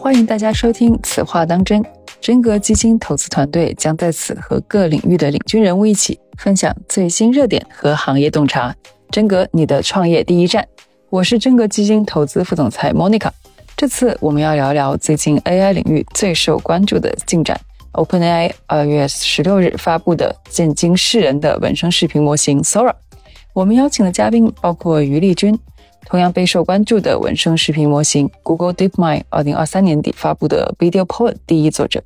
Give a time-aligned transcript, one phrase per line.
[0.00, 1.82] 欢迎大家收听《此话当真》。
[2.20, 8.74] 真格基金投资团队将在此和各领域的领军人物一起分享最新热点和行业洞察。
[9.10, 10.66] 真格，你的创业第一站。
[11.10, 13.30] 我是真格基金投资副总裁 Monica。
[13.76, 17.60] 这次我们要聊聊最近 AI 领域最受关注的进展。
[17.92, 22.94] OpenAI 二月十六日发布的震惊世人的纹身视频模型 Sora。
[23.52, 25.58] 我们邀请的嘉宾包括于立军。
[26.08, 32.02] 同样备受关注的文生视频模型 Google DeepMind 二零二三年底发布的 Video Poet 第一作者，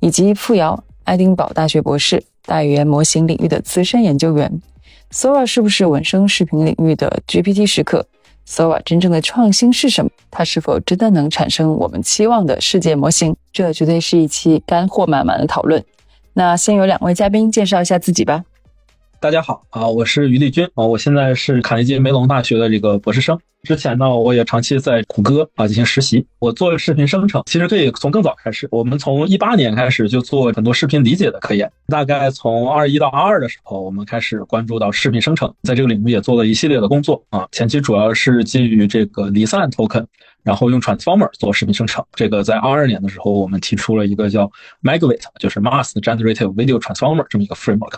[0.00, 4.60] 以及傅瑶，爱丁堡大学博士，大语言模型领域的资深研究员。
[5.10, 8.06] Sora 是不是文生视频领域的 GPT 时刻
[8.46, 10.10] ？Sora 真正的创新是什么？
[10.30, 13.34] 它是否真的能产生我们期望的世界模型？
[13.54, 15.82] 这绝对是一期干货满满的讨论。
[16.34, 18.44] 那先由两位嘉宾介绍一下自己吧。
[19.18, 23.40] 大家好啊，我是于立军啊，我现在是卡内基梅隆大学的这个博士生。
[23.66, 26.24] 之前呢，我也长期在谷歌啊进行实习。
[26.38, 28.68] 我做视频生成，其实可以从更早开始。
[28.70, 31.70] 我们从一八年开始就做很多视频理解的科研。
[31.88, 37.48] 大概从二一到二二的时候，我们开始关注到视频生成，在这个领域也做了一系列的工作啊。
[37.50, 40.06] 前期主要是基于这个离散 token，
[40.44, 42.04] 然后用 transformer 做视频生成。
[42.14, 44.48] 这个在二二年的时候，我们提出了一个叫
[44.82, 47.94] Megawit，就是 Mass Generative Video Transformer 这么一个 framework。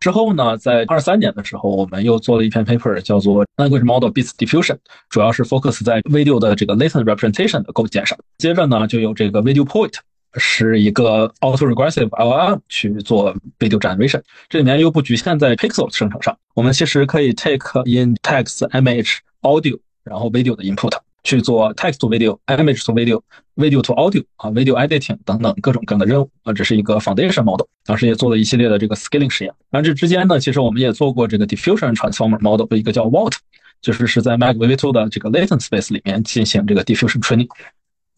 [0.00, 4.78] 之后呢，在二三年的时候，我们又做了一篇 paper，叫做 Language Model Bits Diffusion，
[5.10, 8.18] 主要是 focus 在 video 的这个 latent representation 的构建上。
[8.38, 9.92] 接着呢，就有这个 Video Point，
[10.34, 14.22] 是一个 autoregressive LLM 去做 video generation。
[14.48, 20.94] 这里面又不局限在 pixel 生成上，我们其实可以 take in text、image、audio，然后 video 的 input。
[21.22, 23.20] 去做 text to video、image to video、
[23.56, 27.66] video to audio 啊，video editing 等等各种各样的任务啊，这是一个 foundation model。
[27.84, 29.52] 当时也做了一系列的这个 scaling 实验。
[29.70, 33.34] 然后这之间呢，其实我们也做过这个 diffusion transformer model 的一个叫 WALT，
[33.80, 37.48] 就是是在 MagVivo 的这个 latent space 里面进行这个 diffusion training。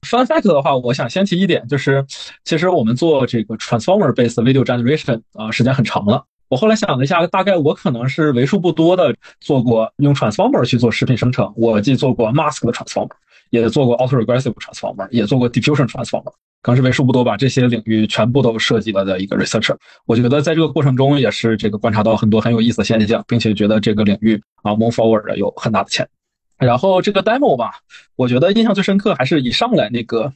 [0.02, 2.04] Fun fact 的话，我想先提一点，就是
[2.44, 6.24] 其实我们做这个 transformer based video generation 啊，时间很长了。
[6.52, 11.50] 我后来想了一下，大概我可能是为数不多的做过用 transformer 去做视频生成。
[11.56, 13.08] 我既做过 mask 的 transformer，
[13.48, 16.30] 也做过 autoregressive transformer，也做过 diffusion transformer，
[16.60, 19.74] 可能是为数不多把这些领域全部都涉及了的一个 researcher。
[20.04, 26.66] 我觉得在这个过程中也是这个观察到很多很有意思的现象，并且觉得这个领域啊 move forward 有很大的潜力。
[26.66, 27.76] 然后这个 demo 吧，
[28.14, 30.30] 我觉得印象最深刻还是一上来那个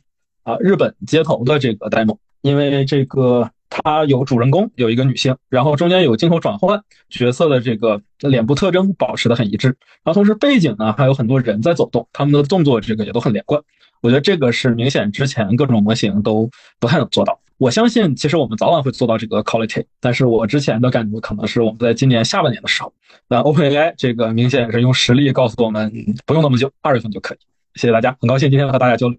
[0.44, 3.50] 啊日本街头的这个 demo，因为这个。
[3.68, 9.68] 它有主人公，有一个女性，然后中间有镜头转换，角色的这个脸部特征保持的很一致，
[10.02, 13.60] 然后同时背景呢还有很多人在走动，他们的动作这个也都很连贯。
[14.02, 17.38] 我觉得这个是明显之前各种模型都不太能做到。
[17.58, 22.92] 我相信其实我们早晚会做到这个 quality，但是我之前的感觉可能是我们在今年下半年的时候，
[23.28, 25.90] 那 OpenAI 这个明显是用实力告诉我们
[26.26, 27.38] 不用那么久，二月份就可以。
[27.74, 29.18] 谢谢大家，很高兴今天和大家交流。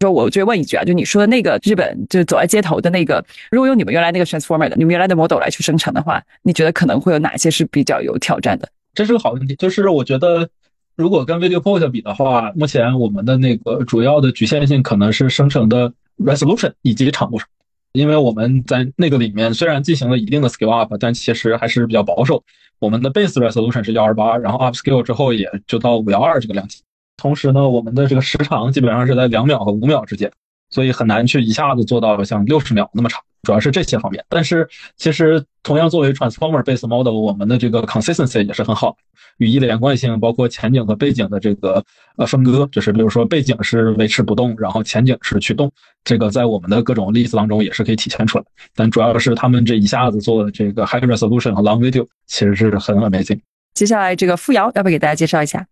[0.00, 8.68] 说，我就问一句啊，就你说的那个日本，就是走在街头的那个，如果用你们原来那个 transformer 的，你们原来的 model 来去生成的话，你觉得可能会有哪些是比较有挑战的？
[8.94, 9.54] 这是个好问题。
[9.56, 10.48] 就是我觉得，
[10.96, 17.48] 如果跟 video point 比的话，目前我们的那个主要的局限性可能是生成的 resolution 以及长度上，
[17.92, 22.44] 因为我们在那个里面虽然进行了一定的 scale up，但其实还是比较保守。
[22.78, 26.82] 我们的 base resolution 是幺二八，然后 upscale 之后也就到五幺二这个量级。
[27.16, 30.30] 同时呢，我们的这个时长基本上是在两秒和五秒之间，
[30.70, 34.24] 所以很难去一下子做到像六十秒那么长，主要是这些方面。
[34.28, 38.96] 但是其实同样作为 transformer based model，我们的这个 consistency 也是很好，
[39.38, 41.82] 语义的连贯性，包括前景和背景的这个
[42.16, 45.72] 呃分割，就是比如说背景是维持不动，然后前景是驱动，
[46.04, 48.44] 这个在我们的各种例子当中也是可以体现出来。
[48.74, 53.40] 但主要是他们这一下子做的这个 high resolution 和 long video，其实是很 amazing。
[53.74, 55.66] 接下来这个付瑶要不要给大家介绍一下？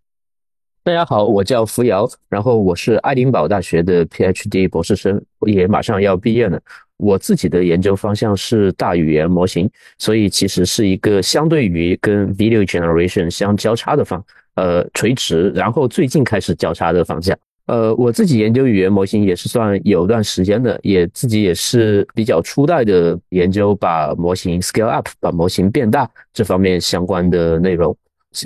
[0.87, 6.61] 大家好，我叫扶摇，然后我是爱丁堡大学的 PhD 博士生，也马上要毕业了。
[6.99, 14.23] 我自己的研究方向是大语言模型，所以其实是一个相对于跟 video generation 相交叉的方，
[14.57, 17.35] 呃，垂直，然后最近开始交叉的方向。
[17.65, 27.97] 呃，我自己研究语言模型也是算有段时间的，也自己也是比较初代的研究，把模型 scale up，把模型变大这方面相关的内容。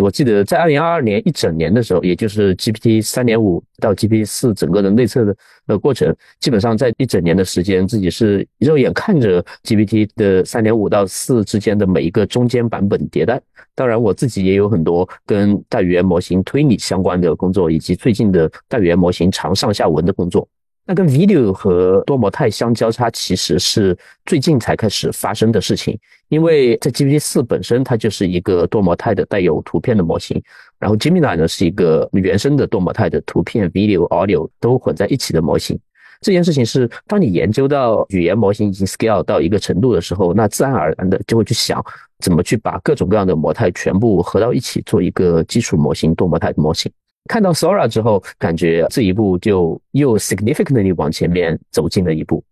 [0.00, 5.36] 我记得在二零二二年一整年的时候，也就是 GPT 三点五到 GPT 四整个的内测的
[5.66, 13.40] 呃过程，基本上在一整年的时间，自己是肉眼看着 GPT 的三点五到四之间的每一个中间版本迭代。
[13.74, 20.46] 当然，我自己也有很多跟大语言模型推理相关的工作，以及最近的大语言模型长上下文的工作。
[20.88, 23.94] 那跟 video 和多模态相交叉，其实是
[24.24, 25.98] 最近才开始发生的事情。
[26.30, 30.42] 因为在 GPT 四本身，它就是一个多模态的带有图片的模型，
[30.78, 35.78] 然后 Gemini 呢是一个原生的多模态的图片、video、audio 都混在一起的模型。
[36.22, 41.84] 这件事情是，当你研究到语言模型已经 scale 到一个程度的时候，那自然而然的就会去想
[42.20, 46.90] 怎么去把各种各样的模态全部合到一起，做一个基础模型多模态的模型。
[47.28, 52.42] 看到 Sora 之后，感觉这一步就又 significantly 往前面走进了一步。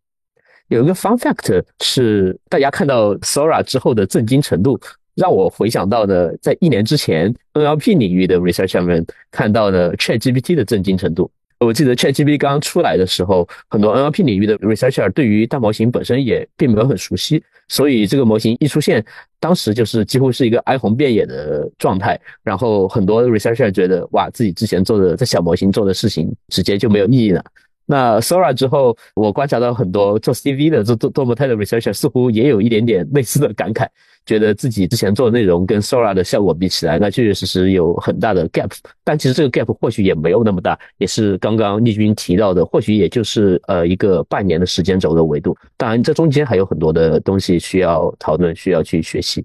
[0.68, 4.78] 有一个 fun fact 是，大家看到 Sora 之后的震惊程度。
[5.16, 11.30] 让我回想到呢，在一年之前 NLP 领域的 researcher 们看到了 ChatGPT 的震惊程度。
[11.58, 19.04] 我记得 ChatGPT 刚出来的时候，很多 NLP 领域的 researcher 对于大模型本身也并没有很熟悉，所以这个模型一出现，
[19.40, 22.20] 当时就是几乎是一个哀鸿遍野的状态。
[22.42, 27.42] 然后很多 researcher 觉得，哇，自己之前做的在小模型做的事情，直接就没有意义了。
[27.88, 33.86] 那 Sora 之后，我观察到很多做 CV 的、做做多模态的 researcher 似乎也有一点点类似的感慨。
[34.26, 38.70] 觉得自己之前做的内容跟 Sora 的效果比起来，那确确实实有很大的 gap。
[39.04, 45.56] 但其实这个 gap 或许也没有那么大，也是刚刚丽君提到的，或许也就是呃一个半年的时间轴的维度。
[45.76, 49.42] 当然，这中间还有很多的东西需要讨论，需要去学习。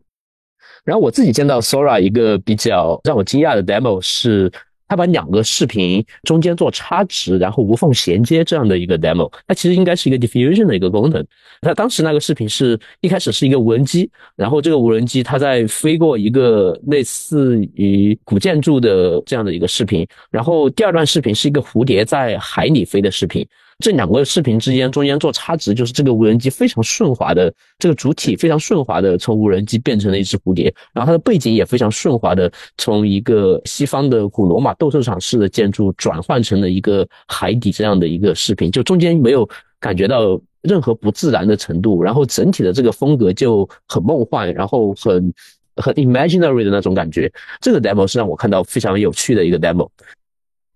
[0.83, 4.51] 然后我自己见到 Sora 一个比较让我惊讶的 demo 是。
[4.91, 11.25] 他把两个视频中间做差值，然后无缝衔接这样的一个 demo，它其实应该是一个 diffusion 的一个功能。
[11.61, 23.47] 那当时那个视频是一开始是一个无人机，然后这个无人机它在飞过一个类似于古建筑的这样的一个视频，然后第二段视频是一个蝴蝶在海里飞的视频。
[23.81, 39.49] 这两个视频之间中间做差值，就是这个无人机非常顺滑的，这个主体非常顺滑的从无人机变成了一只蝴蝶，然后它的背景也非常顺滑的从一个西方的古罗马斗兽场式的建筑转换成了一个海底这样的一个视频，就中间没有
[39.79, 45.33] 感觉到任何不自然的程度，然后整体的这个风格就很梦幻，然后很
[45.77, 47.31] 很 imaginary 的那种感觉。
[47.59, 49.89] 这个 demo 是让我看到非常有趣的一个 demo。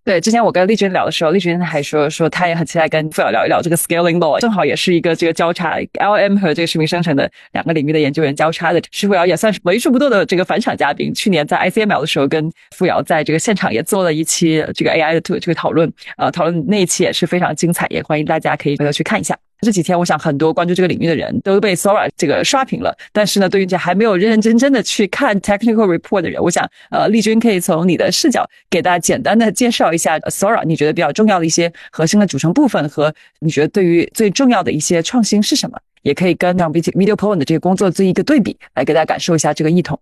[0.05, 8.79] 对，之前我跟丽娟聊的时候，丽娟还说说她也很期待跟付瑶聊一聊这个 scaling law，正好也是一个这个交叉 L M 和这个视频生成的两个领域的研究员交叉的。
[8.91, 19.35] 是付瑶也算是为数不多的这个返场嘉宾，去年在 I C M L 的时候跟付瑶在这个现场也做了一期这个 A I 的这个讨论，呃，讨论那一期也是非常精彩，也欢迎大家可以回头去看一下。
[19.65, 22.95] 这几天，我想很多关注这个领域的人都被 Sora 这个刷屏了。
[23.11, 35.77] 但是呢，对于这还没有认认真真的去看 technical report 的人，我想，呃，丽君可以从你的视角给大家简单的介绍一下 Sora，你觉得比较重要的一些核心的组成部分和你觉得对于最重要的一些创新是什么？
[36.03, 39.99] 也可以跟像 Video p o i n 的这个工作做一个对比，来给大家感受一下这个异同。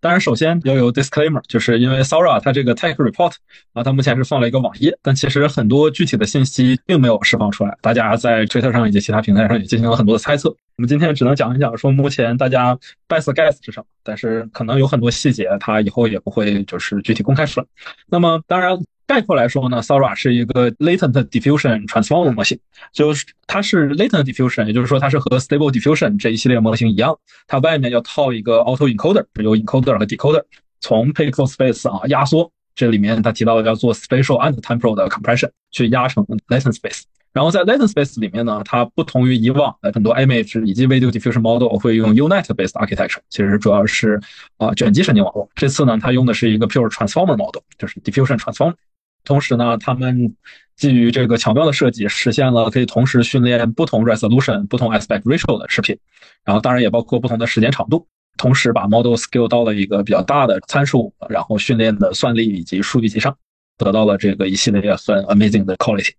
[0.00, 3.32] 当然，首先要有 disclaimer，就是因为 Sora 它这个 tech report
[3.72, 10.48] 啊，它目前是放了一个网页，但其实很多具体的信息并没有释放出来，大家在 Twitter 上以及其他平台上也进行了很多的猜测。
[10.50, 12.76] 我们今天只能讲一讲，说目前大家
[13.08, 17.66] best guess 是什么，但是可能有很多细节，它以后也不会就是具体公开出来。
[18.06, 18.78] 那么，当然。
[19.08, 22.58] 概括来说呢，Sora 是一个 latent diffusion transformer 模型，
[22.92, 30.42] 就是它是 latent diffusion，也就是说它是和 stable diffusion 这一系列模型一样，它外面要套一个 auto encoder，有 encoder 和 decoder，
[30.80, 37.04] 从 pixel space 啊压缩，这里面它提到要做 spatial and temporal 的 compression，去压成 latent space。
[37.32, 44.20] 然后在 latent space 里面呢，它不同于以往的很多 image 以及 video diffusion model 会用 U-Net based architecture，其实主要是
[44.58, 45.48] 啊卷积神经网络。
[45.54, 48.74] 这次呢，它用的是一个 pure transformer model，就是 diffusion transformer。
[49.24, 50.34] 同时呢，他们
[50.76, 55.98] 基于这个巧妙的设计，实现了可以同时训练不同 resolution、不同 aspect ratio 的视频，
[56.44, 58.06] 然后当然也包括不同的时间长度，
[58.36, 63.36] 同时把 model scale 到了一个比较大的参数，然后训练的算力以及数据集上，
[63.76, 66.12] 得到了这个一系列算 amazing 的 quality。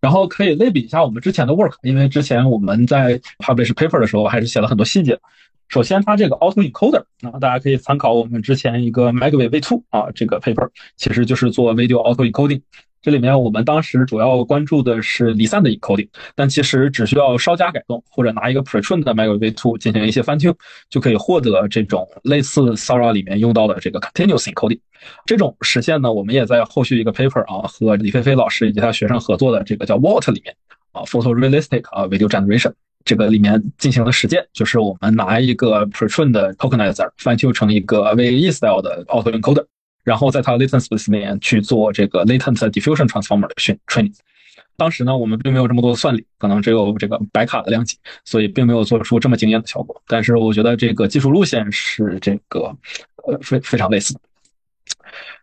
[0.00, 5.18] 然后可以类比一下我们之前的 work，因为之前我们在 publish paper 的时候还是写了很多细节。
[5.74, 12.62] 首先，它这个 auto encoder 啊，大家可以参考我们之前一个 Magway V2 啊，这个 paper 其实就是做 video auto encoding。
[13.02, 20.54] 这里面我们当时主要关注的是离散的 encoding，但其实只需要稍加改动，或者拿一个 pretrain 的 Megaway V2 进行一些 fine tune，
[20.88, 24.78] 就可以获得这种类似 Sora 里面用到的这个 continuous encoding。
[25.26, 30.54] 这种实现呢，我们也在后续一个 paper 啊和李飞飞老师以及他学生合作的这个叫 Walt 里面
[30.92, 32.72] 啊 photorealistic 啊 video generation。
[33.04, 39.66] 这个里面进行了实践，就是我们拿一个 pretrain 的 tokenizer fine tune 成一个 VAE style 的 auto encoder，
[40.02, 44.14] 然后在它 latent space 里面去做这个 latent diffusion transformer 的训 training。
[44.76, 50.02] 当时呢，我们并没有这么多的算力，可能只有这个白卡的量级，所以并没有做出这么惊艳的效果。
[50.08, 52.74] 但是我觉得这个技术路线是这个
[53.26, 54.20] 呃非非常类似的。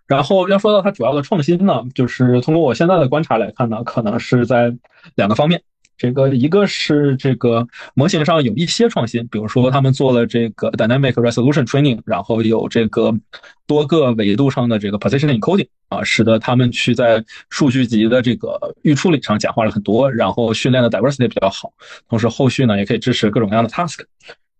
[0.06, 4.76] 然后要说到它主要的创新呢，就是通过我现在的观察来看呢，可能是在
[5.16, 5.62] 两个方面。
[6.02, 13.14] 这个一个是这个模型上有一些创新，比如说他们做了这个 dynamic resolution training，然后有这个
[13.68, 21.72] 多个维度上的这个 position encoding 啊，使得他们去在数据集的这个预处理上简化了很多，然后训练的 diversity 比较好，
[22.10, 24.00] 同时后续呢也可以支持各种各样的 task。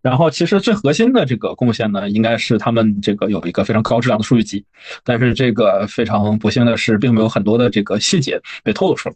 [0.04, 4.64] 然后其实最核心的这个贡献呢，应该是他们这个有一个非常高质量的数据集，
[5.04, 9.16] 但是这个非常不幸的是，并没有很多的这个细节被透露出来。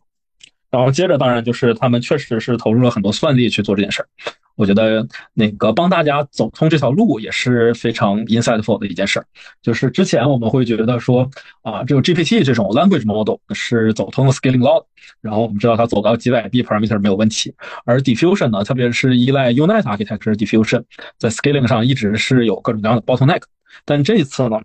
[0.69, 4.07] 然后接着，当然就是他们确实是投入了很多算力去做这件事儿。
[4.55, 9.25] 我觉得那个帮大家走通这条路也是非常 insightful 的一件事儿。
[9.61, 11.29] 就是之前我们会觉得说
[11.61, 14.81] 啊，这个 GPT 这种 language model 是走通了 scaling law，
[15.19, 17.53] 然后我们知道它走到几百 B parameter 没有问题。
[17.83, 20.83] 而 diffusion 呢，特别是依赖 Unit architecture diffusion，
[21.17, 23.41] 在 scaling 上一直是有各种各样的 bottleneck。
[23.83, 24.61] 但这一次呢，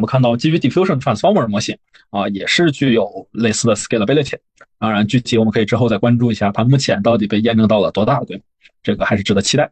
[0.00, 1.76] 我们看到基于 diffusion transformer 模型
[2.08, 4.38] 啊，也是具有类似的 scalability。
[4.78, 8.40] 当然，具体我们可以之后再关注一下，它目前到底被验证到了多大对，
[8.82, 9.70] 这个还是值得期待。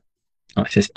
[0.53, 0.93] 啊，谢谢。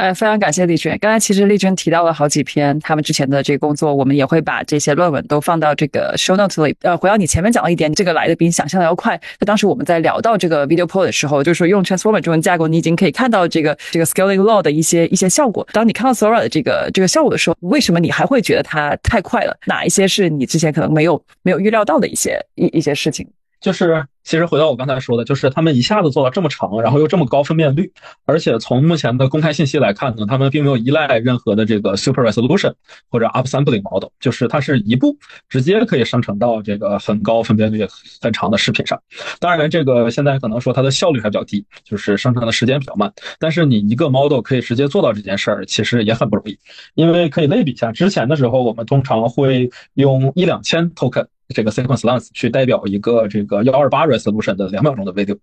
[0.00, 0.96] 哎，非常感谢丽娟。
[0.98, 6.74] 刚才其实丽娟提到了好几篇他们之前的这个工作，我们也会把这些论文都放到这个 show notes 里。
[6.80, 9.14] 呃，回到你前面讲了一点，这个来的比你想象的要快。
[9.38, 15.68] 就当时我们在聊到这个 video p o l 的时候，就是说用 transformer 这种架构，你已经可以看到这个这个 scaling law 的一些一些效果。
[15.70, 19.54] 当你看到 Sora 的这个这个效果的时候，为什么你还会觉得它太快了？
[19.66, 23.28] 哪一些是你之前可能没有没有预料到的一些一一些事情？
[23.60, 27.92] 就是，其实回到我刚才说的，就是他们一下子做到这么长，然后又这么高分辨率，
[28.24, 32.72] 而且从目前的公开信息来看呢，他们并没有依赖任何的这个 super resolution
[33.10, 35.14] 或者 upsampling model，就是它是一步
[35.48, 37.86] 直接可以生成到这个很高分辨率
[38.22, 38.98] 很长的视频上。
[39.38, 43.12] 当然，这个现在可能说它的效率还比较低，就是生成的时间比较慢。
[43.38, 46.58] 但是你一个 model 可以直接做到这件事儿，其实也很不容易，
[46.94, 51.26] 因为可以类比一下，之前的时候我们通常会用一两千 token。
[51.54, 55.36] 这个 sequence length 去代表一个这个幺二八 resolution 的两秒钟的 video，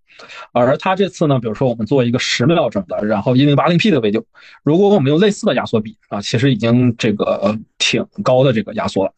[0.51, 4.23] 而它这次呢，比如说我们做一个十秒钟的，然后一零八零 P 的 video，
[4.63, 9.11] 如果我们用类似的压缩比啊，其实已经这个挺高的这个压缩了。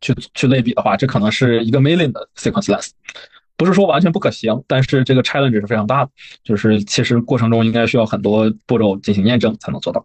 [0.00, 2.90] 去去类比的话，这可能是一个 million 的 sequence length，
[3.56, 6.10] 不是说完全不可行，但是这个 challenge 是非常大的，
[6.42, 10.04] 就是其实过程中应该需要很多步骤进行验证才能做到。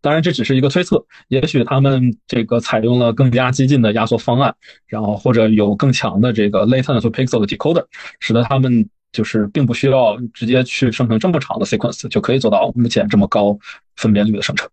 [0.00, 1.04] 当然，这只是一个推测。
[1.28, 4.54] 也许他们这个采用了更加激进的压缩方案，
[4.86, 7.84] 然后或者有更强的这个 latent pixel 的 decoder，
[8.18, 13.58] 使得他们就是并不需要直接去生成这么长的 sequence，就可以做到目前这么高
[13.96, 14.68] 分辨率的生成。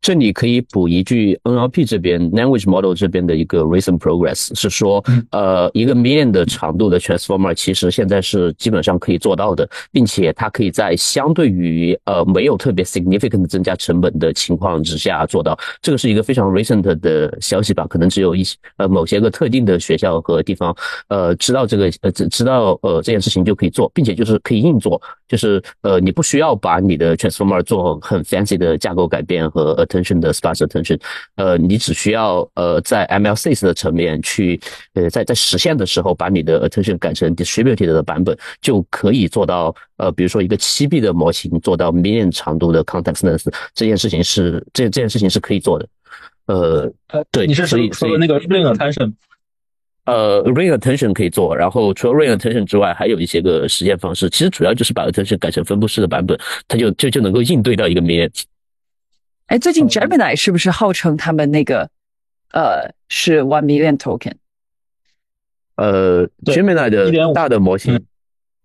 [0.00, 15.58] 这里可以补一句，NLP 这边 language model 这边的一个 recent progress 是说，呃，一个 million 的长度的 transformer 其实现在是基本上可以做到的，并且它可以在相对于呃没有特别 significant 增加成本的情况之下做到。
[15.82, 17.84] 这个是一个非常 recent 的消息吧？
[17.88, 20.76] 可能只有一些呃某些个特定的学校和地方
[21.08, 29.85] 呃知道这个呃知知道呃这件事情就可以做，并且就是可以硬做，就是呃你不需要把你的 transformer 做很 fancy 的架构改变和。
[29.86, 31.00] Attention 的 sparse attention，
[31.36, 34.60] 呃，你只需要呃在 ML6 的层面去，
[34.94, 45.88] 呃，在在实现的时候把你的 attention 改成 distributed 的版本，就可以做到呃，比如说一个七 B 的模型做到 million 长度的 contextness，这件事情是这这件事情是可以做的，
[46.46, 46.92] 呃，
[47.30, 49.12] 对，你是说说那个 ring attention？
[50.04, 56.38] 呃，ring attention 可以做，然后除了 ring attention 之外，还有一些个实现方式，其实主要就是把 attention 改成分布式的版本，
[56.68, 58.30] 它就就就能够应对到一个 million。
[59.46, 61.88] 哎，最近 Gemini 是不是号称他们那个
[62.52, 64.34] 呃是 one million token？
[65.76, 68.04] 呃，Gemini 的大的模型，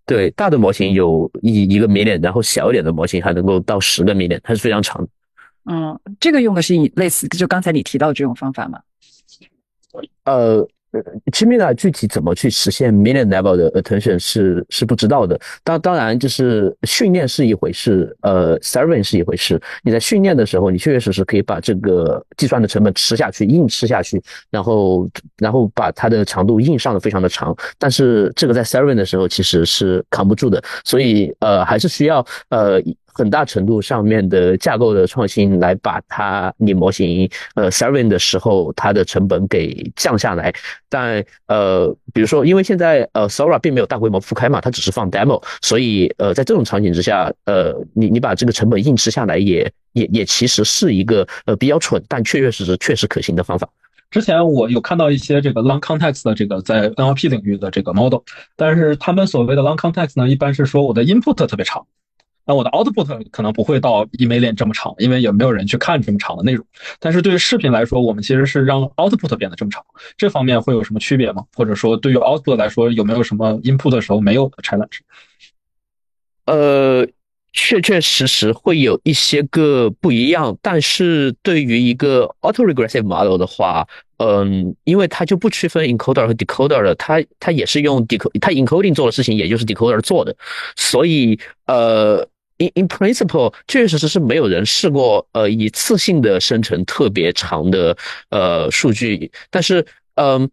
[0.06, 5.08] 对大的模型有一一个 million，然后小一点的模型还能够到十个 million，它是非常长的。
[5.66, 8.80] 嗯，这个用的是类似就刚才你提到这种方法吗？
[10.24, 10.68] 呃。
[10.92, 11.00] C
[11.32, 15.38] h i m i n a 具体怎么去实现 million level 的 attention 是是不知道的。
[15.64, 19.60] 当当然就是训练是一回事，呃，serving 是一回事。
[19.82, 25.08] 你在训练的时候，你确确实实可以把这个计算的成本吃下去，硬吃下去，然后
[25.38, 27.56] 然后把它的长度硬上的非常的长。
[27.78, 32.82] 但是这个在 serving 的时候其实是扛不住的，所以呃还是需要呃。
[33.12, 40.52] 很大程度上面的架构的创新，来把它你模型呃 serving 的时候，它的成本给降下来。
[40.88, 53.68] 但呃，比如说，因为现在呃 Sora 并没有大规模铺开嘛，它只是放 demo，所以呃，在这种场景之下，呃，你你把这个成本硬吃下来，也也也其实是一个呃比较蠢，但确确实实确实可行的方法。
[54.10, 58.20] 之前我有看到一些这个 long context 的这个在 NLP 领域的这个 model，
[58.56, 61.86] 但是他们所谓的 long context 呢，一般是说我的 input 特别长。
[62.44, 66.66] 那我的 output 可能不会到一 million 这么长，因为也没有人去看这么长的内容。
[66.98, 69.84] 但是对于视频来说，我们其实是让 output 变得这么长，
[70.16, 71.44] 这方面会有什么区别吗？
[71.54, 74.98] 或者说对于 output 来说，有没有什么 input 的时候没有的 challenge？
[76.46, 77.06] 呃。
[77.54, 90.34] 确确实实会有一些个不一样，但是对于一个 autoregressive model 的话，嗯，因为它就不区分 encoder 和 decoder 了，它它也是用 decode，它 encoding 做的事情，也就是 decoder 做的，
[90.76, 92.26] 所以呃
[92.62, 97.96] ，in in principle 确确实实是没有人试过呃一次性的生成特别长的
[98.30, 100.48] 呃数据，但是嗯，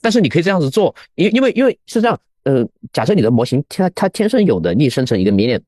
[0.00, 5.60] 但是你可以这样子做，因因为因为是这样，呃，假设你的模型它它天生有能力生成一个 million。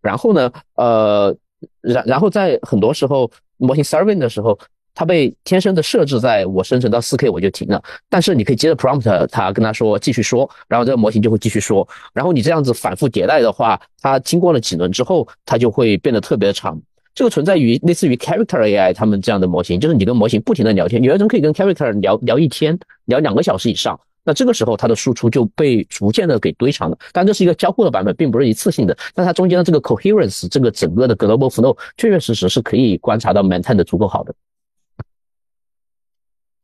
[0.00, 1.36] 然后呢，呃，
[1.80, 4.58] 然然后在很多时候模型 serving 的时候，
[4.94, 7.82] 它被天生的设置在我生成到 4K 我就停了。
[8.08, 11.86] 但是你可以接着 prompt 它跟它说继续说，然后这个模型就会继续说。
[12.12, 16.80] 然后你这样子反复迭代的话，它经过了几轮之后，它就会变得特别长。
[17.14, 23.98] 这个存在于类似于 character AI 他们这样的模型，就是你跟模型不停的聊天，有的人可以跟 character 聊聊一天，聊两个小时以上。
[24.24, 26.96] 那这个时候，它的输出就被逐渐的给堆长了。
[27.12, 28.96] 但这是一个交互的版本，并不是一次性的。
[29.14, 34.32] 但它中间的这个 coherence，这个整个的 global flow，确确实实是可以观察到 maintain 的足够好的。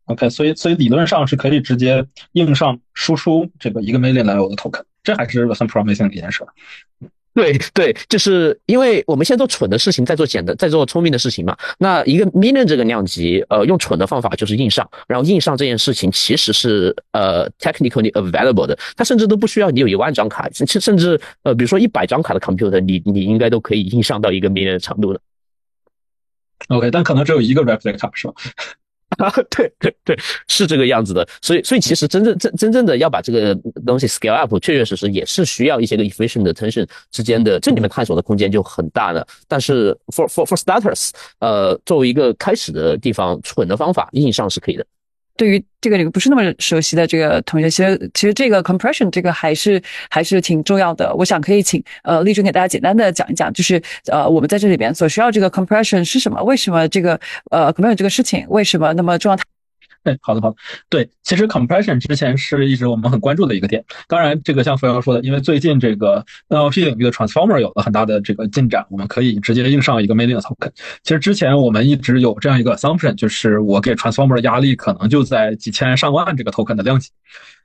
[0.09, 6.45] OK，所以所以理论上是可以直接硬上输出这个一个 million level 的 token，这还是 some promising 的一件事。
[7.35, 11.57] 对对，就是因为我们现在做蠢的事情，在做简的，在做聪明的事情嘛。
[11.79, 25.21] 那一个 million 这个量级，呃，用蠢的方法就是硬上，然后硬上这件事情其实是呃 technically available 的，它甚至都不需要你有一万张卡，甚甚至呃，比如说一百张卡的 computer，你你应该都可以硬上到一个 million 的长度的。
[26.69, 28.35] OK，但可能只有一个 replica 是吧？
[29.25, 31.27] 啊，对对对，是这个样子的。
[31.43, 39.27] 所以，所以其实真正真真正的要把这个东西 scale up，确确实实也是需要一些个 efficient 的 tension 之间的，这里面探索的空间就很大了。
[39.49, 41.11] 但是 for for for starters，
[41.41, 44.87] 呃，作为一个开始的地方，蠢的方法硬上是可以的。
[45.39, 49.81] 对于这个你们不是那么熟悉的这个同学，其实其实这个 compression 这个还是
[50.11, 51.15] 还是挺重要的。
[51.15, 53.81] 我想可以请呃丽君给大家简单的讲一讲，就是
[54.13, 56.43] 呃我们在这里边所需要这个 compression 是什么？
[56.43, 57.19] 为什么这个
[57.51, 59.39] 呃 compression 这个事情为什么那么重要？
[60.23, 60.57] 好的好的，
[60.89, 63.85] 对，其实 compression 之前是一直我们很关注的一个点。
[64.07, 70.71] 当然，这个像冯瑶说的，因为最近这个 NLP 领域的 transformer 有了很大的这个进展，我们可以直接硬上一个 million token。
[71.03, 77.11] 其实之前我们一直有这样一个 assumption，就是我给 transformer 压力可能就在几千上万这个 token 的量级。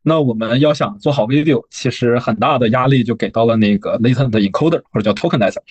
[0.02, 5.62] 那我们要想做好 video，其实很大的压力就给到了那个 latent encoder 或者叫 tokenizer。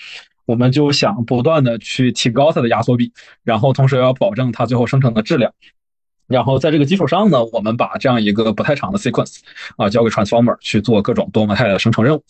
[0.44, 3.12] 我们就想不断的去提高它的压缩比，
[3.44, 5.52] 然后同时要保证它最后生成的质量。
[6.26, 9.38] 然后在这个基础上呢，我们把这样一个不太长的 sequence
[9.76, 12.24] 啊交给 transformer 去做各种多模态的生成任务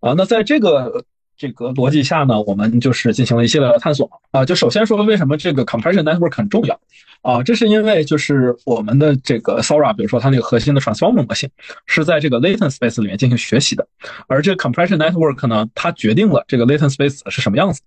[0.00, 0.14] 啊。
[0.16, 1.04] 那在这个
[1.36, 4.44] 这个逻辑下呢，我们就是进行了一系列的探索啊。
[4.44, 6.78] 就首先说为什么这个 compression network 很重要
[7.22, 7.42] 啊？
[7.42, 11.50] 这是因为就是我们的这个 Sora，比如说它那个核心的 transformer 模型
[11.86, 13.86] 是在这个 latent space 里面进行学习的，
[14.28, 17.80] 而这个 compression network 呢，它决定了这个 latent space 是什么样子，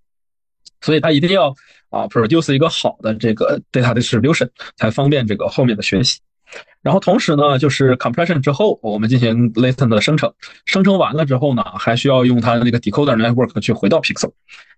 [0.80, 1.54] 所以它一定要。
[1.88, 6.18] 啊，produce 一个好的这个 data distribution 才方便这个后面的学习。
[6.82, 10.30] 然后同时呢，就是 compression 之后，我们进行 latent 的生成，
[10.66, 14.32] 生成完了之后呢，还需要用它的那个 decoder network 去回到 pixel。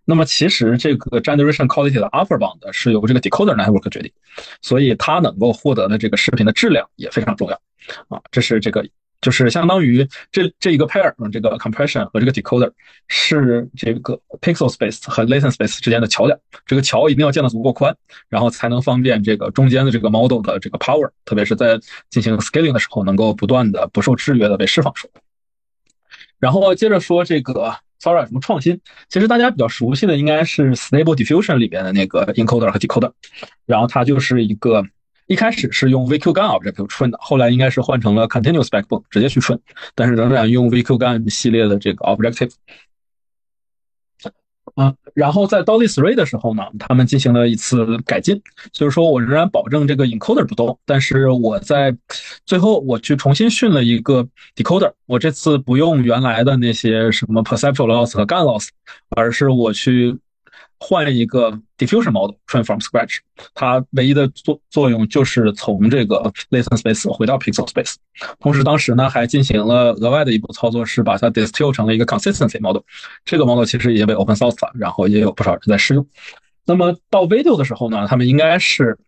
[0.04, 4.12] 那么其实这个 generation quality 的 upper bound 是由这个 decoder network 决定，
[4.60, 7.60] 所以它能够获得的这个视频的质量也非常重要。
[8.08, 8.86] 啊，这是这个。
[9.20, 12.70] 就是相当于这这一个 pair，这个 compression 和这个 decoder
[13.08, 16.38] 是这个 pixel space 和 latent space 之间的桥梁。
[16.64, 17.96] 这个桥一定要建得足够宽，
[18.28, 25.20] 然后才能方便这个中间的这个 model 的这个 power，特别是在进行 scaling 的时候，能够不断的不受制约的被释放出来。
[26.38, 33.10] 然后接着说这个 Sora 什么创新，其实大家比较熟悉的应该是 Stable Diffusion 里边的那个 encoder 和 decoder，
[33.66, 34.84] 然后它就是一个。
[35.28, 39.60] 一开始是用 VQGAN object 春的，后来应该是换成了 Continuous Backbone 直接去春，
[39.94, 42.50] 但是仍然用 VQGAN 系列的这个 objective。
[44.74, 48.40] 啊，然后在 Dolly Three 的时候呢，他们进行了一次改进，
[48.72, 51.94] 就是说我仍然保证这个 encoder 不动，但是我在
[52.46, 58.68] 最后我去重新训了一个 decoder，我这次不用原来的那些什么 perceptual loss 和 GAN loss，
[59.10, 60.18] 而是我去。
[60.80, 63.18] 换一个 diffusion model train from scratch，
[63.54, 67.94] 它唯一的作作用就是从这个 latent space 回到 pixel space。
[68.38, 72.82] 同时，当时呢还进行了额外的一步操作，是把它 distill 成了一个 consistency model。
[73.24, 76.06] 这个 model 其实已经被 open source 了，然后也有不少人在试用。
[76.64, 78.98] 那么到 video 的时候呢，他们应该是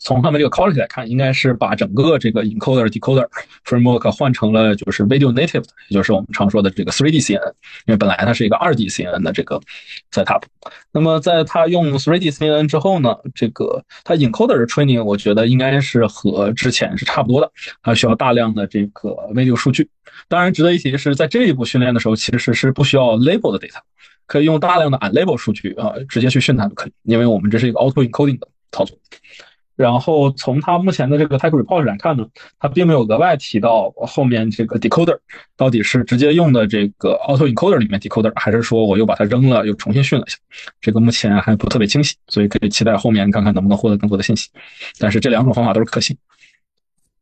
[0.00, 3.28] 从他们这个 quality 来看，应该是把整个这个 encoder decoder
[3.64, 7.52] framework 换成了就是 video native，也就是我们常说的这个 3D CNN，
[7.86, 9.60] 因为本来它是一个 2D CNN 的这个
[10.10, 10.42] setup。
[10.90, 19.88] 那么在它用 3D CNN 之后呢，这个它 encoder 的 training 我觉得应该是和之前是差不多的，它需要大量的这个 video 数据。
[20.28, 23.78] 当然值得一提的是，在这一步训练的时候，其实是不需要 label 的 data，
[24.26, 28.96] 可以用大量的 unlabel 数据啊，直接去训它就可以，因为我们这是一个 auto encoding 的操作。
[29.80, 32.26] 然后从他目前的这个 tech report 来看呢，
[32.58, 35.18] 他并没有额外提到后面这个 decoder
[35.56, 40.36] 到底是直接用的这个 auto encoder 里面 decoder，还是说我又把它扔了又重新训了一下，
[40.82, 44.50] 这个目前还不特别清晰，所以可以期待后面看看能不能获得更多的信息。
[44.98, 46.14] 但是这两种方法都是可行。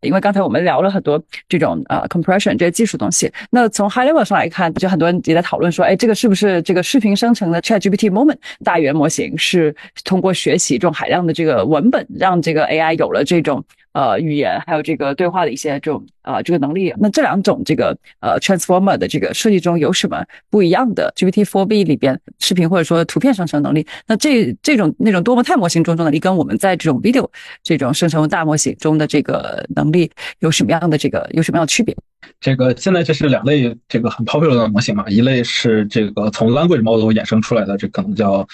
[0.03, 13.65] 因为刚才我们聊了很多这种呃 compression 这些技术东西，那从 high level 上来看，就很多人也在讨论说，哎，这个是不是这个视频生成的 ChatGPT Moment 大语言模型是通过学习这种海量的这个文本，让这个 AI 有了这种。
[13.92, 27.29] 呃，语言还有这个对话的一些这种呃这个能力，那这两种这个呃 transformer 的这个设计中有什么不一样的？GPT-4b 里边视频或者说图片生成能力，那这这种那种多模态模型中的能力，跟我们在这种 video
[27.64, 31.96] 这种生成大模型中的这个能力有什么样的这个有什么样的区别？
[32.40, 38.46] 这个现在这是两类这个很 popular 的模型嘛，一类是这个从 language model 衍生出来的，这可能叫。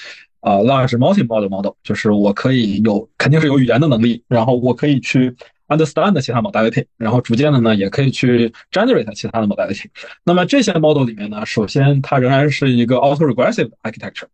[0.44, 5.34] 啊，large multi-modal model 就是我可以有肯定是有语言的能力，然后我可以去
[5.68, 9.86] understand 其他 modality，然后逐渐的呢也可以去 generate 其他的 modality。
[10.22, 14.26] 那么这些 model 里面呢，首先它仍然是一个 auto-regressive architecture，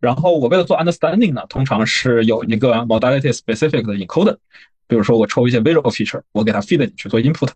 [0.00, 4.36] 然后我为了做 understanding 呢，通常是有一个 modality specific 的 encoder，
[4.88, 7.50] 比如说我抽一些 visual feature，我给它 feed 进去做 input，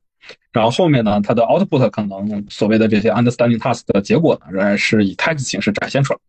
[0.53, 6.21] 然后后面呢它的 output 可能所谓的这些 understanding task 的结果呢，仍然是以 text 形式展现出来。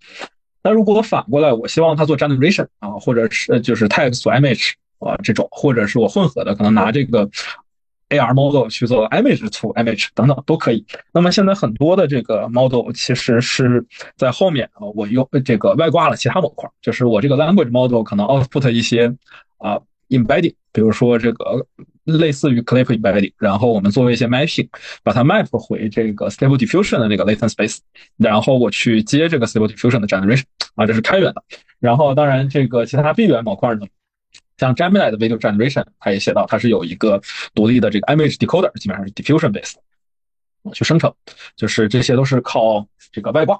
[0.68, 7.26] 那如果我反过来，我希望它做 generation 啊，或者是就是 text to image 啊这种，或者是我混合的，可能拿这个
[8.10, 10.86] AR model 去做 image to image 等等都可以。
[11.14, 13.86] 那么现在很多的这个 model 其实是
[14.18, 19.16] 在后面啊，我用这个外挂了其他模块，就是我这个 language model 可能 output 一些
[19.60, 21.66] 啊 embedding，比如说这个。
[22.08, 24.70] 类似于 Clip Embedding，然后我们做一些 Mapping，
[25.04, 27.80] 把它 Map 回这个 Stable Diffusion 的那个 Latent Space，
[28.16, 30.44] 然后我去接这个 Stable Diffusion 的 Generation，
[30.76, 31.44] 啊，这是开源的。
[31.80, 33.86] 然后当然这个其他闭源模块呢，
[34.58, 37.22] 像 Gemini 的 Video Generation，它也写到它是有一个
[37.54, 39.74] 独立的这个 Image Decoder，基本上是 Diffusion Base
[40.74, 41.14] 去生成，
[41.56, 43.60] 就是这些都是靠这个外挂。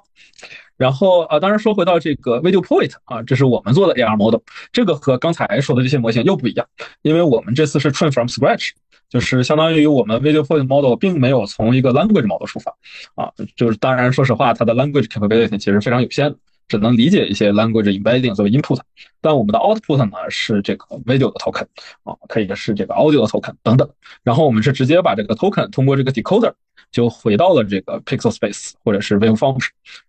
[0.76, 4.40] 然后啊，当然说回到这个 Video Point 啊，这是我们做的 AR model，
[4.72, 6.64] 这个和刚才说的这些模型又不一样，
[7.02, 8.70] 因为我们这次是 train from scratch，
[9.08, 12.72] 就是相当于我们 Video Point model 并没有从一个 language model 出发
[13.16, 16.32] 啊，就是当然说实话，它的 language capability 其实非常有限，
[16.68, 18.78] 只能理解一些 language embedding 作为 input，
[19.20, 21.66] 但我们的 output 呢是这个 video 的 token
[22.04, 23.90] 啊，可以是这个 audio 的 token 等等，
[24.22, 26.52] 然后我们是直接把这个 token 通过这个 decoder。
[26.90, 29.58] 就回到了这个 pixel space 或者是 waveform，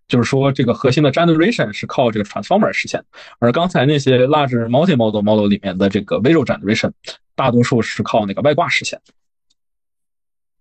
[0.07, 3.03] 就是说这个核心的 generation 是靠这个 transformer 实现，
[3.39, 6.91] 而刚才那些 large Multi Model model 里面的这个 visual generation，
[7.35, 8.99] 大多数是靠那个外挂实现。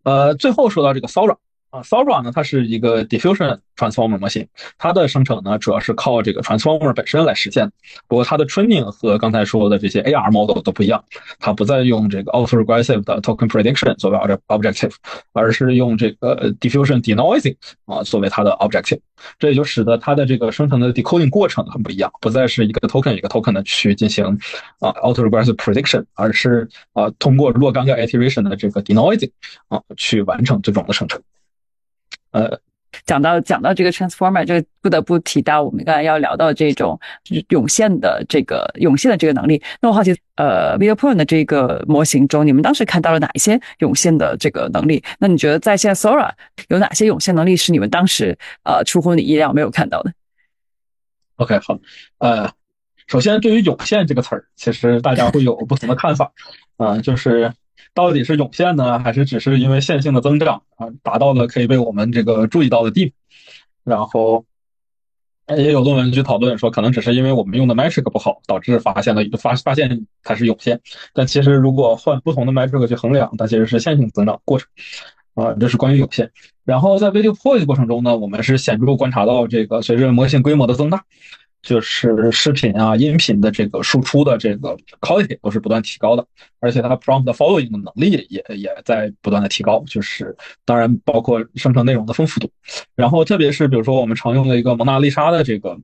[0.03, 1.39] 呃，最后说到这个骚扰。
[1.71, 7.71] 啊，Sora 呢，它是一个 diffusion transformer 模型，它的生成呢主要是靠这个 transformer 本身来实现。
[8.07, 11.05] 不过它的 training 和刚才说的这些 AR model 都不一样，
[11.39, 14.95] 它不再用这个 auto-regressive 的 token prediction 作为 objective，
[15.35, 19.01] 而是用这个 diffusion denoising 啊作为它的 objective。
[19.39, 24.25] 这也就使得它的这个生成的 decoding 过程很不一样，不再是一个 token 一个 token 的去进行
[24.81, 29.31] 啊 auto-regressive prediction，而是啊通过若干个 iteration 的这个 denoising
[29.69, 31.21] 啊去完成最终的生成。
[32.31, 32.61] 呃，
[33.05, 36.99] 讲到讲到这个 transformer，就不得不提到我们刚才要聊到这种
[37.49, 39.63] 涌现的这个涌现的这个能力。
[39.81, 45.03] 那我好奇，呃，Video Point 的这个模型中，你们当时看到了哪一些涌现的这个能力？
[45.19, 46.31] 那你觉得在线 Sora
[46.69, 50.13] 有哪些涌现能力是你们当时呃出乎你意料没有看到的
[51.37, 51.79] ？OK，好，
[52.19, 52.51] 呃，
[53.07, 56.33] 首先对于涌现这个词儿，其实大家会有不同的看法，
[56.77, 57.53] 啊，就是。
[57.95, 63.13] 到底是涌现呢，还是只是因为线性的增长啊，达到了可以被我们这个注意到的地步？
[63.85, 64.45] 然后
[65.57, 70.81] 也有论文去讨论说，可能只是因为我们用的 metric 不好，导致发现了发发现它是涌现。
[71.15, 74.69] 但其实如果换不同的 metric 去衡量，它其实是线性增长过程
[75.35, 75.55] 啊。
[75.59, 76.31] 这是关于涌现。
[76.65, 81.05] 然后在 video point 过程中呢，我们是显著观察到这个随着模型规模的增大。
[81.61, 86.27] 就是视频啊、音频的这个输出的这个 quality 都是不断提高的，
[86.61, 89.83] 而且它 prompt following 的能力也也在不断的提高。
[89.87, 92.51] 就是当然包括生成内容的丰富度，
[92.95, 95.79] 然后特别是比如说我们常用的一个蒙娜丽莎的这个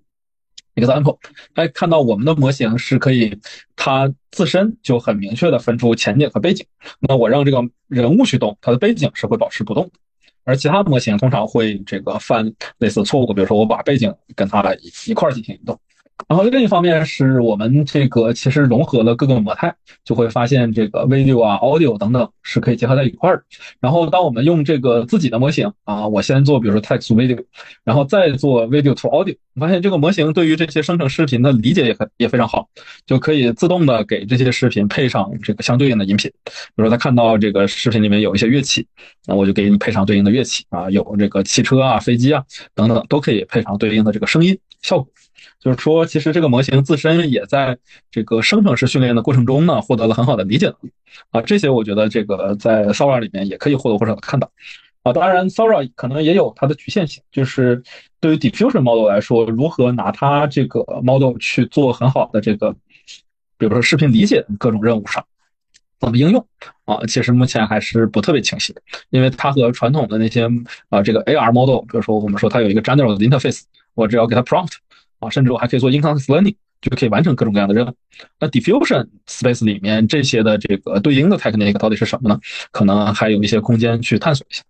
[0.76, 1.18] example，
[1.54, 3.38] 哎，看到我们的模型是可以，
[3.76, 6.64] 它自身就很明确的分出前景和背景。
[7.00, 9.90] 那我让这个人物去动，它的背景是会保持不动。
[10.44, 14.62] 而其他模型通常会这个犯类似错误，比如说我把背景跟它
[15.06, 15.78] 一块进行移动。
[16.28, 19.74] 然后另一方面是我们这个其实融合了各个模态，
[20.04, 23.44] 就会发现这个 video 啊、audio 等等是可以结合在一块儿。
[23.80, 27.44] 然后当我们用这个自己的模型啊，我先做比如说 text to video，
[27.82, 32.68] 然后再做 video to audio，发现这个模型对于这些生成视频的理解也很也非常好，
[33.06, 36.30] 就可以自动的给这些视频配上这个相对应的音频。
[36.44, 38.86] 比如说他看到这个视频里面有一些乐器，
[39.26, 45.08] 那我就给你配上对应的乐器啊，有这个汽车啊、飞机啊等等都可以配上对应的这个声音效果。
[45.64, 47.78] 就是说，其实这个模型自身也在
[48.10, 50.92] 这个生成式训练的过程中呢，获得了很好的理解能力
[51.30, 51.40] 啊。
[51.40, 54.50] 这些我觉得这个在 Sora 里面也可以或多或少的看到
[55.04, 55.14] 啊。
[55.14, 57.82] 当然，Sora 可能也有它的局限性，就是
[58.20, 62.70] 对于 Diffusion Model 来说，如何拿它这个 Model 去做很好的这个，
[63.56, 65.24] 比如说视频理解各种任务上，
[65.98, 66.46] 怎么应用
[66.84, 66.98] 啊？
[67.08, 70.46] 其实目前还是不特别清晰的，因为它和传统的那些
[70.90, 73.62] 啊这个 AR Model，比如说我们说它有一个 General 的 Interface，
[73.94, 74.74] 我只要给它 Prompt。
[75.30, 77.92] 甚至我还可以做 instance learning，就可以完成各种各样的任务。
[78.38, 82.38] 那 diffusion space 里面这些的这个对应的 technique 到底是什么呢？
[82.70, 84.62] 可能还有一些空间去探索一下。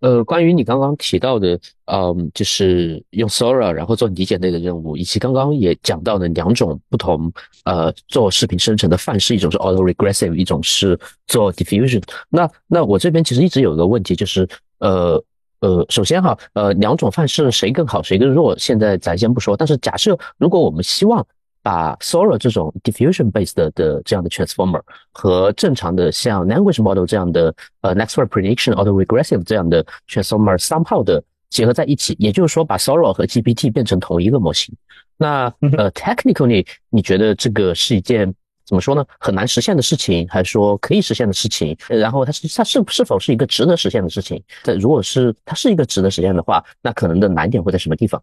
[0.00, 7.32] 呃，关于你刚刚提到的，嗯，就是用 Sora 然后做理解类的任务，以及刚刚也讲到的两种不同，
[7.64, 10.98] 呃，做视频生成的范式，一种是 auto regressive，一种是
[11.28, 12.02] 做 diffusion。
[12.28, 14.48] 那那我这边其实一直有一个问题，就是
[14.78, 15.24] 呃。
[15.62, 19.56] 呃，首先哈，呃，两种范式谁更好谁更弱，现在咱先不说。
[19.56, 21.24] 但是假设如果我们希望
[21.62, 29.44] 把 Sora 这种 diffusion based 的这样的 transformer 和正常的像 language model 这样的呃 next word prediction auto regressive
[29.44, 34.74] 这样的 transformer somehow 的结合在一起，也就是说把 Sora 和 GPT 变成同一个模型。
[35.16, 35.44] 那
[35.78, 38.34] 呃，technically 你觉得这个是一件？
[38.72, 39.04] 怎么说呢？
[39.20, 41.76] 很难实现的事情，还是说可以实现的事情？
[41.88, 44.42] 然后它是它是是否是一个值得实现的事情？
[44.62, 48.22] 在如果是它是一个值得实现的话，那可能的难点会在什么地方？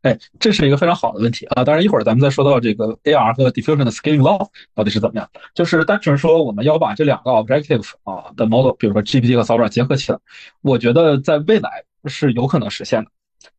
[0.00, 1.62] 哎，这是一个非常好的问题啊！
[1.64, 5.28] 当然，一会儿咱们再说到这个 AR 和 diffusion 的 scaling law 到底是怎么样。
[5.54, 10.18] 就是单纯说我们要把这两个 objective 啊的 model，比如说 GPT 和 Sora 结合起来，
[10.62, 13.10] 我觉得在未来是有可能实现的。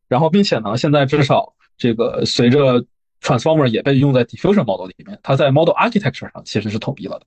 [0.08, 2.84] 然后，并且呢，现在至少这个随着
[3.22, 7.26] Transformer 也被用在 Diffusion Model 里面，它在 Model Architecture 上其实是统一了的。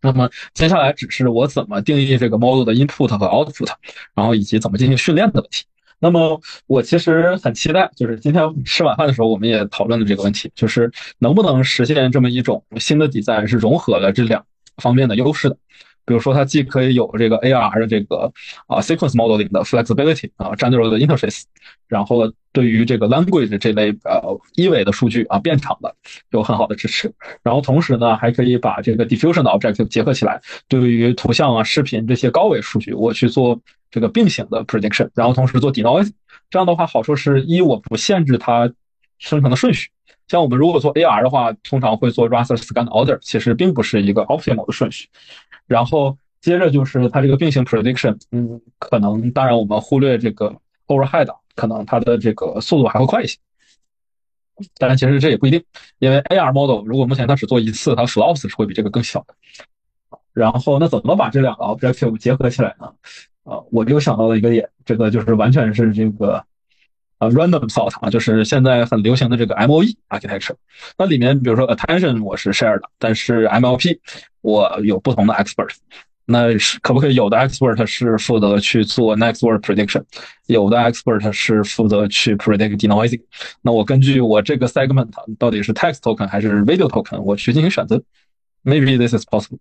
[0.00, 3.70] 那么接下来只是我怎么定义这个 Model 的 Input 和 Output，
[4.14, 5.64] 然后以及怎么进行训练的问题。
[5.98, 14.46] 那么我其实很期待，就是今天吃晚饭的时候我们也讨论了这个问题，就是能不能实现这么一种新的底载是融合了这两
[14.78, 15.58] 方面的优势的。
[16.04, 18.32] 比如说，它既可以有这个 AR 的这个
[18.66, 21.42] 啊 sequence modeling 的 flexibility 啊 general 的 interface，
[21.86, 25.94] 然后对于这个 language 这类呃一维的数据啊变长的
[26.30, 33.60] 有很好的支持，然后同时呢还可以把这个 diffusion 的 objective 结合起来，对于图像啊视频这些高维数据我去做
[33.90, 36.10] 这个并行的 prediction，然后同时做 denoise，
[36.50, 38.72] 这样的话好处是一我不限制它
[39.18, 39.90] 生成的顺序，
[40.26, 45.08] 像我们如果做 AR 的话，通常会做 raster scan order，其实并不是一个 optimal 的顺序。
[45.70, 50.52] 然后接着就是它这个并行 prediction，嗯，可能当然我们忽略这个
[50.88, 53.38] overhead，可能它的这个速度还会快一些。
[54.78, 55.62] 当然其实这也不一定，
[56.00, 59.34] 因为 AR model 如果目前它只做一次，它 flops 是会比这个更小的。
[60.32, 62.92] 然后那怎么把这两个 objective 结合起来呢？
[63.44, 66.44] 啊，我就想到了一个点，这个就是完全是这个
[67.20, 70.54] 啊 random thought 啊，就是现在很流行的这个 MOE architecture。
[70.96, 73.98] 那里面比如说 attention 我是 share 的，但是 MLP
[74.40, 75.68] 我有不同的 expert，
[76.24, 80.02] 那是可不可以有的 expert 是负责去做 next word prediction，
[80.46, 83.20] 有的 expert 是负责去 predict denoising，
[83.60, 88.02] 那我根据我这个 segment 到底是 text token 还是 video token，我去进行选择
[88.64, 89.58] ，maybe this is possible。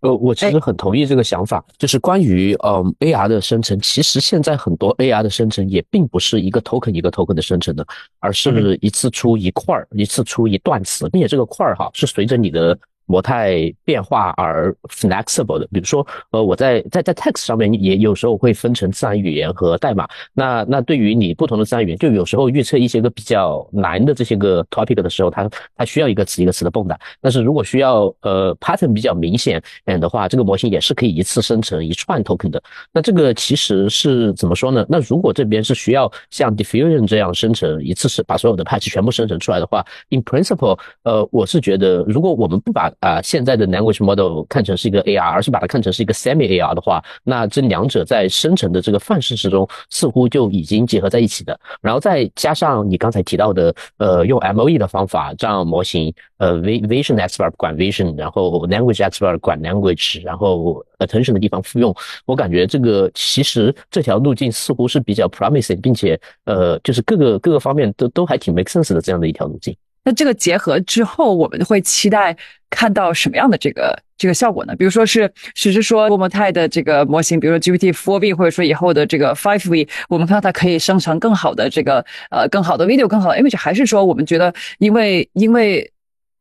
[0.00, 7.86] 呃，我其实很同意这个想法，就是关于嗯 AR 的生成，其实现在很多 AR 的生成也并不是一个 token 一个 token 的生成的，
[8.18, 12.78] 而是一次出一块儿，一次出一段词，并且这个块儿哈是随着你的。
[13.10, 20.08] 模态变化而 flexible 的，比如说，呃，我在在在 text 上面也有时候会分成自然语言和代码。
[20.32, 26.96] 那那对于你不同的自然语言，就有时候预测一些个比较难的这些个 topic 的时候，它它需要一个词一个词的蹦跶。
[27.20, 32.62] 但是如果需要呃 pattern 比较明显嗯的话，这个模型也是可以一次生成一串 token 的。
[32.92, 34.86] 那这个其实是怎么说呢？
[34.88, 51.58] 那如果这边是需要像 diffusion 这样生成一次是把所有的 patch 全部生成出来的话，in principle，呃，我是觉得如果我们不把啊现在的 language model 看成是一个 AR，而是把它看成是一个 semi AR 的话，那这两者在生成的这个范式之中，似乎就已经结合在一起的。
[51.80, 61.94] 然后再加上你刚才提到的，呃，用 MOE 的方法让模型，呃，vision expert 管 vision，然后 language expert 管 language，然后 attention 的地方复用，
[62.26, 69.74] 我感觉这个其实这条路径似乎是比较 promising，并且呃，就是各个各个方面都都还挺 make sense 的这样的一条路径。
[70.02, 72.34] 那这个结合之后，我们会期待
[72.70, 74.74] 看到什么样的这个这个效果呢？
[74.76, 85.90] 比如说是，只是说多模态的这个模型，比如说 GPT 4V，或者说以后的这个 5V，我们看到它可以生成更好的这个呃更好的 video、更好的 image，还是说我们觉得因为因为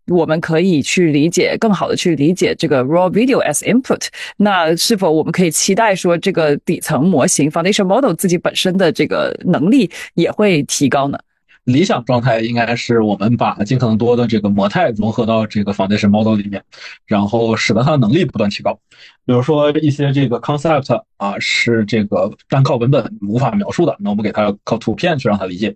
[0.07, 11.17] 我们可以去理解更好的去理解这个 raw video as input，那是否我们可以期待说这个底层模型 foundation model 自己本身的这个能力也会提高呢？
[11.71, 16.63] 理想状态应该是我们把尽可能多的这个模态融合到这个 foundation model 里面，
[17.05, 18.79] 然后使得它的能力不断提高。
[19.25, 25.75] 比如说一些这个 concept 啊是这个单靠文本无法描述的，那我们给它靠图片去让它理解。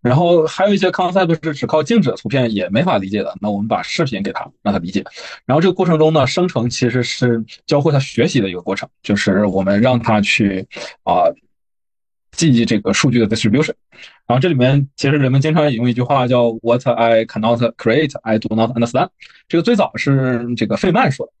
[0.00, 5.04] 然后还有一些 concept 是只靠静止的图片也没法理解的，那我们把视频给它让它理解。
[5.44, 10.66] 然后这个过程中呢，生成其实是教会它学习的一个过程，就是我们让它去
[11.02, 11.24] 啊。
[12.36, 13.72] 记忆这个数据的 distribution，
[14.26, 19.08] 然后这里面其实人们经常引用一句话叫 "What I cannot create, I do not understand"。
[19.48, 21.32] 这个最早是这个费曼说的，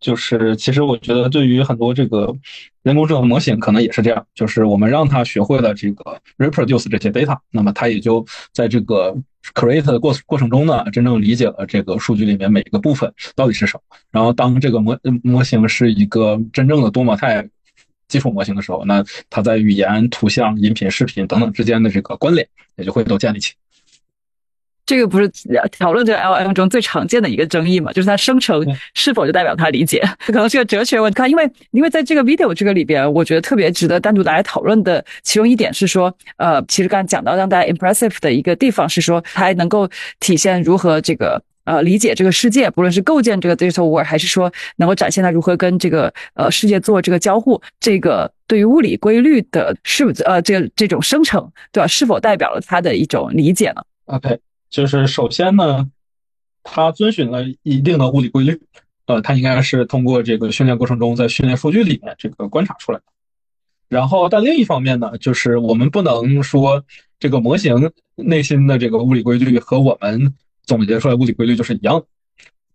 [0.00, 2.34] 就是其实我觉得对于很多这个
[2.82, 9.16] 人工智能模型可能也是这样，就是我们让它学会了这个 reproduce 这些 data，那么它也就在这个
[9.54, 13.96] create 的过过程中呢，真正理解了这个数据里面每一个部分到底是什么。
[14.10, 17.48] 然后当这个模模型是一个真正的多模态。
[18.08, 23.54] 基础模型的时候，那它在语言、图像、音频、视频等等之间的这个关联也就会都建立起。
[24.84, 25.28] 这个不是
[25.80, 27.92] 讨论这个 L M 中最常见的一个争议嘛？
[27.92, 28.64] 就是它生成
[28.94, 30.00] 是否就代表它理解？
[30.24, 31.28] 这可能是个哲学问题。
[31.28, 39.90] 因为因为在这个 video 这个里边，我觉得特别值得单独来讨论的其中一点是说，呃，其实刚才讲到让大家 impressive 的一个地方是说，它还能够
[40.20, 41.42] 体现如何这个。
[41.66, 51.86] 呃，理解这个世界，不论是构建这个 digital world，还是说能够展现它如何跟这个呃世界做这个交互，这个对于物理规律的是呃这这种生成，对吧？
[51.88, 54.38] 是否代表了它的一种理解呢？OK，
[54.70, 55.90] 就是首先呢，
[56.62, 58.60] 它遵循了一定的物理规律，
[59.06, 63.04] 呃，它应该是通过这个训练过程中在训练数据里面这个观察出来的。
[63.88, 66.84] 然后，但另一方面呢，就是我们不能说
[67.18, 70.32] 这个模型内心的这个物理规律和我们。
[70.66, 72.06] 总结出来物理规律就是一样的。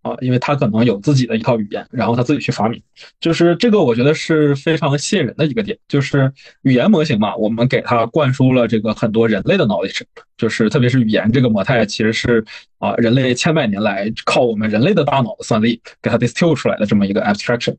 [0.02, 2.82] 啊，因为他可能有自己的一套语言，然后他自己去发明，
[3.20, 10.02] 就是这个我觉得是非常吸引人的一个点，就是语言模型嘛，我们给它灌输了这个很多人类的 knowledge，
[10.38, 12.44] 就是特别是语言这个模态，其实是
[12.80, 17.76] 啊人类千百年来靠我们人类的大脑的算力给它 distill 出来的这么一个 abstraction。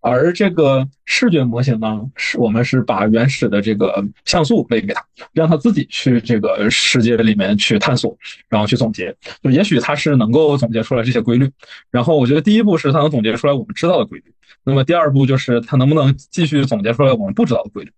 [0.00, 8.16] 而这个视觉模型呢，是我们是把原始的这个像素喂给它，让它自己去这个世界里面去探索，
[8.48, 9.14] 然后去总结。
[9.42, 11.50] 就也许它是能够总结出来这些规律。
[11.90, 14.24] 然后我觉得第一步是它能总结出来我们知道的规律。
[14.64, 17.90] 那么第二步就是它能不能继续总结出来我们不知道的规律。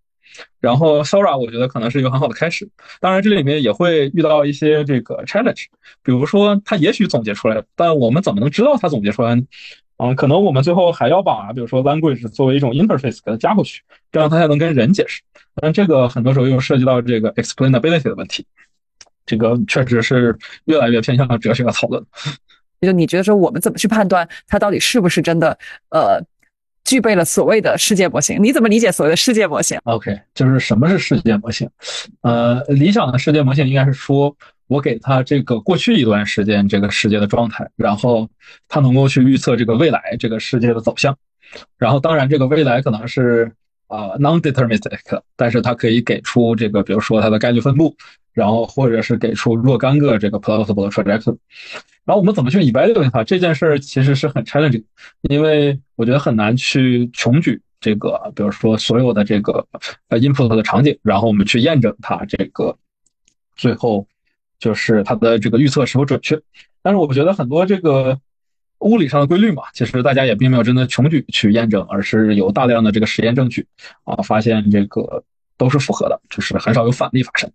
[0.61, 2.67] 然后 Sora 我觉得可能是一个很好的开始。
[3.01, 5.67] 当然这里面也会遇到一些这个 challenge，
[6.03, 9.43] 比如说它也许总结出来，但我们怎么能知道它总结出来呢？
[9.99, 15.23] 嗯，可能我们最后还要把，比如说 language 作为一种 interface 给它加过去，这样它才能跟人解释。
[15.55, 18.47] 但这个很多时候又涉及到这个 explainability 的问题，
[19.27, 22.05] 这个确实是越来越偏向哲学的讨论。
[22.81, 25.57] 就你觉得说，我们怎么去判断它到底是不是真的，
[25.91, 26.21] 呃，
[26.85, 28.43] 具备了所谓的世界模型？
[28.43, 31.69] 你怎么理解所谓的世界模型？OK，就是什么是世界模型？
[32.23, 34.37] 呃，理想的世界模型应该是说。
[34.69, 38.27] 我给他这个过去一段时间这个世界的状态，然后
[38.69, 41.15] 他能够去预测这个未来这个世界的走向，
[41.77, 43.53] 然后当然这个未来可能是
[43.87, 47.95] 啊 non-deterministic，但是它可以给出这个比如说它的概率分布，
[48.33, 51.37] 然后或者是给出若干个这个 plausible trajectory，
[52.05, 54.85] 然后我们怎么去 evaluate 它这件事儿其实是很 challenging，
[55.23, 59.67] 因为我觉得很难去穷举这个比如说所有的这个
[60.09, 62.77] 呃 input 的场景，然后我们去验证它这个
[63.57, 64.07] 最后。
[64.63, 66.41] 就是它的这个预测是否准确，
[66.83, 68.21] 但是我觉得很多这个
[68.79, 73.67] 物理上的规律嘛，其实大家也并没有真的穷举去验证，而是有大量的这个实验证据
[74.05, 75.25] 啊，发现这个
[75.57, 77.51] 都是符合的，就是很少有反例发生。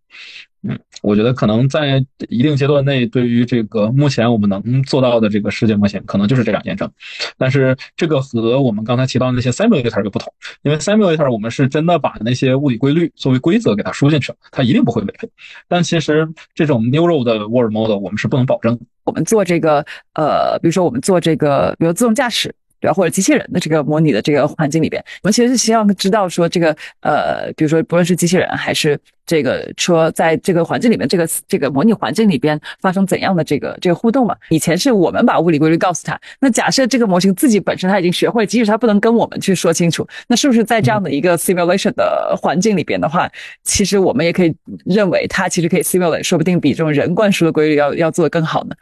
[0.63, 6.91] 嗯，我觉得可能在一定阶段内，对于这个目前我们能做到的这个世界模型，可能就是这样验证。
[7.37, 10.33] 但是这个和我们刚才提到那些 simulator 就不同，
[10.63, 15.29] 因为 simulator 我们是真的把那些物理规律作为规则给它输进去了，它一定不会违背。
[15.67, 18.77] 但其实这种 neural 的 world model 我们是不能保证。
[19.03, 22.53] 我们做这个，呃，比如说我们做这个，比如自动驾驶。
[22.79, 22.93] 对吧？
[22.93, 34.35] 或者机器人的这个模拟的这个环境里边，我们其实是希望知道说这个呃，比如说不论是机器人还是这个车，在这个环境里面，这个这个模拟环境里边发生怎样的这个这个互动嘛？
[34.49, 43.29] 以前是我们把物理规律告诉他，那假设这个模型自己本身他已经学会，即使他不能跟我们去说清楚，那是不是在这样的一个 simulation 的环境里边的话，
[43.63, 44.55] 其实我们也可以
[44.85, 48.75] 认为它其实可以 simulate，说不定比这种人灌输的规律要要做的更好呢？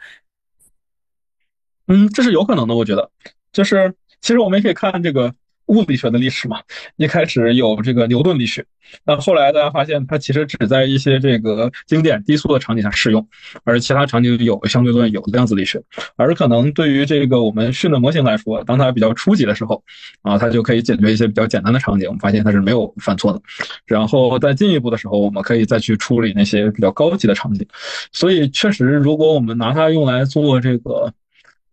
[1.88, 3.10] 嗯，这是有可能的，我觉得。
[3.56, 5.32] 就是，其实我们也可以看这个
[5.68, 6.60] 物理学的历史嘛。
[6.96, 8.66] 一开始有这个牛顿力学，
[9.06, 13.26] 那后来大家发现它其实只在一些这个经典低速的场景下适用，
[13.64, 15.82] 而其他场景有相对论、有量子力学。
[16.16, 19.82] 而可能对于这个我们训的模型来说，当它比较初级的时候，
[20.20, 22.06] 啊，它就可以解决一些比较简单的场景。
[22.08, 23.40] 我们发现它是没有犯错的。
[23.86, 27.66] 然后在进一步的时候，我们可以再去处理那些比较高级的场景。
[28.12, 31.10] 所以确实，如果我们拿它用来做这个。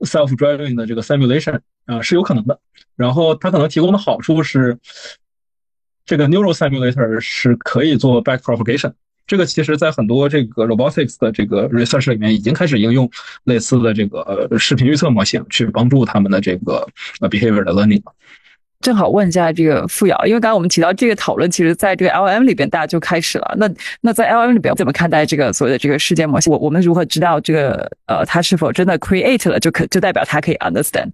[0.03, 2.59] Self-driving 的这个 simulation 啊是有可能的，
[2.95, 4.77] 然后它可能提供的好处是，
[6.05, 8.93] 这个 neural simulator 是可以做 back propagation，
[9.25, 13.09] 这个其实在很多这个 robotics 的这个 research 里面已经开始应用
[13.45, 16.87] 类似的这个视频预测模型去帮助他们的这个
[17.19, 18.03] behavior 的 learning。
[18.83, 23.55] 正好问一下这个付瑶，因为刚刚我们提到这个讨论，其实在这个 L M 里边大家就开始了。
[23.57, 23.67] 那
[24.01, 26.51] 那在 L M 里边怎么看待这个所谓的这个世界模型？
[26.51, 31.11] 我我们如何知道这个呃它是否真的 create 了，就可就代表它可以 understand？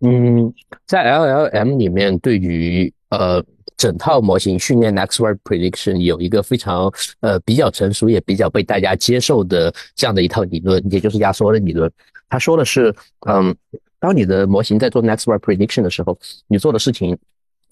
[0.00, 0.50] 嗯，
[0.86, 3.44] 在 L L M 里面，对于呃
[3.76, 6.90] 整套模型训练 next word prediction 有一个非常
[7.20, 11.92] 呃比较成熟也比较被大家接受的这样的一套理论，也就是压缩的理论。
[12.30, 12.94] 他说的是，
[13.28, 13.54] 嗯。
[14.00, 17.16] 当你的模型在做 next word prediction 的时候，你做的事情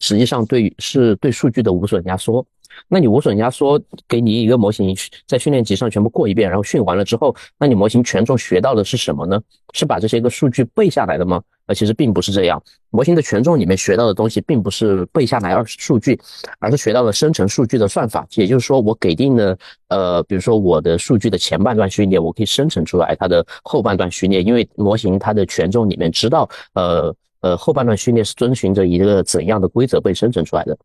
[0.01, 2.45] 实际上对是对数据的无损压缩。
[2.89, 4.95] 那你无损压缩给你一个模型
[5.27, 9.41] 在训练集上全部过一遍，然后训完了之后，那你模型权重学到的是什么呢？
[9.72, 11.43] 是把这些个数据背下来的吗？
[11.67, 12.62] 而，其实并不是这样。
[12.91, 16.19] 模型的权重里面学到的东西，并不是背下来二数据，
[16.59, 18.27] 而是学到了生成数据的算法。
[18.35, 19.59] 也就是说，我给定了，
[19.89, 30.77] 呃，比如说我的数据的前半段序列，我可以生成出来它的后半段序列，因为模型它的权重里面知道，呃呃，后半段序列是遵循着一个怎样的规则被生成出来的。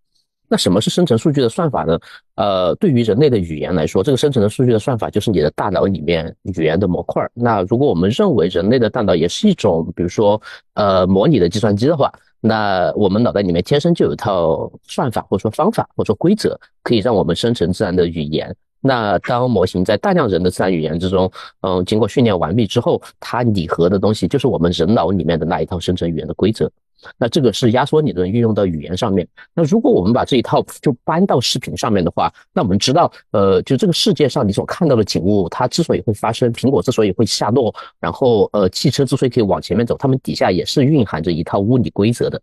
[0.51, 1.97] 那什么是生成数据的算法呢？
[2.35, 7.25] 呃，对于人类的语言来说，这个生成的数据的算法就是你的大脑里面语言的模块。
[7.33, 10.41] 那如果我们认为人类的大脑也是一种，比如说
[10.73, 18.53] 呃模拟的计算机的话，那我们脑袋里面天生就有一套算法或者说方法或者说规则，可以让我们生成自然的语言。
[18.81, 21.31] 那当模型在大量人的自然语言之中，
[21.61, 26.69] 嗯，经过训练完毕之后，它拟合的东西就是我们人脑里面的那一套生成语言的规则。
[27.17, 29.27] 那这个是压缩理论运用到语言上面。
[29.53, 42.41] 那如果我们把这一套就搬到视频上面的话，那我们知道，呃，就这个世界上你所看到的景物，它之所以会发生，苹果之所以会下落，然后呃，汽车之所以可以往前面走，它们底下也是蕴含着一套物理规则的。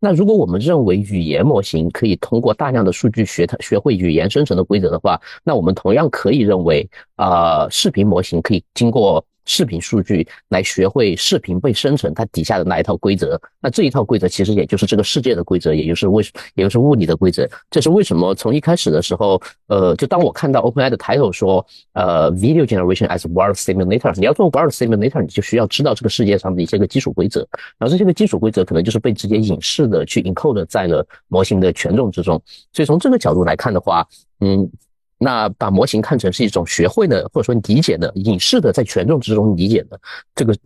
[0.00, 9.24] 那如果我们认为语言模型可以通过大量的数据学它学会语言生成的规则的话，那我们同样可以认为，啊，视频模型可以经过。
[9.48, 16.22] 视频数据来学会视频被生成它底下的那一套规则，那这一套规则其实也就是这个世界的规则，也就是为
[16.54, 17.48] 也就是物理的规则。
[17.70, 27.40] 这是为什么从一开始的时候，呃，就当我看到 OpenAI 的 title 说，呃，video generation as world simulator，你要做 world simulator，你就需要知道这个世界上的一些个基础规则，
[27.78, 32.40] 然后这些个基础规则可能就是被直接隐式的去 encode 在了模型的权重之中。
[32.74, 34.06] 所以从这个角度来看的话，
[34.40, 34.70] 嗯。
[35.18, 40.00] 那把模型看成是一种学会的，或者说理解的、隐式的，在权重之中理解的
[40.34, 40.56] 这个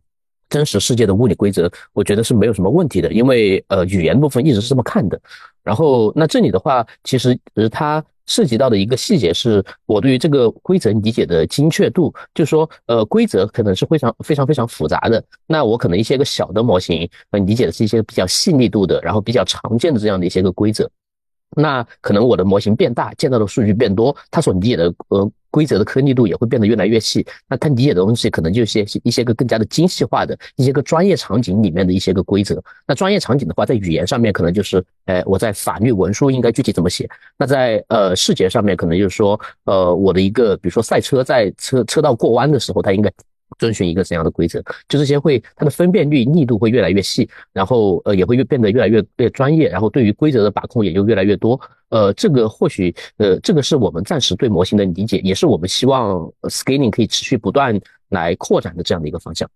[0.50, 5.18] 真实世界的物理规则，我觉得是没有什么问题的，因为呃语言部分一直是这么看的。
[5.62, 7.38] 然后那这里的话，其实
[7.70, 20.90] 它涉及到的一个细节是，我对于这个规则理解的精确度，就是说呃规则可能是非常非常非常复杂的，那我可能一些个小的模型，呃理解的是一些比较细腻度的，然后比较常见的这样的一些个规则。
[21.54, 27.26] 那可能我的模型变大，见到的数据变多，它所理解的呃规则的颗粒度也会变得越来越细。
[27.48, 32.62] 那它理解的东西可能就一些一些个更加的精细化的一些个专业场景里面的一些个规则。
[32.86, 37.08] 那专业场景的话，在语言上面可能就是，哎，我在法律文书应该具体怎么写。
[37.36, 43.12] 那在呃视觉上面可能就是说，呃我的一个比如说赛车在车车道过弯的时候，它应该。
[43.58, 44.62] 遵循一个怎样的规则？
[44.88, 51.60] 就这些会它的分辨率、力度会越来越细，然后呃也会越变得越来越越专业，然后对于规则的把控也就越来越多。
[51.88, 57.78] 呃，这个或许呃这个是我们暂时对模型的理解，也是我们希望 scaling 可以持续不断
[58.08, 59.48] 来扩展的这样的一个方向。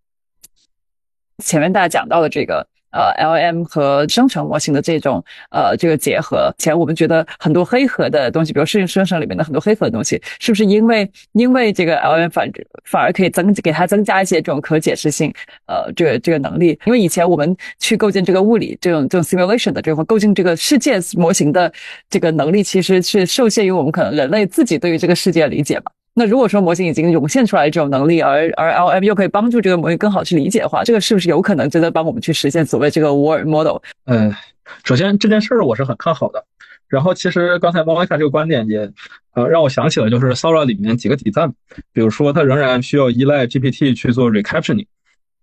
[1.39, 2.67] 前面大家讲到的这个。
[2.97, 12.51] 呃，L M 和生成模型的这种呃这个结合，以前我们觉得很多黑盒的东西，比如视频生成里面的很多黑盒的东西，是不是因为因为这个 L M 反
[12.85, 15.31] 反而可以增给它增加一些这种可解释性，
[15.67, 16.79] 呃，这个这个能力？
[16.87, 21.71] 因为以前我们去构建这个物理这种这种 simulation 的这种构建这个世界模型的
[22.09, 25.93] 这个能力，其实是受限于我们可能人类自己对于这个世界理解嘛。
[26.19, 33.77] 那如果说模型已经涌现出来这种能力，而而 L M 又可以帮助这个模型更好去理解的话，这个是不是有可能真的帮我们去实现所谓这个 Word Model？
[34.07, 34.35] 嗯，
[34.83, 36.43] 首先这件事儿我是很看好的。
[36.89, 38.91] 然后其实刚才猫猫看这个观点也
[39.35, 41.53] 呃让我想起了就是 Sora 里面几个底赞，
[41.93, 44.87] 比如说它仍然需要依赖 GPT 去做 recaptioning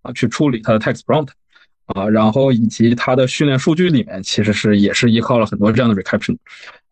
[0.02, 1.28] 啊，去处理它的 text prompt
[1.86, 6.40] 啊，然后以及它的训练数据里面其实是也是依靠了很多这样的 recaptioning。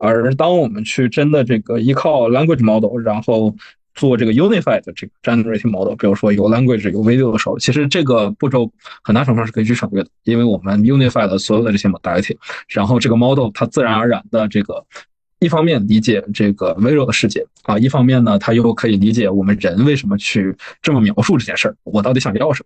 [0.04, 3.56] 而当我们去真的这个依靠 language model，然后
[3.94, 8.72] 做这个 unified 的这个 generating model，比如说有 language 有 video 的时候，其实这个步骤
[9.04, 12.36] 很大程度上是可以去省略的，因为我们 unified 了所有的这些 modality，
[12.68, 14.84] 然后这个 model 它自然而然的这个
[15.38, 22.66] 一方面理解这个 video 的世界啊，一方面呢，它又可以理解我们人为什么去这么描述这件事儿，我到底想要什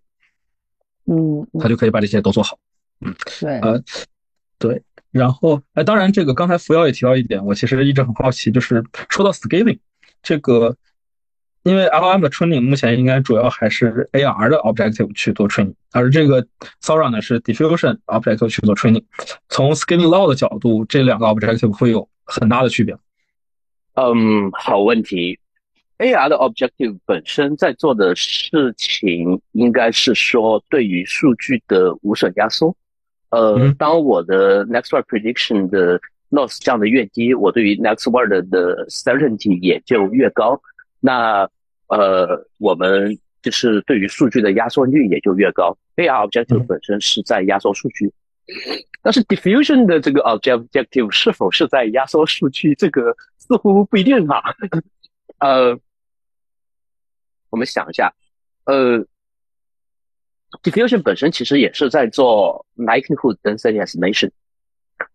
[1.06, 1.16] 么，
[1.52, 2.58] 嗯，它就可以把这些都做好，
[3.02, 3.84] 嗯，对，呃，
[4.58, 4.82] 对。
[5.18, 9.80] 然后，哎，当然，这个刚才扶摇也提到一点，我其实一直很好奇，就是说到 scaling
[10.22, 10.76] 这个，
[11.64, 16.46] 因为 LM 的 training 目前应该主要还是 AR 的 objective 去做 training，而这个
[16.82, 19.06] Sora 呢是 diffusion objective 去做 training。
[19.48, 22.94] 从 scaling law 的角度，这两个 objective 会有很大的区别。
[23.94, 25.40] 嗯，好问题。
[26.00, 32.76] AR 的 objective 本身在做的事情，应该是说对于数据的无损压缩。
[33.36, 36.00] 呃，当我的 next word prediction 的
[36.32, 40.58] loss 降的越低，我对于 next word 的 certainty 也就越高。
[41.02, 41.46] 那
[41.88, 45.78] 呃，我们就是对于数据的压缩率也就越高。
[45.98, 48.10] AR objective 本身是在压缩数据，
[49.02, 54.42] 但是 diffusion 的这个 objective 是否是在压缩数据，这个似乎不一定啊。
[55.40, 55.78] 呃，
[57.50, 58.14] 我们想一下，
[58.64, 59.06] 呃。
[60.64, 64.30] Diffusion 本身其实也是在做 likelihood density estimation，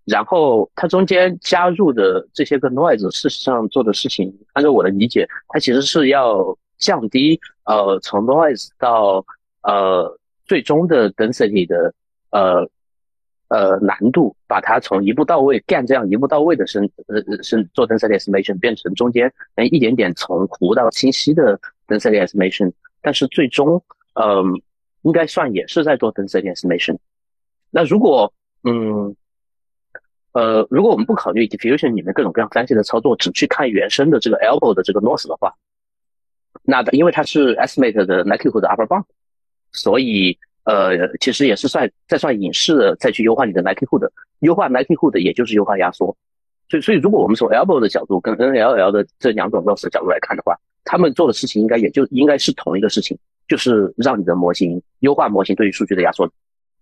[0.04, 9.24] 然后它中间加入的这些个 noise，事实上做的事情，按照我的理解，它其实是要降低呃从 noise 到
[9.62, 11.92] 呃最终的 density 的
[12.30, 12.68] 呃
[13.48, 22.72] 呃难度，把它从一步到位干这样一步到位的生呃生做 density estimation 变成中间能一点点从糊到清晰的 density estimation，
[23.02, 23.82] 但是最终
[24.14, 24.60] 嗯。
[25.02, 26.96] 应该算也是在做 dense estimation。
[27.70, 28.32] 那如果
[28.64, 29.14] 嗯
[30.32, 35.52] 呃，如果我们不考虑 diffusion 里面各种各样分析的操作，只去看原生的这个 elbow 的这个 loss 的话，
[36.62, 39.04] 那因为它是 estimate 的 likelihood upper bound，
[39.72, 44.08] 所以呃，其实也是算在算隐式的再去优化你的 likelihood，
[44.40, 46.16] 优化 likelihood 也就是优化压缩。
[46.68, 53.18] 所以所以如果我们从 elbow 的角度跟 NLL 的这两种 loss 的角度来看的话，他们做的事情应该也就应该是同一个事情。
[53.50, 56.30] 就是让你的模型优化模型对于数据的压缩，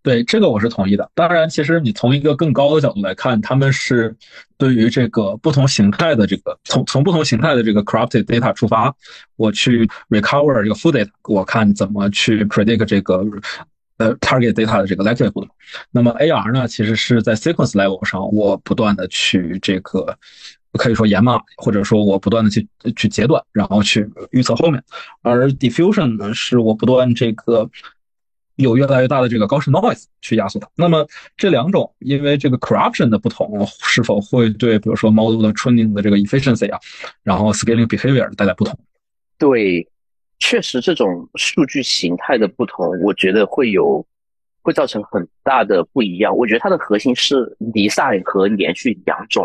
[0.02, 1.10] 对这个我是同意的。
[1.14, 4.14] 当然，其实你从一个更高的角度来看，他们是
[4.58, 8.94] 对于这个不同形态的这个从从不同形态的这个 corrupted data 出发，
[9.36, 13.24] 我去 recover 这个 full data，我看怎么去 predict 这个
[13.96, 15.48] 呃 target data 的这个 likelihood。
[15.90, 20.18] 那么 AR 呢，其实是在 sequence level 上，我不断的去这个。
[20.72, 24.82] 可以说延码，或者说我不断的去去截断，然后去预测后面。
[25.22, 27.68] 而 diffusion 呢，是我不断这个
[28.56, 30.68] 有越来越大的这个高 noise 去压缩它。
[30.74, 31.06] 那么
[31.36, 36.78] 这两种，因为这个 corruption 的不同，是否会对比如说 model 的 training 的这个 efficiency 啊，
[37.22, 38.78] 然后 scaling behavior 带来不同？
[39.38, 39.88] 对，
[40.38, 44.04] 确实这种数据形态的不同，我觉得会有
[44.62, 46.36] 会造成很大的不一样。
[46.36, 49.44] 我觉得它的核心是离散和连续两种。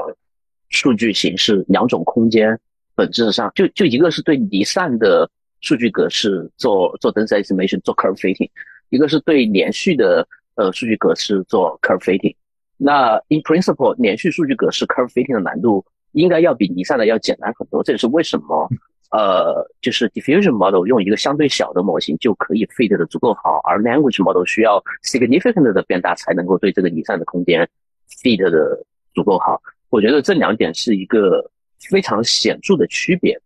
[0.73, 2.59] 数据形式两种空间，
[2.95, 5.29] 本质上就就一个是对离散的
[5.61, 8.49] 数据格式做做 density estimation 做 curve fitting，
[8.89, 12.35] 一个是对连续的呃数据格式做 curve fitting。
[12.75, 17.83] 那 in principle 连续数据格式 curve fitting 的难度应该要比离散的要简单很多。
[17.83, 18.67] 这也是为什么
[19.11, 27.69] 呃就是 diffusion model 用一个相对小的模型就可以 fit 的足够好，而 language model 需要 significant 的变大才能够对这个离散的空间
[28.23, 29.61] fit 的足够好。
[29.93, 31.51] 我觉得这两点是一个
[31.91, 33.39] 非常显著的区别。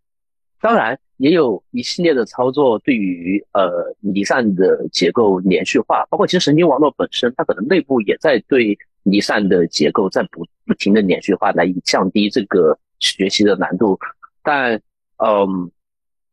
[0.62, 13.98] 当然，也有一系列的操作对于呃离散的结构连续化，包括其实神经网络本身，它可能内部也在对离散的结构在不不停的连续化，来降低这个学习的难度。
[14.42, 14.80] 但
[15.18, 15.70] 嗯，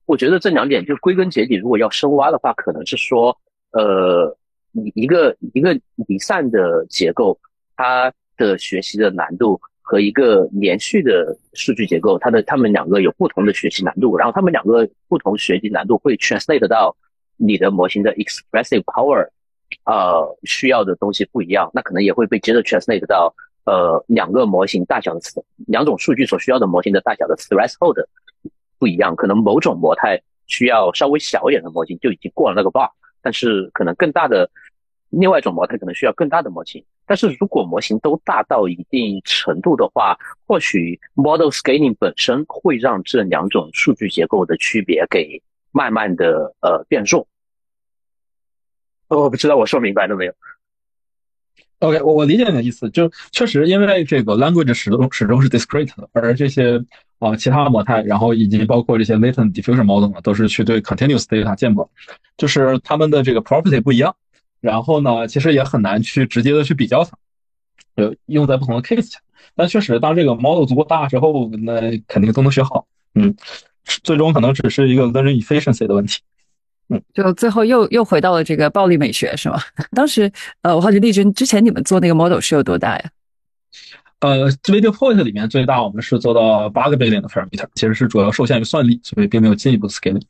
[0.06, 3.38] 我觉得这两点就归根结底，如果要深挖的话，可能是说
[3.74, 4.34] 呃
[4.72, 7.38] 一一个一个离散的结构，
[7.76, 9.60] 它的学习的难度。
[9.88, 16.98] 和一个连续的数据结构，它的它们两个有不同的学习难度，然后它们两个不同学习难度会 translate 到
[17.38, 19.30] 你的模型的 expressive power，
[19.86, 23.32] 呃，需要的东西不一样，那可能也会被接着 translate 到
[23.66, 25.20] 呃两个模型大小的
[25.68, 28.04] 两种数据所需要的模型的大小的 threshold
[28.80, 32.90] 不一样，可能某种模态需要稍微小一点的模型就已经过了那个 bar，
[33.22, 34.50] 但是可能更大的
[35.12, 36.84] 另外一种模态可能需要更大的模型。
[37.06, 45.42] 但是如果模型都大到一定程度的话，或许 model scaling 本身会让这两种数据结构的区别给
[45.72, 47.28] 慢慢的呃变弱。
[49.08, 50.34] 我不知道我说明白了没有
[51.80, 56.84] ？OK，我我理解你的意思，就确实因为这个 language 始终始终是 discrete 的，而这些
[57.20, 61.88] 啊其他模态，然后以及包括这些 latent diffusion model 呢，都是去对 continuous data 建模，
[62.36, 64.16] 就是他们的这个 property 不一样。
[64.66, 67.12] 然后呢，其实也很难去直接的去比较它，
[67.96, 69.20] 呃，用在不同的 case 下。
[69.56, 72.88] 但确实，当这个 model 足够大之后，那肯定都能学好。
[73.14, 73.36] 嗯，
[74.04, 76.20] 最终可能只是一个 learning efficiency 的问题。
[76.90, 79.60] 嗯，就最后又又回到了这个暴力美学，是吗？
[79.96, 80.32] 当时，
[80.64, 83.10] 呃，我好奇丽君，之前你们做那个 model 是有多大呀？
[84.20, 90.24] 呃，video point 里面最大我们是做到八个 billion 的 parameter，其实是主要受限于算力，所以并没有进一步 scaling。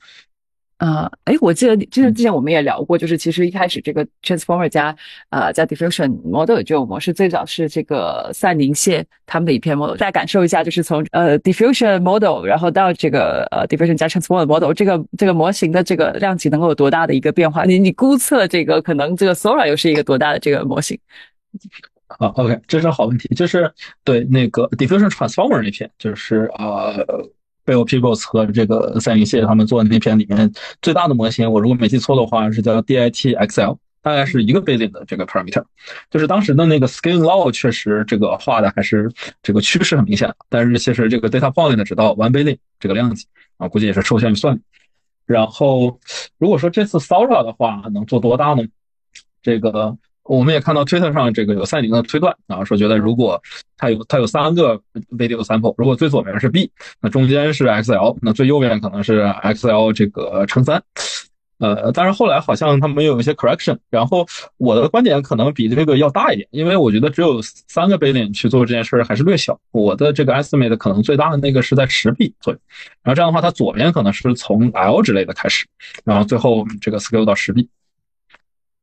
[0.78, 4.93] 啊，哎，我记得就是之前我们也聊过，就是其实一开始这个 transformer 加
[5.30, 17.63] 呃加 diffusion model 这种模式，最早是这个赛宁谢他们的一篇 model，大家感受一下，就是从呃 diffusion model，然后到这个呃 diffusion 加 transformer model，这个这个模型的这个量级能够有多大的一个变化？
[17.63, 20.99] 你你估测这个可能这个 Sora 又是一个多大的这个模型？
[22.07, 23.71] 啊，OK，这是好问题，就是
[24.03, 26.95] 对那个 diffusion transformer 那篇，就是呃。
[27.66, 30.51] 贝 p e o p l s 和这个赛云谢他们做的那篇里面
[30.82, 35.63] 最大的模型，我如果没记错的话是叫 DITXL，大概是一个 billion 的这个 parameter。
[36.11, 39.11] 就是当时的那个 scaling law 确实这个画的还是
[39.41, 43.26] 这个趋势很明显，但是其实这个 data point 只到 one billion 这个量级
[43.57, 44.61] 啊，估计也是受限于算力。
[45.26, 45.99] 然后
[46.38, 48.63] 如果说这次 Sora 的话能做多大呢？
[49.41, 49.97] 这个。
[50.26, 53.41] 我们也看到 Twitter 上这个有赛宁的推断啊，说觉得如果
[53.78, 54.76] 它有它有三个
[55.11, 60.82] video sample，如果最左边是 B，那中间是 XL，那最右边可能是 XL 这个乘三。
[61.59, 64.26] 呃，但是后来好像他们有一些 correction，然后
[64.57, 69.57] 我的观点可能比这个要大一点，因为我觉得只有三个 billion 去做这件事还是略小。
[69.71, 72.59] 我的这个 estimate 可能最大的那个是在十 B 左右，
[73.03, 75.65] 然后这样的话，它左边可能是从 L 之类的开始，
[76.03, 77.69] 然后最后这个 scale 到十 B。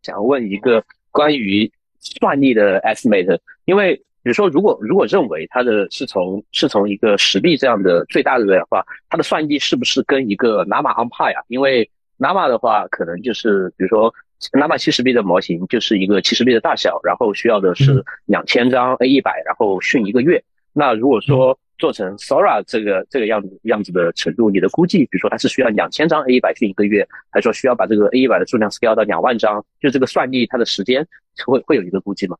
[0.02, 0.84] 想问一个。
[1.12, 3.94] 关于算力的 estimate，因为
[4.24, 11.40] 比如说，如果如果认为它的是从是从一个十 B 这样的最大的的话，它的算力是不是跟一个 Llama on par 呀？
[11.48, 11.88] 因为
[12.18, 14.12] Llama 的话，可能就是比如说
[14.52, 20.42] Llama 七十 B 的模型就是一个七十 B 的大小，然后需要的是两千张 A 一百，然后训一个月。
[20.72, 29.64] 那如果说做成 Sora 这个这个样子样子的程度，你的估计，比如说它是需要两千张 A 一百训一个月，还是说需要把这个 A 一百的数量 scale 到两万张？
[29.80, 31.04] 就这个算力，它的时间
[31.44, 32.36] 会会有一个估计吗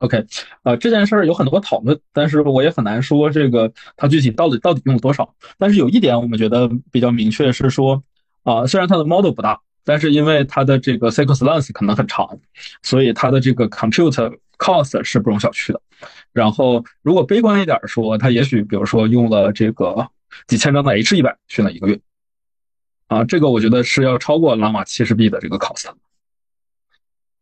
[0.00, 0.22] ？OK，
[0.64, 5.34] 呃，这件事儿有很多讨论，但是我也很难说这个它具体到底到底用了多少。
[5.56, 8.02] 但是有一点我们觉得比较明确是说，
[8.42, 12.38] 啊，虽然它的 model 不大，但是因为它的这个 sequence length 可能很长，
[12.82, 15.80] 所以它的这个 compute cost 是不容小觑的。
[16.32, 20.08] 然后，如果悲观一点说，他也许比如说用了这个
[20.46, 22.00] 几千张的 H 一百训了一个月，
[23.08, 25.86] 啊，这个我觉得是要超过拉玛七十 B 的这个 cost。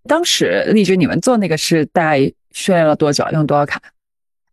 [0.09, 2.19] 当时丽君，你们做那个是大概
[2.53, 3.27] 训练了多久？
[3.33, 3.81] 用多少卡？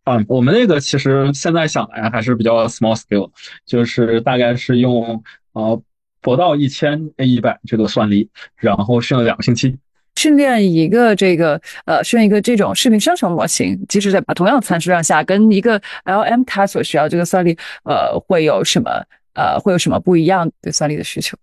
[0.02, 3.30] 啊，我们那个其实现在想来还是比较 small scale，
[3.64, 5.80] 就是大概是用呃
[6.20, 9.78] 不到一千 A 一百这个算力，然后训了两个星期。
[10.16, 18.90] 训练一个这个呃，训练一个这种视频生成模型，即使在把同样参数量下，跟一个 LM 它所需要这个算力，呃，会有什么
[19.34, 21.36] 呃，会有什么不一样对算力的需求？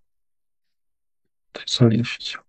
[1.52, 2.40] 对算力的需求，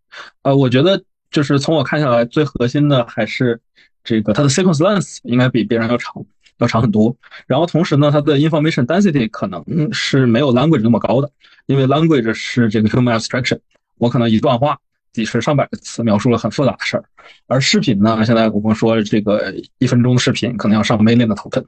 [0.43, 3.59] 呃，我觉得就是从我看下来，最核心的还是
[4.03, 6.25] 这个它的 sequence length 应该比别人要长，
[6.59, 7.13] 要长很多。
[7.45, 9.61] 然后同时呢，它的 information density 可能
[9.91, 11.29] 是没有 language 那么高的，
[11.65, 13.59] 因为 language 是这个 human abstraction，
[13.97, 14.79] 我可能一段话。
[15.13, 17.05] 几十上百个词描述了很复杂的事儿，
[17.47, 18.25] 而视频呢？
[18.25, 21.65] 现在我们说这个一分钟的视频可能要上 million 的 token，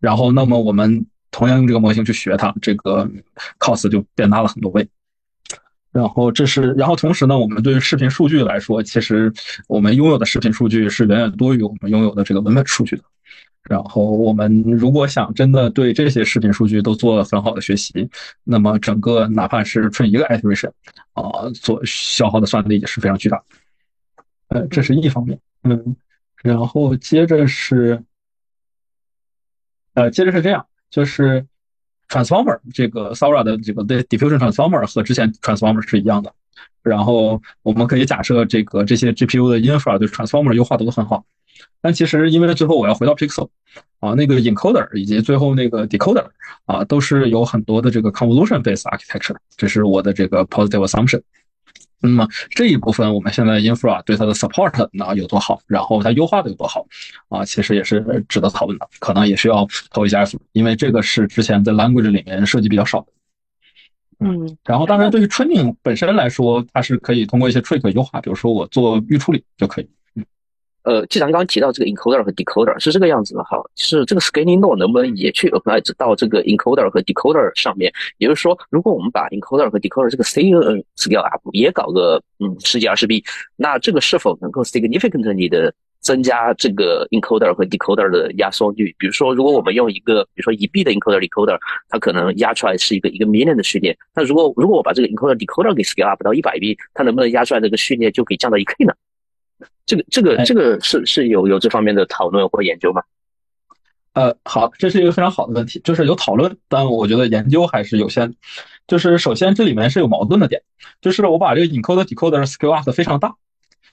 [0.00, 3.08] 然后那么我们同样用这个模型去学它，这个
[3.58, 4.86] cost 就变大了很多倍。
[5.92, 9.32] 然后这是，然后同时呢，我们对于视频数据来说，其实
[9.66, 13.02] 我们拥有的视频数据是远远多于我们拥有的这个文本数据的。
[13.68, 18.08] 然后我们如果想真的对这些视频数据都做很好的学习，
[18.44, 20.70] 那么整个哪怕是纯一个 iteration
[21.14, 23.42] 啊，所消耗的算力也是非常巨大。
[24.48, 25.96] 呃，这是一方面，嗯，
[26.42, 28.00] 然后接着是，
[29.94, 31.44] 呃，接着是这样，就是
[32.08, 36.32] transformer 这个 Sora 的这个 diffusion transformer 和之前 transformer 是一样的。
[36.82, 41.24] 然后我们可以假设这个这些 GPU 的 infra 对 transformer 优化都很好。
[41.80, 43.48] 但其实，因为最后我要回到 Pixel，
[44.00, 46.26] 啊，那个 encoder 以及最后那个 decoder，
[46.64, 51.22] 啊，都是有很多的这个 convolution based architecture，这是我的这个 positive assumption。
[52.00, 56.86] 那么这一部分我们现在 infra 对它的 support 呢有多好，然后它优化的有多好，
[57.28, 63.06] 啊，其实也是值得讨论的，可能也需要投一下因为这个是之前在 language 里面涉及比较少的。
[64.18, 69.88] 嗯，然后当然对于 training 本身来说，它是可以通过一些 trick 优化，比如说我做预处理就可以。
[70.86, 77.92] 呃，既然刚刚提到这个 encoder 和 decoder 是这个样子的哈，是这个 scaling law 能不能也去 apply 到这个 encoder 和 decoder 上面？
[78.18, 83.24] 也就是说，如果我们把 encoder 和 decoder 这个 CNN scale up 也搞个嗯十几二十 B，
[83.56, 88.94] 那这个是否能够 significantly 的增加这个 encoder 和 decoder 的压缩率？
[88.96, 91.58] 比如说，如果我们用一个比如说一 B 的 encoder decoder，
[91.88, 98.94] 它可能压出来是一个一个 million 的序列，那如果如果我把这个 encoder decoder 给 scale up 到一百 B，它能不能压出来这个序列就可以降到一 K 呢？
[99.84, 103.02] 这个这个这个是是有有这方面的讨论或研究吗？
[104.12, 108.34] 呃，好，这是一个非常好的问题，就是有讨论，但我觉得研究还是有限。
[108.86, 110.62] 就是首先这里面是有矛盾的点，
[111.00, 113.34] 就是我把这个 encoder decoder scale up 的非常大，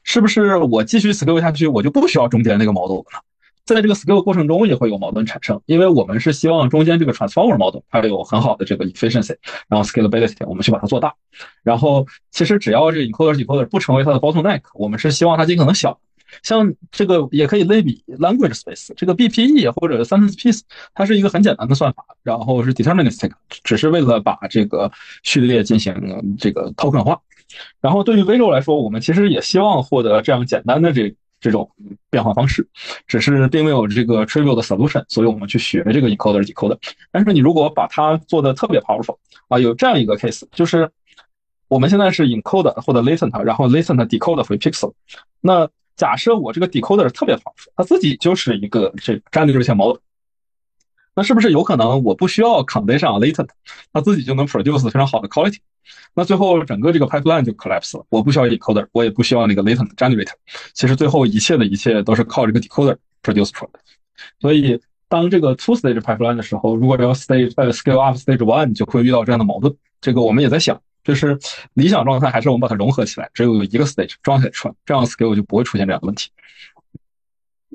[0.03, 3.24] 是不是我继续 scale 下去，我就不需要中间那个 model 了？
[3.66, 9.38] 在这个 scale 过程中也会有矛盾产生，因为我们是希望中间这个 transformer model 它有很好的这个 efficiency，
[9.70, 11.14] 然后 scalability，我们去把它做大。
[11.64, 15.97] 然后其实只要这 encoder decoder 不成为它的 bottleneck，我们是希望它尽可能小。
[16.41, 20.61] 像这个也可以类比 language space，这个 BPE 或者 sentence piece，
[20.93, 23.32] 它是一个很简单的算法，然后是 deterministic，
[23.64, 24.91] 只是为了把这个
[25.24, 27.22] 序列进行这个 token 化。
[27.80, 31.16] 然后对于 Visual 来说，我们其实也希望获得这样简单的这。
[31.44, 31.70] 这种
[32.10, 32.66] 变化方式，
[33.06, 36.78] 只是并没有这个 trivial 的 solution，所以我们去学这个 encoder decoder。
[37.12, 39.18] 但是你如果把它做的特别 powerful
[39.50, 40.89] 啊，有这样一个 case，就是
[41.68, 44.94] 我们现在是 encoder 或者 latent，然后 latent decoder 回 pixel。
[45.41, 49.98] 那假设我这个 decoder 特别 powerful，它自己就是一个这战略热线 model。
[51.16, 53.49] 那是不是有可能我不需要 condition latent，
[53.91, 55.57] 它自己就能 produce 非常好的 quality？
[56.16, 58.05] 那最后整个这个 pipeline 就 collapse 了。
[58.09, 60.34] 我不需要 decoder，我也不需要那个 latent generator。
[60.74, 63.80] 其实最后一切的一切都是靠这个 decoder produce 出来的。
[64.39, 69.76] 所以当这个 two stage pipeline 的时候，如果要 stage 呃 scale up stage one，就会遇到这样的矛盾。
[70.01, 71.38] 这个我们也在想，就是
[71.74, 76.30] 理想状态还是我们把它融合起来，只有一个 stage 装起来出来，这样 scale 就不会出现这样的问题。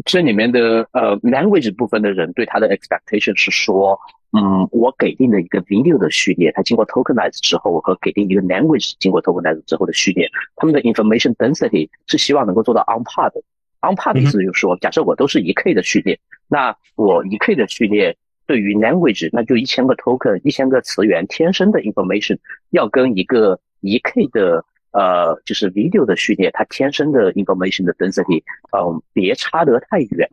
[0.04, 3.98] 这里面的呃 language 部分的人对它的 expectation 是说，
[4.32, 13.40] 嗯，我给定的一个 video 的序列，它经过 tokenize 之后和给定一个 language 经过 tokenize 之后的序列，他们的 information density 是希望能够做到 on par 的。
[13.80, 16.18] on par 的意思就是说，假设我都是一 k 的序列，
[16.48, 22.38] 那我一 k 的序列对于 language 那就一千个 token 一千个词源天生的 information
[22.70, 28.42] 要跟一个一 k 的呃，就是 video 的序列，它天生的 information 的 density，
[28.76, 30.30] 嗯，别差得太远，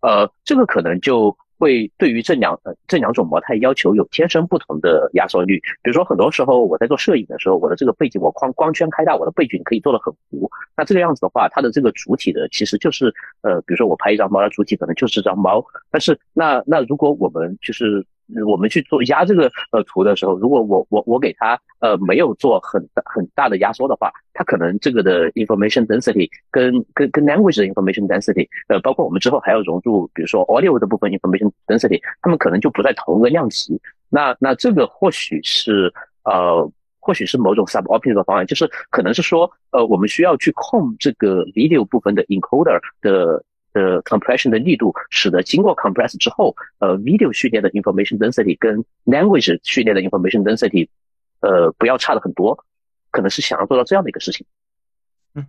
[0.00, 5.58] 呃，这个可能就会对于这两呃这两种模态要求有天生不同的压缩率。
[5.82, 10.48] 比如说，很多时候我在做摄影的时候，我的这个背景我光光圈开大，我的背景可以做的很糊。
[10.76, 15.64] 那这个样子的话，它的这个主体的其实就是呃，比如说我拍一张猫，它主体可能就是这张猫。
[15.90, 18.06] 但是那那如果我们就是
[18.46, 33.80] 我们去做压这个呃图的时候，如果我我我给它呃没有做很大很大的压缩的话，它可能这个的 information density 跟跟跟 language 的 information density，呃，包括我们之后还要融入，比如说 audio 的部分 information density，它们可能就不在同一个量级。
[34.10, 35.92] 那那这个或许是
[36.24, 36.70] 呃
[37.00, 43.42] 或许是某种 suboptimal 的方案，就是可能是说呃我们需要去控这个 video 部分的 encoder 的。
[43.78, 50.88] 的 compression 的力度，使得经过 compress 之后，呃，video 序列的 information density 跟 language 序列的 information density，
[51.40, 52.64] 呃，不要差的很多，
[53.10, 54.44] 可能是想要做到这样的一个事情。
[55.34, 55.46] 嗯，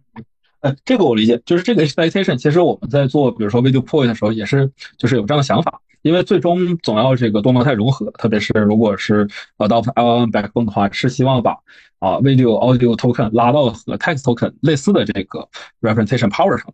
[0.61, 9.25] 呃，这个我理解，就是这个 expectation，其实我们在做，比如说 video point 的时候，也是就是有这样的想法，因为最终总要这个多模态融合，特别是如果是
[9.57, 11.51] adopt LLM backbone 的话，是希望把
[11.99, 15.47] 啊 video audio token 拉到和 text token 类似的这个
[15.81, 16.73] representation power 上。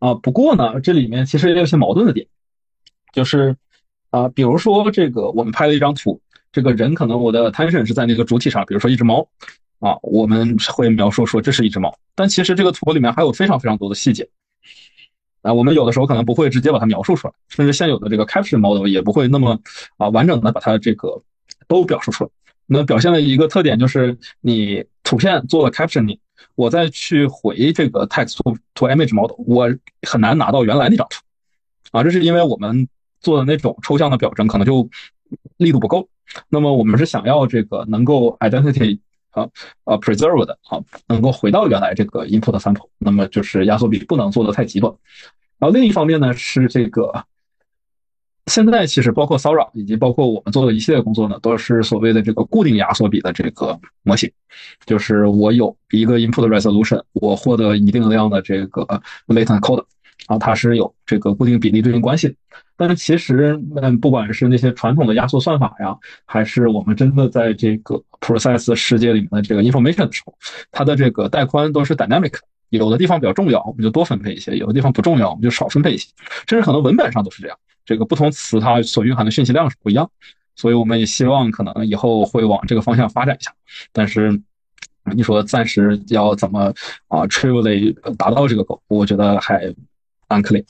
[0.00, 2.26] 啊，不过呢，这里面其实也有些矛盾的点，
[3.12, 3.54] 就是
[4.10, 6.20] 啊，比如说这个我们拍了一张图，
[6.50, 9.28] 这个人可能我的 attention 是在那个主体上，比如说一只猫
[9.78, 14.28] 啊，我们会描述说这是一只猫，但其实这个图里面还有非常非常多的细节。
[15.42, 19.58] 啊，我们有的时候可能不会直接把它描述出来，甚至现有的这个 caption model 也不会那么
[19.96, 21.22] 啊完整的把它这个
[21.66, 22.30] 都表述出来。
[22.66, 26.18] 那表现的一个特点就是，你图片做了 captioning，
[26.60, 29.74] 我再去回这个 text to to image model，我
[30.06, 31.16] 很难拿到原来那张图。
[31.90, 32.86] 啊，这是因为我们
[33.22, 34.86] 做的那种抽象的表征可能就
[35.56, 36.06] 力度不够。
[36.50, 39.00] 那么我们是想要这个能够 identity
[39.30, 39.48] 啊
[39.84, 44.92] 啊 preserve 的啊，能够回到原来这个 input sample，那么就是压缩比不能做的太极端。
[45.58, 47.24] 然后另一方面呢是这个，
[48.50, 54.28] 现在其实包括骚扰以及包括我们做的一系列工作呢，都是所谓的这个固定压缩比的这个模型，
[54.84, 58.84] 就是我有一个 input resolution，我获得一定量的这个
[59.28, 59.84] latent code，
[60.26, 62.34] 啊，它是有这个固定比例对应关系。
[62.76, 70.34] 但是其实，嗯，不管是那些传统的压缩算法呀，还是我们真的在这个 process 世界里面的这个 information 的时候，
[70.72, 72.32] 它的这个带宽都是 dynamic。
[72.70, 76.08] 有的地方比较重要，我们就多分配一些；有的地方不重要，我们就少分配一些。
[76.48, 77.58] 甚至可能文本上都是这样，
[77.90, 80.08] 这个不同词它所蕴含的讯息量是不一样。
[80.54, 83.52] 所以我们也希望可能以后会往这个方向发展一下。
[83.92, 84.40] 但是
[85.12, 86.72] 你说暂时要怎么
[87.08, 89.66] 啊 trivially 达到这个 goal，我觉得还
[90.28, 90.64] unclear。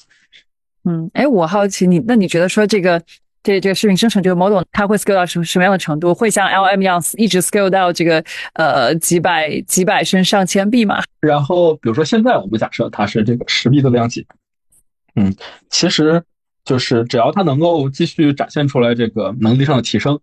[0.85, 3.03] 嗯，哎，我好奇你，那你觉得说这个？
[3.43, 6.15] 这这个视频生成这个 model，它会 scale 到什什么样的程度？
[6.15, 11.03] 会像 LM 一样一直 scale 到这个呃几百几百甚上千 B 吗？
[11.21, 14.27] 然后比如说现在我们假设它是这个十 B 的量级，
[15.15, 15.35] 嗯，
[15.71, 16.23] 其实
[16.65, 20.19] 就是只要它能够继续展现出来这个能力上的提升，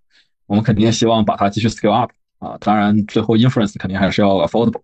[0.45, 2.57] 我们肯定希望把它继续 scale up 啊。
[2.59, 4.81] 当然最后 inference 肯定还是要 affordable。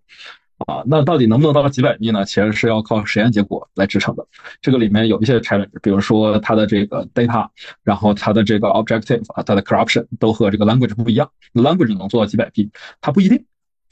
[0.68, 2.24] 啊，那到底能不能到几百 B 呢？
[2.24, 4.24] 其实是要靠实验结果来支撑的。
[4.62, 7.48] 这个里面有一些 challenge，比如说它的这个 data，
[7.82, 11.28] 然后它的这个 objective 啊，它的 corruption 都和这个 language 不一样。
[11.54, 13.44] language 能做到几百 B，它不一定。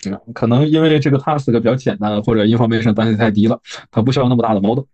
[0.06, 3.60] 嗯，可能因为这个 task 比较简单，或者 information 担心太低了，
[3.90, 4.84] 它不需要那么大的 model。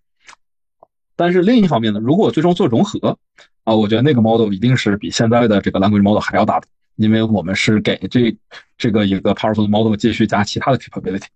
[1.18, 3.18] 但是另一方面呢，如果最终做融合
[3.64, 8.34] 啊，我觉得那个 model 一定是比现在的这个 language model 还要大的，因为我们是给这
[8.78, 11.26] 这个一个 powerful model 继续加其他的 capability。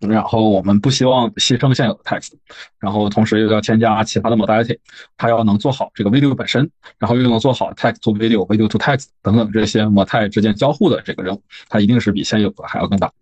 [0.00, 2.30] 然后我们不希望牺牲现有的 text，
[2.78, 4.78] 然后同时又要添加其他的 modality，
[5.16, 13.12] 它要能做好这个 video 本身，然后又能做好 text to video、video to text 等等这些模态之间交互的这个任务，它一定是比现有的还要更大。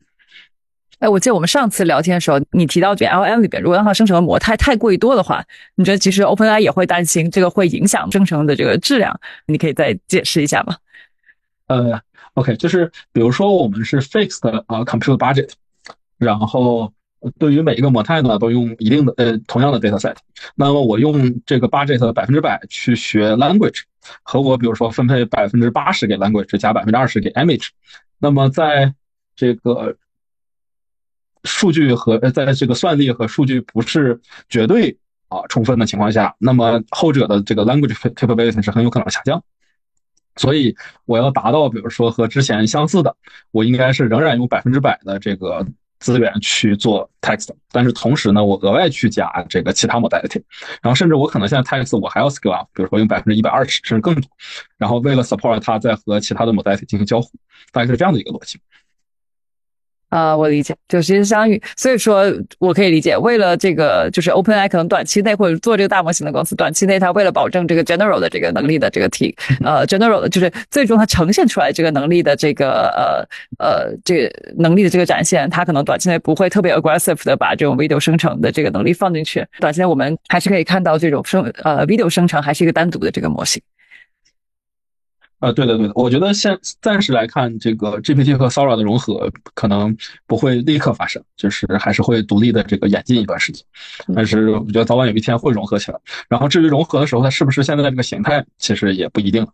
[0.98, 5.44] 哎，我记得我们上次聊天的时候，你提到这 LM 里边，如果让它生成的模态太过于多的话，
[5.74, 9.20] 你觉得其实 OpenAI 也会担心这个会影响生成的这个质量？
[9.46, 10.76] 你可以再解释一下吗？
[11.66, 12.00] 呃
[12.34, 15.50] ，OK，就是比如说我们是 fixed 啊 compute budget。
[16.18, 16.90] 然后
[17.38, 20.16] 对于每一个模态呢，都用一定的呃同样的 data set。
[20.54, 23.82] 那么我用这个 budget 百分之百去学 language，
[24.22, 27.68] 和我比如说分配百分之八十给 language，加百分之二十给 image。
[28.18, 28.94] 那么在
[29.34, 29.94] 这个
[31.46, 34.20] 数据和在这个算力和数据不是
[34.50, 39.42] 绝对啊充分的情况下，那么后者的这个 language capability 是很有可能下降。
[40.36, 40.76] 所以
[41.06, 43.16] 我要达到比如说和之前相似的，
[43.52, 45.66] 我应该是仍然用百分之百的这个。
[45.98, 50.42] 资源去做 text，但是同时呢，我额外去加这个其他 modality，
[50.82, 54.28] 然后甚至我可能现在 text 我还要 scale up，比如说用百分之一百二十甚至更多，
[54.76, 57.30] 然后为了 support 它再和其他的 modality 进行交互，
[57.72, 58.60] 大概是这样的一个逻辑。
[60.08, 62.24] 啊，我理解，就其实相当于，所以说
[62.58, 69.34] 我可以理解，为了这个，就是 OpenAI 可能短期内或者做这个大模型的公司，短期内它为了保证这个 general 的这个能力的这个提，
[69.64, 73.26] 呃，general 的就是最终它呈现出来这个能力的这个
[73.58, 83.60] 呃呃这个能力的这个展现，它可能短期内不会特别 aggressive 的把这种 video 生成的这个能力放进去，短期内我们还是可以看到这种生呃 video 生成还是一个单独的这个模型。
[85.38, 89.94] 啊，对的，对的，我觉得现暂时来看，这个 GPT 和 Sora 的融合可能
[90.26, 93.62] 不会立刻发生，就是还是会独立的这个演进一段时间。
[94.14, 95.98] 但是我觉得早晚有一天会融合起来。
[96.28, 99.46] 然后至于融合的时候，它是不是现在这个形态，其实也不一定。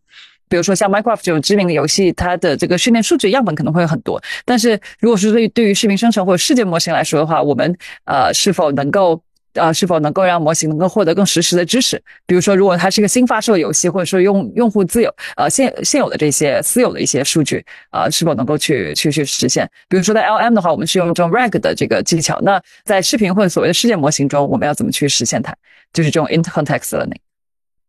[0.48, 4.22] 比如说像 Minecraft 这种知名的游戏，它的这个训练数据样本可能会很多。
[4.44, 9.20] 但是如果是对对于视频生成或者世界模型来说的话，我们呃是否能够？
[9.54, 12.02] 啊，是否能够让模型能够获得更实时的知识？
[12.26, 19.68] 比如说，如果它是一个新发售的游戏，或者说用用户自有呃现现有的这些私有的一些数据啊，是否能够去去去实现？
[19.88, 22.40] 比如说在 LM 的话，我们是用这种 RAG 的这个技巧。
[22.40, 25.54] 那在视频或者所谓的世界模型中，我们要怎么去实现它？
[25.92, 27.20] 就是这种 intercontext learning。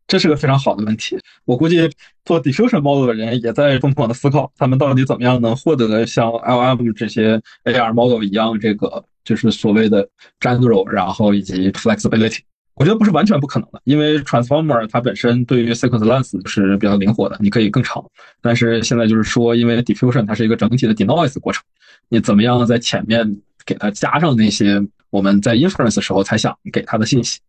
[0.05, 1.18] 这是个非常好的问题。
[1.45, 1.89] 我估计
[2.26, 9.05] 做 diffusion model 的人也在疯狂的思考，他们到底怎么样能获得像 LM 这些 AR model 一样这个。
[9.24, 10.07] 就是所谓的
[10.39, 12.39] general，然后以及 flexibility
[12.76, 18.03] 我觉得不是完全不可能的，因为 transformer 它本身对于 sequence length 是比较灵活的，你可以更长。
[18.41, 21.63] 但是现在就是说，因为 diffusion 它是一个整体的 denoise 过程，
[22.09, 27.39] 你怎么样在前面给它加上那些我们在 inference 时候才想给它的信息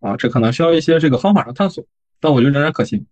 [0.00, 0.16] 啊？
[0.18, 1.82] 这可能需要一些这个方法上探索，
[2.20, 3.06] 但我觉得仍然可行。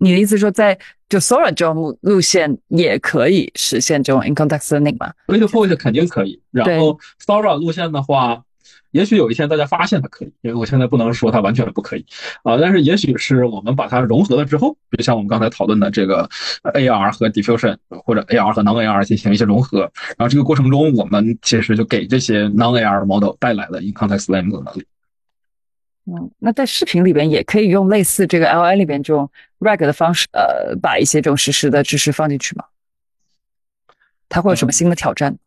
[0.00, 0.76] 你的意思说，在
[1.08, 8.42] 就 Sora 这种路线也可以实现这种 in context learning 吗 l e Voice 肯定可以，然后 Sora 路线的话。
[8.92, 12.04] 也许有一天大家发现它可以，因为我现在不能说它完全不可以
[12.42, 16.28] 啊，但是也许是我们把它融合了之后，比如像我们刚才讨论的这个
[16.74, 19.82] AR 和 diffusion 或者 AR 和 non AR 进行一些融合，
[20.18, 24.84] 然后这个过程中我们其实就给这些 non AR model 带来了 in context learning 的能力。
[26.12, 29.30] 嗯，那在视频里边也可以用类似这个 LI 里边这种
[29.60, 32.64] RAG 的方式，呃，把一些这种实时的知识放进去吗？
[34.28, 35.38] 它会有什么新的挑战？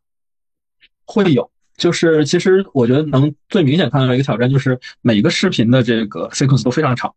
[1.05, 1.49] 会有。
[1.75, 7.13] 就是其实我觉得能最明显看到一个挑战，就是每一个视频的这个 sequence 都非常长。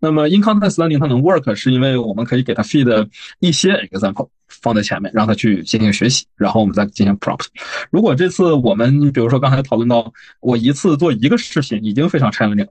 [0.00, 7.46] 那么 in context learning 它能 work，是因为我们可以给它 feed 一些 example 放在前面，让它去进行学习，然后我们再进行 prompt。
[7.90, 12.68] 如果这次我们比如说刚才讨论到，我一次做一个视频已经非常 challenging，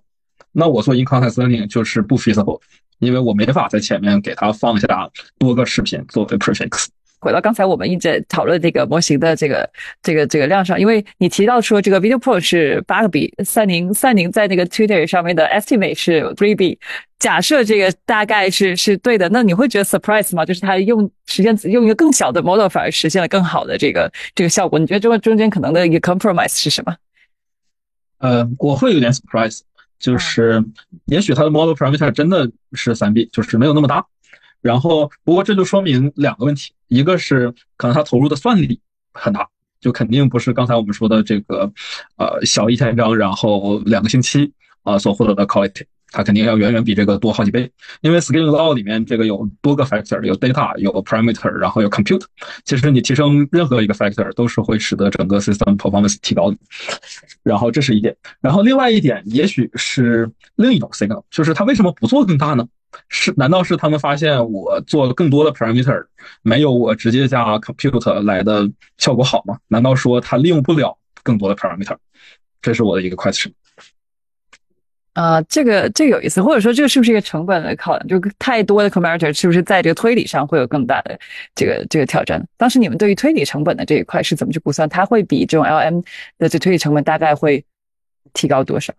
[0.51, 2.59] 那我做 in context learning 就是不 feasible，
[2.99, 6.87] 因为我没法在前面给它放下多个视频作为 prefix。
[7.19, 9.69] 回到刚才我们一直讨论这个模型的这个
[10.01, 16.79] 这个这个量上，因为你提到说这个 Video Pro 是八个 B，三宁三宁在那个 Twitter 上面的 estimate 是 three B，
[17.19, 20.43] 假设这个大概是是对的，那你会觉得 surprise 吗？
[20.43, 24.79] 就是他用实现用一个更小的 model 反而实现了更好的这个这个效果？
[24.79, 26.95] 你觉得这个中间可能的一个 compromise 是什么？
[28.17, 29.59] 呃，我会有点 surprise，
[30.01, 30.61] 就是
[31.05, 34.05] 也许它的 model parameter 真的是三 B，就是没有那么大。
[34.61, 38.79] 然后，不过这就说明两个问题，一个是可能它投入的算力
[39.11, 39.47] 很大，
[39.79, 41.71] 就肯定不是刚才我们说的这个，
[42.17, 44.51] 呃，小一千张，然后两个星期
[44.84, 47.71] 啊所获得的 quality，它肯定要远远比这个多好几倍。
[48.01, 52.23] 因为 scaling law 里面这个有多个 factor，有 data，有 parameter，然后有 compute。
[52.65, 56.57] 其实你提升任何一个 factor 都是会使得整个 system performance 提高的。
[57.43, 62.67] 然后这是一点，然后另外一点也许是另一种 signal，就是它为什么不做更大呢？
[63.07, 63.34] 是？
[63.38, 66.05] 难道是他们发现我做更多的 parameter
[66.41, 69.57] 没有我直接加 compute 来的效果好吗？
[69.69, 71.95] 难道说它利用不了更多的 parameter？
[72.61, 73.51] 这是我的一个 question。
[75.14, 78.07] 啊，这个这个有意思，或者说这个是不是一个成本的考量？
[78.07, 81.20] 就太多的 parameter 是不是在这个推理上会有更大的
[81.53, 82.45] 这个这个挑战？
[82.57, 84.88] 当时你们对于推理成本的这一块是怎么去估算？
[84.88, 86.03] 它会比这种 LM
[86.38, 87.66] 的这推理成本大概会
[88.34, 88.93] 提高多少？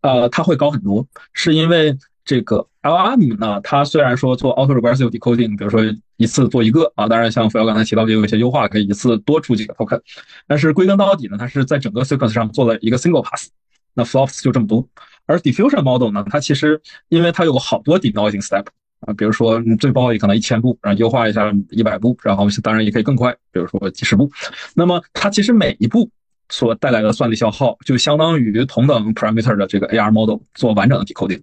[0.00, 1.96] 呃，它会高很多，是因为。
[2.26, 5.82] 这个 LM 呢，它虽然说做 auto regressive decoding，比如说
[6.16, 10.00] 一次做一个啊，当然像付瑶刚才提到也有一些优化，可以一次多出几个 token，
[10.46, 13.50] 但是归根到底呢，它是在整个 sequence 上做了一个 single pass，
[13.94, 14.86] 那 flops 就这么多。
[15.26, 18.66] 而 diffusion model 呢，它其实因为它有好多 denoising step
[19.00, 24.30] 啊，比如说你最高也可能一千步，然后优化一下一百步，然后当然也可以更快，比如说几十步。
[24.74, 26.10] 那么它其实每一步
[26.50, 31.40] 所带来的算力消耗，就相当于同等 parameter 的这个 AR model 做完整的 decoding。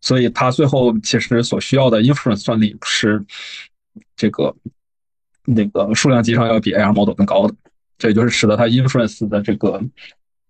[0.00, 3.22] 所以它最后其实所需要的 inference 算力是
[4.16, 4.54] 这个
[5.44, 7.54] 那个数量级上要比 AR model 更高的，
[7.98, 9.80] 这也就是使得它 inference 的这个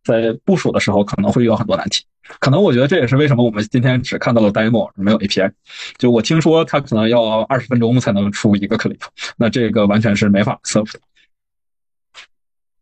[0.04, 2.04] 在部署的时候可能会遇到很多难题。
[2.38, 5.50] 可能我觉得这也是为什么我们今天只看到了 demo 没有 API。
[5.98, 9.00] 就我听说它可能要二十分钟才能出一个 clip，
[9.36, 11.00] 那这个完全是没法 serve 的。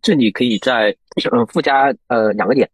[0.03, 0.97] 这里可以在
[1.33, 2.69] 嗯附加呃两个点。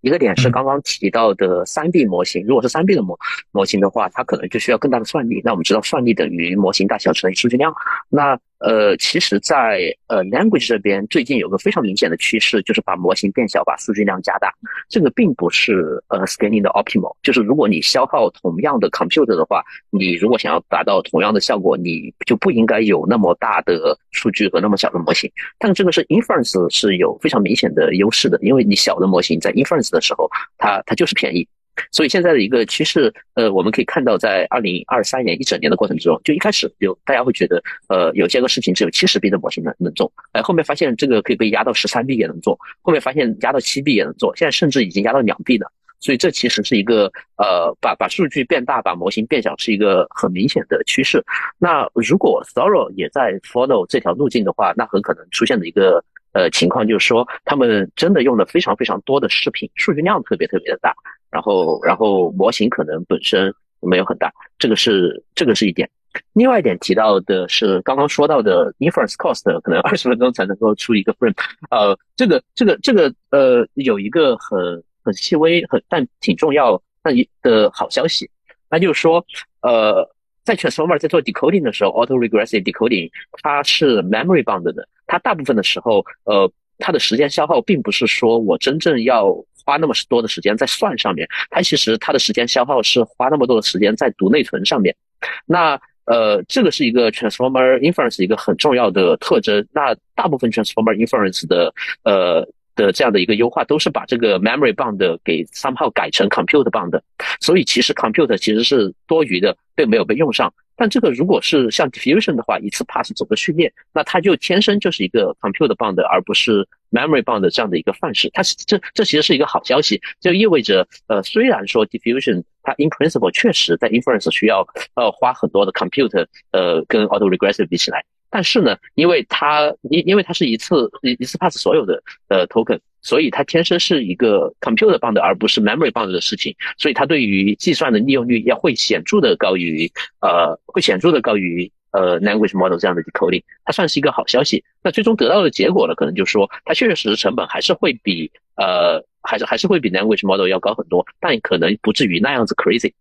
[0.00, 3.18] 一个点是刚刚提到的三 D 模型，如果是三 D 的模
[3.50, 5.42] 模型的话，它可能就需要更大的算力。
[5.44, 7.74] 那我们知道，算力等于模型大小乘以数据量。
[8.08, 14.52] 那呃，其实，在呃 language 这边，最近有个非常明显的趋势，就是把模型变小，把数据量加大。
[14.88, 25.30] 这个并不是呃 scaling 的 optimal，就是如果你消耗同样的 compute 的话，你如果想要达到同样的效果，你就不应该有那么大的数据和那么小的模型。
[25.58, 31.46] 但这个是 inference 是有非常明显的优势的，因为你小的模型在 inference 的时候，它它就是便宜。
[31.92, 45.70] 所以现在的一个趋势，呃，我们可以看到，在二零二三年一整年的过程之中，就一开始有大家会觉得，呃，有些个事情只有七十 B 的模型能能做，哎，后面发现这个可以被压到十三 B 也能做，后面发现压到七 B 也能做，现在甚至已经压到两 B 了。
[46.00, 51.20] 所以这其实是一个，呃，把把数据变大，把模型变小，是一个很明显的趋势。
[51.58, 56.00] 那如果 Thoro 也在 follow 这条路径的话，那很可能出现的一个
[56.34, 60.94] 呃情况就是说，他们真的用了非常非常多的视频，数据量特别特别的大。
[61.30, 65.88] 然后，然后模型可能本身没有很大，这个是这个是一点。
[66.32, 71.34] 另外一点提到的是刚刚说到的 inference cost，可能二十分钟才能够出一个 frame。
[71.70, 78.28] 呃，这个这个这个呃，有一个很很细微、很但挺重要但一的好消息，
[78.70, 79.24] 那就是说，
[79.60, 80.08] 呃，
[80.44, 83.08] 在 transformer 在做 decoding 的时候，auto regressive decoding
[83.42, 89.26] 它是 memory bound 的，它大部分的时候，呃，它的时间消耗并不是说我真正要
[89.68, 94.96] 花那么多的时间在算上面，它其实它的时间消耗是花那么多的时间在读内存上面。
[95.44, 99.62] 那呃，这个是一个 transformer inference 一个很重要的特征。
[99.74, 101.70] 那大部分 transformer inference 的
[102.02, 106.98] 呃的这样的一个优化，都是把这个 memory bound 给 somehow 改成 compute bound。
[107.42, 110.50] 所以其实 compute 其实是多余的，并没有被用上。
[110.80, 118.30] 但这个如果是像 diffusion 的话，一次 pass 走个训练，那它就天生就是一个 compute bound，而不是 memory bound 这样的一个范式。
[118.32, 124.64] 它是这这其实是一个好消息，就意味着呃，虽然说 diffusion 它 in principle 确实在 inference 需要
[124.94, 128.04] 呃花很多的 compute，呃，跟 auto regressive 比起来。
[128.30, 139.90] 但是呢，因为它因因为它是一次一一次 pass 所有的呃 token，所以它天生是一个 computer bound 而不是 memory bound 的事情，所以它对于计算的利用率要会显著的高于
[140.20, 144.62] 呃会显著的高于呃 language model 这样的 decoding，它算是一个好消息。
[144.82, 152.92] 那最终得到的结果呢，可能就是说它确确实实成本还是会比呃还是还是会比 language model 要高很多，但可能不至于那样子 crazy。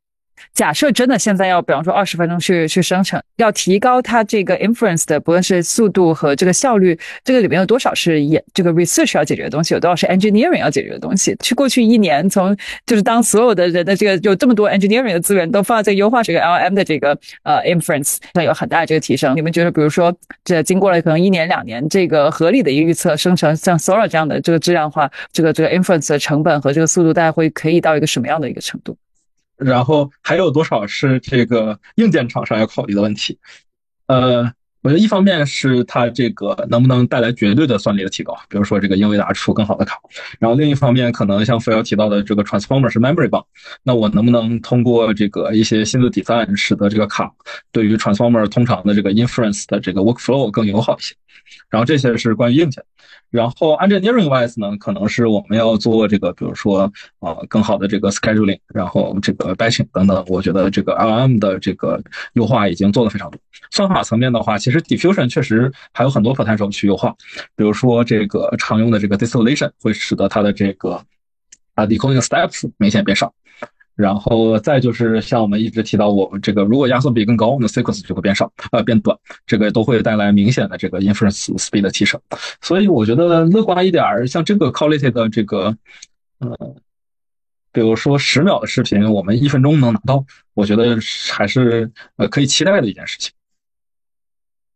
[0.53, 11.35] 假设真的现在要，比方说二十分钟去去生成，要提高它这个 inference 的，不论是速度和这个效率，这个里面有多少是也这个 research 要解决的东西，有多少是 engineering 要解决的东西？
[11.41, 19.35] 去过去一年，从就是当所有的人的这个有这么多 engineering 的资源都放在这个优化这个 LM 的这个呃 inference 上有很大的这个提升。
[19.35, 28.97] 你们觉得，比如说这经过了可能一年两年，这个合理的一个预测生成像 Sora 这样的这个质量化，这个这个 inference 的成本和这个速度，大概会可以到一个什么样的一个程度？
[29.57, 33.37] 然后还有多少是这个硬件厂商要考虑的问题？
[34.05, 34.43] 呃，
[34.83, 39.99] 我觉得一方面是它这个能不能带来绝对的算力的提高，比如说这个英伟达出更好的卡。
[40.39, 43.43] 然后另一方面，可能像付瑶提到的这个 transformer 是 memory bound，
[43.83, 47.31] 那我能不能通过这个一些新的 design 使得这个卡
[47.71, 51.15] 对于 transformer 通常的这个 inference 的这个 workflow 更友好一些？
[51.69, 52.83] 然后这些是关于硬件。
[53.29, 60.23] 然后 engineering wise 呢，可能是我们要做这个，比如说啊，更好的这个 scheduling，然后这个 batching 等等。
[60.27, 62.01] 我觉得这个 LM 的这个
[62.33, 63.39] 优化已经做的非常多。
[63.69, 67.13] 算法层面的话，其实 diffusion 确实还有很多 potential 去优化，
[67.55, 71.01] 比如说这个常用的这个 distillation 会使得它的这个
[71.75, 73.33] 啊 decoding steps 明显变少。
[73.97, 79.17] 然后再就是像我们一直提到，我们这个如果压缩比更高，那 sequence 就会变少，呃，变短，
[79.47, 82.21] 这个都会带来明显的这个 inference speed 的提升。
[82.61, 85.75] 所以我觉得乐观一点，像这个 quality 的这个，
[86.37, 86.75] 呃，
[87.71, 90.23] 比如说十秒的视频，我们一分钟能拿到，
[90.53, 90.97] 我觉得
[91.33, 93.31] 还是呃可以期待的一件事情。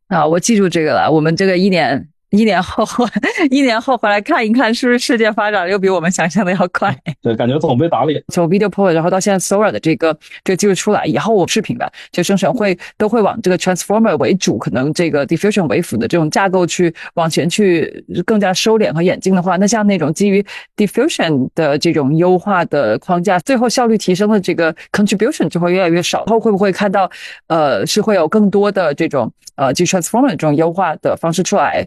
[0.08, 2.10] 啊，我记住这个了，我们这个一年。
[2.32, 2.86] 一年后，
[3.52, 6.96] 一年后回来看一看，是不是世界发展又比我们想象的要快？
[7.22, 8.24] 对，感觉总被打脸。
[8.30, 20.46] 从 Video Pro，然后到现在 Sora 的这个这个技术出来以后，我视频吧，就生成会都会往这个 Transformer 为主，可能这个 Diffusion 为辅的这种架构去往前去更加收敛和演进的话，那像那种基于
[20.78, 26.24] Diffusion 的这种优化的框架，最后效率提升的这个 Contribution 就会越来越少。
[26.26, 27.12] 后会不会看到，
[27.48, 31.86] 呃，是会有更多的这种呃，基于 Transformer 这种优化的方式出来？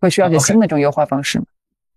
[0.00, 1.44] 会需要一些新的这种优化方式吗？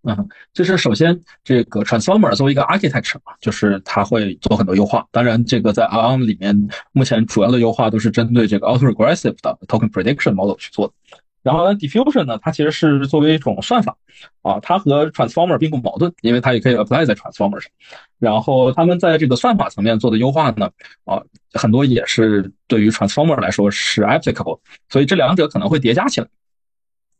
[0.05, 5.07] 嗯，就是首先这个 transformer 作为一个 architecture 嘛，就是它会做很多优化。
[5.11, 10.93] 当然，这个在 ARM 里面，目前主要的优化都是针对这个 autoregressive 的 token prediction model 去做的。
[11.41, 13.95] 然后呢，diffusion 呢，它其实是作为一种算法
[14.41, 17.71] 啊，它和 transformer 并不矛盾，因为它也可以 apply 在 transformer 上。
[18.19, 20.69] 然后他们在这个算法层面做的优化呢，
[21.05, 21.21] 啊，
[21.53, 26.27] 很多也是对于 transformer 来说是 applicable，所以这两者可能会叠加起来。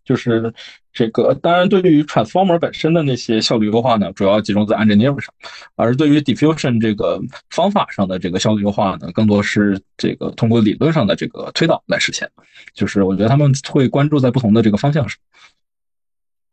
[0.06, 0.54] 就是
[0.92, 5.34] 这个，当然，对于 transformer 本身的那些效率优化呢，主要集中在 engineer 上，
[5.76, 12.30] 而对于 diffusion 这个方法上的这个效率优化呢，更多是这个通过理论上的这个推导来实现。
[12.74, 15.18] 就是我觉得他们会关注在不同的这个方向上。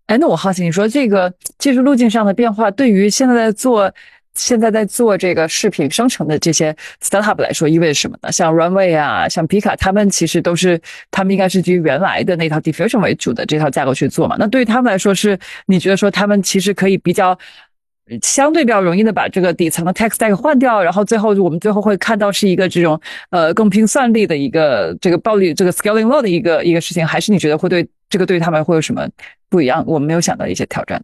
[0.07, 3.93] 哎，那我好奇，你说这个技术路径上的变化，对于现在在做。
[4.35, 8.31] 现在在做这个视频生成的这些 startup 来说，意味着什么呢？
[8.31, 14.37] 像 Runway 啊，像皮卡，他们其实都是，他们应该是基于原来的那套 diffusion 为主的这套架构去做嘛。
[14.39, 17.37] 那对于他们来说，是你觉得说他们其实可以比较
[18.23, 22.99] 相对比较容易的把这个底层的 tech stack 换掉，然后最后我们最后会看到是一个这种
[23.31, 29.09] 呃更拼算力的一个这个暴力这个 scaling law 的一个一个事情，还是你觉得会对这个对他们会有什么
[29.49, 29.85] 不一样？
[29.87, 31.03] 我们没有想到一些挑战。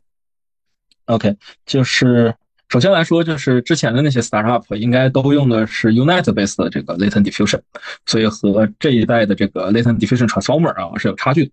[1.07, 1.35] OK，
[1.67, 2.33] 就是。
[2.69, 7.61] 首先来说，就是之前的那些 startup 应该都用的是 Unit based 的这个 latent diffusion，
[8.07, 11.51] 所以和这一代的这个 latent diffusion transformer 啊是有差距。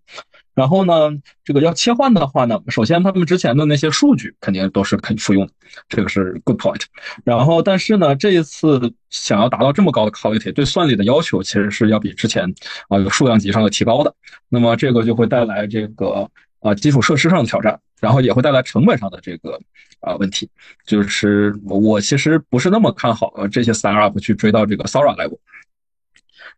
[0.56, 1.10] 然后呢，
[1.44, 5.54] 这个要切换的话呢，首先他们之前的那些数据肯定都是可以复用的，
[5.90, 6.82] 这个是 good point。
[7.24, 12.54] 然后，但是呢，这一次想要达到这么高的 quality，对算力的要求其实是要比之前
[12.88, 14.14] 啊有数量级上的提高的。
[14.48, 16.30] 那么这个就会带来这个
[16.60, 19.60] 啊基础设施上的挑战，然后也会带来成本上的这个
[20.02, 20.48] 啊问题。
[20.86, 25.40] 就是我其实不是那么看好这些 startup 去追到这个 Sora level。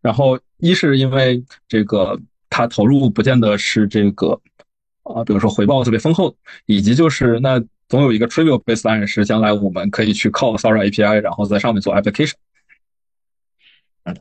[0.02, 2.20] 然后一是因为这个。
[2.48, 4.40] 它投入不见得是这个，
[5.02, 12.32] 啊，比如说回报特别丰厚，以及就是那总有一个 trivial baseline 是将来我们可以去靠 Sora API，然后在上面做 application。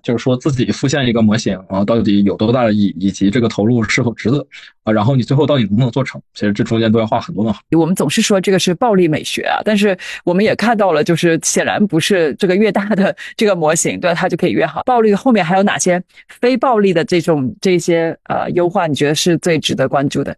[0.02, 4.46] 就是说自己复现一个模型啊，到底有多大的意义，以及这个投入是否值得
[4.84, 4.92] 啊？
[4.92, 6.22] 然后你最后到底能不能做成？
[6.34, 7.62] 其实这中间都要画很多问号。
[7.72, 14.82] 我们总是说这个是暴力美学啊，但是我们也看到了，就是显然不是这个越大的这个模型，对它就可以越好。
[14.84, 18.88] 暴力后面还有哪些非暴力的这种这些呃优化？
[18.88, 20.36] 你觉得是最值得关注的？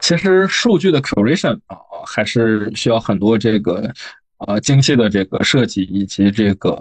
[0.00, 3.90] 其实数据的 curation 啊，还是需要很多这个
[4.38, 6.78] 呃精细的这个设计以及这个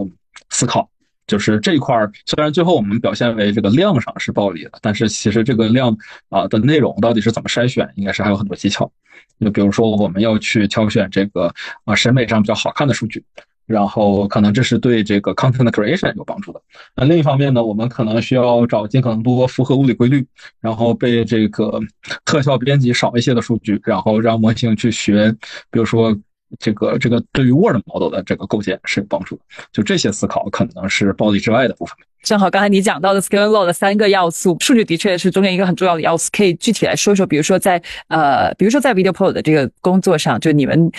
[0.49, 0.89] 思考。
[1.30, 5.95] 就是这一块儿，虽然最后我们表现为这个量上是暴力的，但是其实这个量
[6.30, 8.91] 啊的内容到底是怎么筛选，应该是还有很多技巧。
[9.39, 11.53] 就比如说，我们要去挑选这个
[11.85, 13.23] 啊审美上比较好看的数据，
[13.68, 16.60] 然后可能这是对这个 content creation 有帮助的。
[16.95, 20.26] 那另一方面呢，我们可能需要找尽可能多符合物理规律，
[20.60, 21.80] 然后被这个
[22.26, 25.31] 特效编辑少一些的数据，然后让模型去学，
[25.69, 26.18] 比如说。
[26.57, 31.95] 这个这个对于 Word model 的这个构建是有帮助的，就这些思考可能是暴力之外的部分。
[32.23, 40.91] 正好刚才你讲到的 Scaling Law 的三个要素，数据的确是中间一个很重要的要素，可以具体来说说，比如说在呃，比如说在 Video Pro 的这个工作上，就你们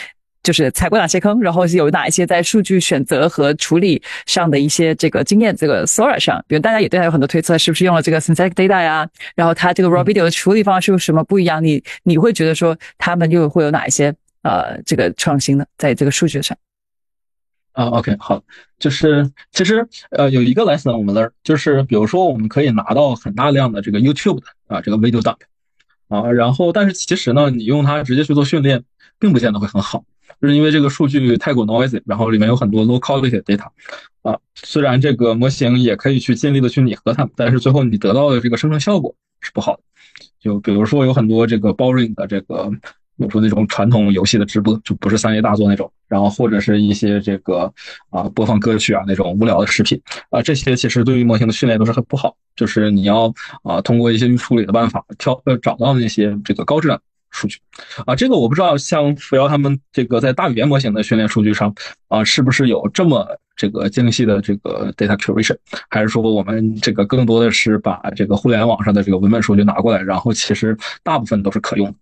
[0.43, 9.07] 就是踩过哪些坑，然后有哪一些在数据选择和处理上的一些这个经验，这个 Sora 上，比如大家也对它有很多推测，是不是用了这个 Synthetic Data 呀？
[9.35, 11.63] 然后它这个 Raw Video 的处理方式有什么不一样？
[11.63, 14.15] 你你会觉得说他们又会有哪一些？
[14.43, 16.57] 呃，这个创新的，在这个数据上，
[17.73, 18.43] 啊，OK，好，
[18.79, 25.37] 就是其实呃有一个 lesson 我们 learn，就是比如说我们可以拿到很大量的这个 YouTube 的啊这个 video dump
[26.09, 28.83] 啊，然后但是其实呢，你用它直接去做训练，
[29.19, 30.05] 并不见得会很好，
[30.41, 33.69] 就是因为这个数据太过 noisy，然后里面有很多 low quality data
[34.23, 39.83] 啊，虽然这个模型也可以去尽力的去拟合它，但是最后你得到的这个生成效果是不好的，
[40.41, 42.73] 就比如说有很多这个 boring 的这个。
[43.21, 47.71] 比如说那种传统游戏的直播，就不是三 A 大作那种，然后或者是一些这个
[48.09, 52.35] 啊播放歌曲啊那种无聊的视频啊，这些其实对于模型的训练都是很不好。
[52.57, 53.33] 就是你要
[53.63, 57.59] 啊通过一些预处理的办法挑呃找到那些这个高质量数据
[58.07, 61.75] 啊，这个我不知道像扶摇他们这个在大语言模型的训练数据上
[62.09, 65.57] 啊是不是有这么这个精细的这个 data curation，
[65.91, 71.95] 还是说我们这个更多的是把这个互联网上的这个文本数据拿过来，然后其实大部分都是可用的。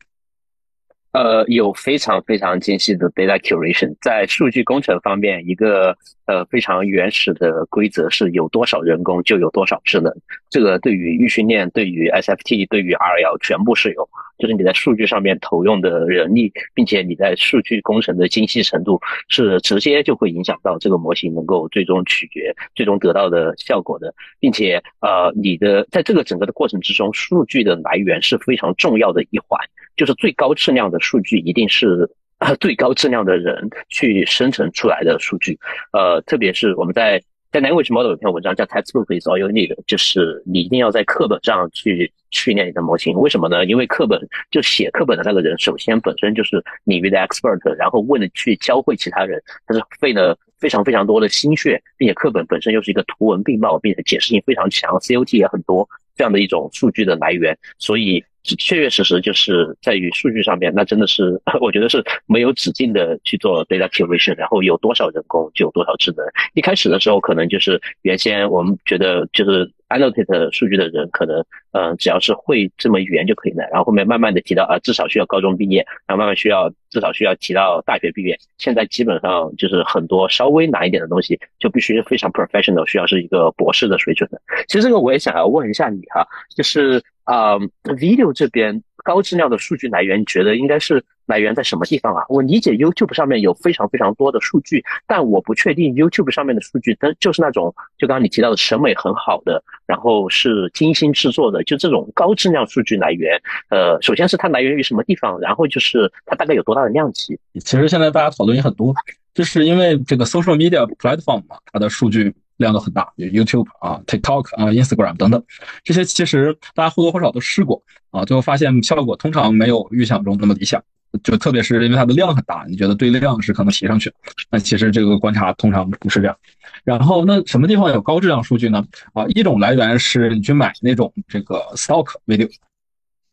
[1.13, 10.15] 呃，有非常非常精细的 data curation，在数据工程方面，一个呃非常原始的规则是有多少人工就有多少智能。
[10.51, 14.09] 这个对于预训练、对于 SFT、对于 RL 全部适用。
[14.39, 29.59] 就是你在数据上面投用的人力，并且你在数据工程的精细程度，是直接就会影响到这个模型能够最终取决、最终得到的效果的，并且呃，你的在这个整个的过程之中，数据的来源是非常重要的一环。
[29.99, 32.09] 就是最高质量的数据一定是
[32.39, 35.59] 啊最高质量的人去生成出来的数据，
[35.93, 37.21] 呃，特别是我们在
[37.51, 43.19] 在 language model 有篇文章叫 textbook is all you need，就是你一定要在课本上去训练你的模型。
[43.19, 43.65] 为什么呢？
[43.65, 44.21] 因为课本
[44.51, 58.23] 就写课本的那个人，首先本身就是领域的 expert，然后为了去教会其他人，他是费了非常非常多的心血，并且课本本身又是一个图文并茂，并且解释性非常强，COT 也很多这样的一种数据的来源，所以。
[58.57, 66.25] 确确实实就是在于数据上面，那真的是 我觉得是没有止境的去做 data curation，然后有多少人工就有多少智能。
[66.55, 78.39] 一开始的时候可能就是原先我们觉得就是 annotate 数据的人可能嗯只要是会这门语言就可以了，然后后面慢慢的提到啊至少需要高中毕业，然后慢慢需要至少需要提到大学毕业。
[78.59, 84.41] 现在基本上就是很多稍微难一点的东西就必须非常 professional，需要是一个博士的水准的。
[84.69, 87.03] 其实这个我也想要问一下你哈，就是。
[87.29, 92.25] 啊，video 这边高质量的数据来源，你觉得应该是来源在什么地方啊？
[92.29, 103.41] 我理解 YouTube 上面有非常非常多的数据，但我不确定 YouTube 上面的数据，它就是那种就刚刚你提到的审美很好的，然后是精心制作的，就这种高质量数据来源。
[103.69, 107.39] 呃，首先是它来源于什么地方，然后就是它大概有多大的量级。
[107.61, 108.95] 其实现在大家讨论也很多，
[109.35, 115.43] 就是因为这个 social media platform 嘛，它的数据量都很大，有 YouTube 啊、TikTok 啊、Instagram 等等，
[115.85, 120.83] 这些其实大家或多或少都试过啊，最后发现效果通常没有预想中那么理想，
[121.23, 124.13] 就特别是因为它的量很大，你觉得对量是可能提上去，
[124.51, 126.37] 那其实这个观察通常不是这样。
[126.85, 128.85] 然后那什么地方有高质量数据呢？
[129.13, 132.49] 啊，一种来源是你去买那种这个 stock video。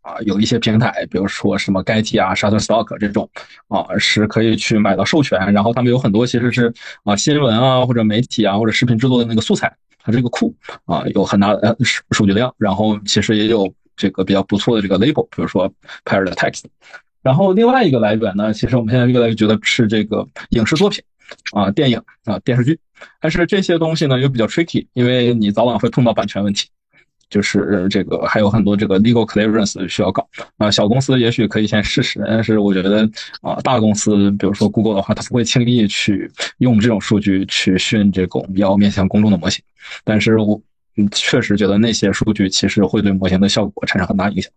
[0.02, 3.28] 啊，有一些平台，比如说什么 Getty 啊、Shutterstock 这种，
[3.70, 6.72] 啊，是可以去买到授权，然后他们有很多其实是
[7.04, 15.68] 啊新闻啊或者媒体啊或者视频制作的那个素材，它这个库啊有很大的数数据量，然后其实也有这个比较不错的这个 label，比如说
[16.04, 16.66] Paired Text。
[17.26, 21.04] 然后另外一个来源呢，其实我们现在越来越觉得是这个影视作品
[21.54, 22.80] 啊、电影啊、电视剧，
[23.20, 26.68] 但是这些东西呢又比较 tricky，因为你早晚会碰到版权问题。
[27.28, 30.26] 就是这个还有很多这个 legal clearance 需要搞
[30.58, 33.10] 啊，小公司也许可以先试试，但是我觉得
[33.42, 39.64] 啊，大公司比如说 Google 的话，它不会轻易去用这种数据去训这种要面向公众的模型。
[40.04, 40.62] 但是我
[41.12, 44.52] 确实觉得那些数据其实会对模型的效果产生很大影响。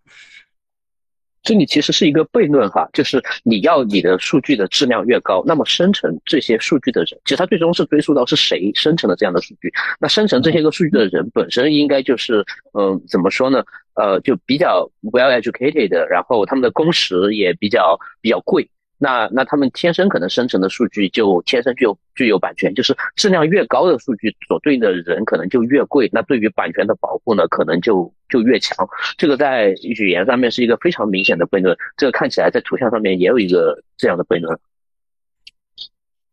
[1.49, 9.73] 这里其实是一个悖论哈，就是你要你的数据的质量越高，那么生成这些数据的人，其实他最终是追溯到是谁生成了这样的数据。
[9.99, 12.45] 那生成这些个数据的人本身应该就是，
[12.75, 13.65] 嗯，怎么说呢？
[13.95, 18.69] 呃，就比较 well educated，然后他们的工时也比较比较贵。
[18.99, 28.89] 那那他们天生可能生成的数据就天生具有具有版权，就是质量越高的数据所对应的人可能就越贵，那对于版权的保护呢，可能就就越强。
[29.17, 34.59] 这个在语言上面是一个非常明显的悖论，这个看起来在图像上面也有一个这样的悖论。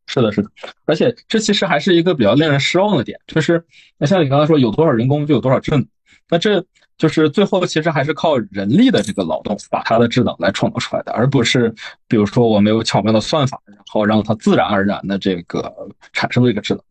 [0.08, 0.50] 是的，是的，
[0.86, 3.64] 而且这其实还是一个比较令人失望的点，就是
[3.98, 5.86] 那像你刚才说，有多少人工就有多少智能，
[6.30, 6.66] 那这。
[6.98, 11.76] 就是最后其实还是靠人力的这个劳动把它的智能来创造出来的，而不是
[12.08, 15.76] 比如说我们有巧妙的算法，然后让它自然而然的这个
[16.14, 16.82] 产生一个智能。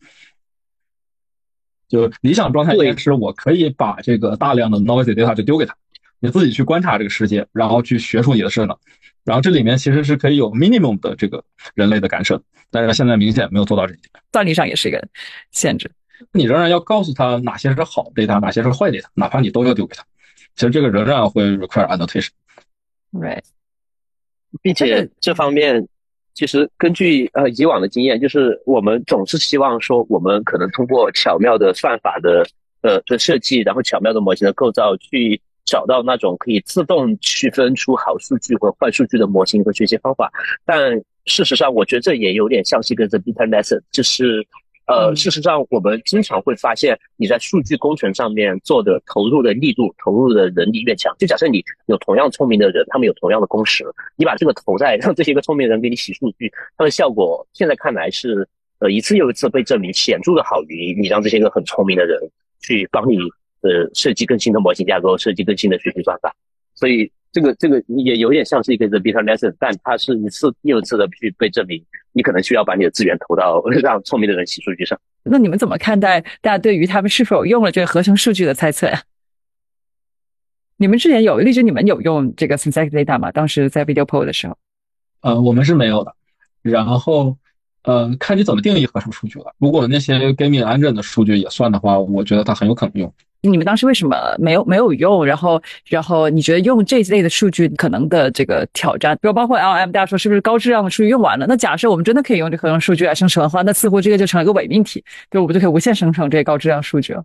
[1.89, 5.75] 就理想状态也是我可以把这个大量的 noisy data 就丢给他，
[6.19, 8.77] 你自己去观察这个世界，然后去学出你的智能。
[9.25, 11.43] 然后这里面其实是可以有 minimum 的这个
[11.75, 12.39] 人类的干涉，
[12.71, 14.11] 但是现在明显没有做到这一点。
[14.35, 15.03] 算力上也是一个
[15.51, 15.91] 限制。
[16.33, 20.05] 你仍然要告诉他哪些是好 data，哪些是坏 data，哪怕你都要丢给他。
[20.55, 22.29] 其实这个仍然会 require annotation。
[23.13, 23.43] Right，
[24.63, 25.89] 并且这方面
[26.35, 32.47] 其实根据呃以往的经验，就是我们总是希望说，我们可能通过巧妙的算法的
[32.83, 40.33] 呃的设计，然后巧妙的模型的构造，去找到那种可以自动区分出好数据和坏数据的模型和学习方法。
[40.65, 44.47] 但事实上，我觉得这也有点像是一个 the bitter lesson，就是。
[44.87, 53.85] 呃，事实上，我们经常会发现，你在数据工程上面做的投入的力度、投入的人力越强，就假设你有同样聪明的人，他们有同样的工时，
[54.17, 58.47] 你把这个投在让这些个聪明人给你洗数据，它的效果现在看来是
[58.79, 62.19] 呃一次又一次被证明显著的好于你让这些个很聪明的人
[62.61, 63.17] 去帮你
[63.63, 66.35] 呃设计更新的模型架构、设计更新的学习算法，
[66.75, 67.11] 所以。
[67.35, 71.85] 这个这个也有点像是一个 the beta lesson，但它是一次又一次的去被证明，
[72.15, 74.99] 你可能需要把你的资源投到让聪明的人洗数据上。
[75.23, 79.03] 那你们怎么看待大家对于他们是否用了这个合成数据的猜测呀？
[80.77, 83.31] 你们之前有，例如你们有用这个 synthetic data 吗？
[83.31, 84.57] 当时在 video poll 的时候，
[85.21, 86.15] 呃，我们是没有的。
[86.63, 87.37] 然后，
[87.83, 89.55] 呃，看你怎么定义合成数据了。
[89.59, 93.15] 如果那些 gaming engine 的数据也算的话，我觉得它很有可能用。
[93.51, 95.25] 你们当时为什么没有没有用？
[95.25, 101.47] 然后，然后你觉得用这一类的数据可能的这个挑战，比如包括 L M，大家说是不是高质量的数据用完了？
[101.47, 107.25] 那假设我们真的可以用这合成数据来生成的话，那似乎这个就成了一个伪命题，就我们就可以无限生成这些高质量数据了。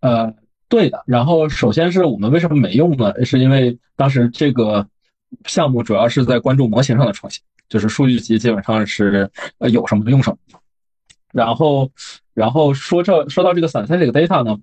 [0.00, 0.34] 呃，
[0.68, 1.02] 对的。
[1.06, 3.24] 然后，首先是我们为什么没用呢？
[3.24, 4.84] 是因为当时这个
[5.46, 10.36] 项目主要是在关注模型上的创新，就是数据集基本上是呃有什么用什么。
[11.32, 11.88] 然后，
[12.34, 14.58] 然后说这说到这个 synthetic data 呢，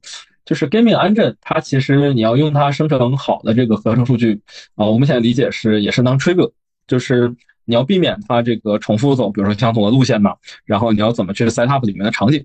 [0.45, 4.41] 就是 gaming engine，它其实你要用它生成好的这个合成数据
[4.75, 6.51] 啊，我们现在理解是也是 non-trivial，
[6.87, 7.35] 就是
[7.65, 10.35] 你要避免它这个重复走，比如说相同的路线嘛，
[10.65, 12.43] 然后你要怎么去 set up 里面的场景，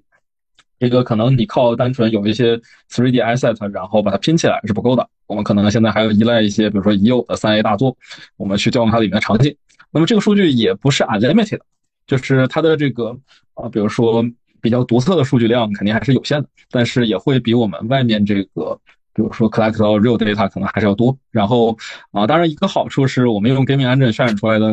[0.79, 2.57] 这个可能你靠单纯有一些
[2.91, 7.97] 3D asset，然后把它拼起来是不够的，我们可能现在还要依赖一些，比如说已有的 3A 大作，
[8.37, 9.57] 我们去调用它里面的场景，
[9.91, 11.61] 那么这个数据也不是 unlimited。
[12.07, 13.17] 就是它的这个
[13.55, 14.23] 啊，比如说
[14.65, 18.81] 比较独特的数据量肯定还是有限的，但是也会比我们外面这个，
[19.13, 21.15] 比如说 collect 到 real data 可能还是要多。
[21.31, 21.77] 然后
[22.13, 24.73] 啊，当然一个好处是我们用 gaming engine 渲染出来的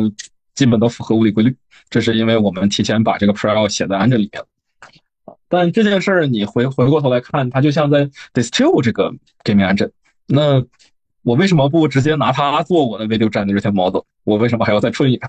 [0.54, 1.54] 基本都符合物理规律，
[1.90, 4.42] 这是因为我们提前把这个 prior 写在 engine 里面。
[5.46, 9.12] 但这件事儿你回回过头来看，它就像在 distill 这个
[9.44, 9.90] gaming engine，
[10.26, 10.64] 那
[11.22, 14.04] 我为什么不直接拿它做我的 video generation model？
[14.24, 15.28] 我为什么还要再吹一个？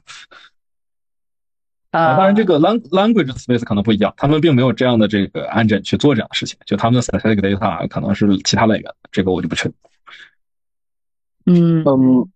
[1.94, 9.74] 啊，当然这个 language space 可能不一样，他们并没有这样的这个 engine 去做这样的事情，就他们的 synthetic data 可能是其他来源，这个我就不确定。
[11.46, 12.28] 嗯嗯，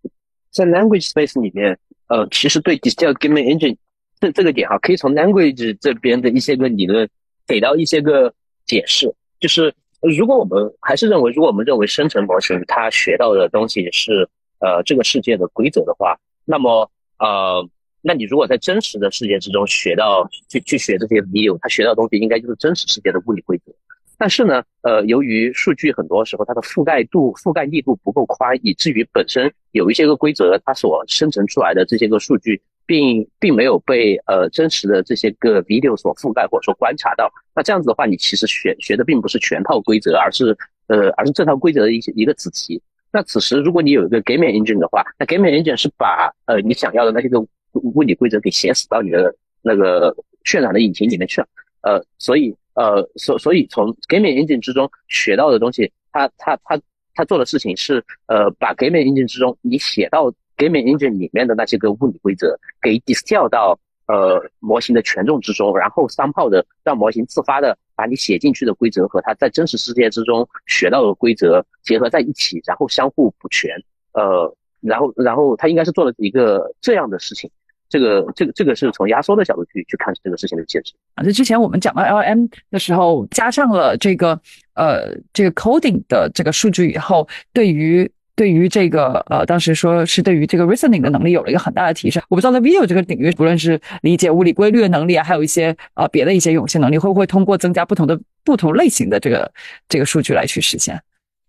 [0.51, 1.75] 在 language space 里面，
[2.07, 3.75] 呃，其实对 distilled gaming engine
[4.19, 7.09] 这这个点哈，可以从 language 这边的一些个理论
[7.47, 8.31] 给到一些个
[8.67, 9.11] 解释。
[9.39, 14.29] 就是如果我们还是认为，如果我们认为生成模型它学到的东西是
[14.59, 16.15] 呃这个世界的规则的话，
[16.45, 17.67] 那么呃，
[18.01, 23.71] 那你如果在真实的世界之中学到去去学这些 video，它学到的东西应该就是真实世界的物理规则。
[24.19, 37.31] 但是呢，呃，由于数据很多时候它的覆盖度、覆盖力度不够宽，以至于本身有一些个规则，它所生成出来的这些个数据，并并没有被呃真实的这些个 video 所覆盖或者说观察到。
[37.53, 40.57] 那这样子的话，你其实学学的并不是全套规则，而是
[40.87, 42.81] 呃而是这套规则的一些一个子题。
[43.11, 47.39] 那此时如果你有一个 game engine 的话，那 game engine 是把呃你想要的那些个
[47.73, 51.47] 物理规则给写死到你的那个渲染的引擎里面去了。
[51.81, 52.55] 呃，所以。
[52.77, 56.79] 呃，所所以从 Game Engine 之中学到的东西，他他他
[57.15, 73.71] 他做的事情是，呃，把 Game Engine 之中你写到 Game Engine 里面的那些个物理规则，给 distill 到呃模型的权重之中，然后三炮的让模型自发的把你写进去的规则和它在真实世界之中学到的规则结合在一起，然后相互补全。
[74.13, 77.49] 呃，然后然后他应该是做了一个这样的事情。
[77.89, 81.23] 这个这个这个是从压缩的角度去去看这个事情的限制啊。
[81.23, 84.37] 这之前我们讲到 L M 的时候，加上了这个
[84.73, 92.21] 呃这个 coding 的这个数据以后，对于对于这个呃当时说是对于这个 reasoning 的能力有了一个很大的提升。
[92.27, 99.49] 我不知道在 video 这个领域，不论是理解物理规律的能力啊，还有一些呃别的一些涌现能力，会不会通过增加不同的不同类型的这个
[99.87, 101.01] 这个数据来去实现？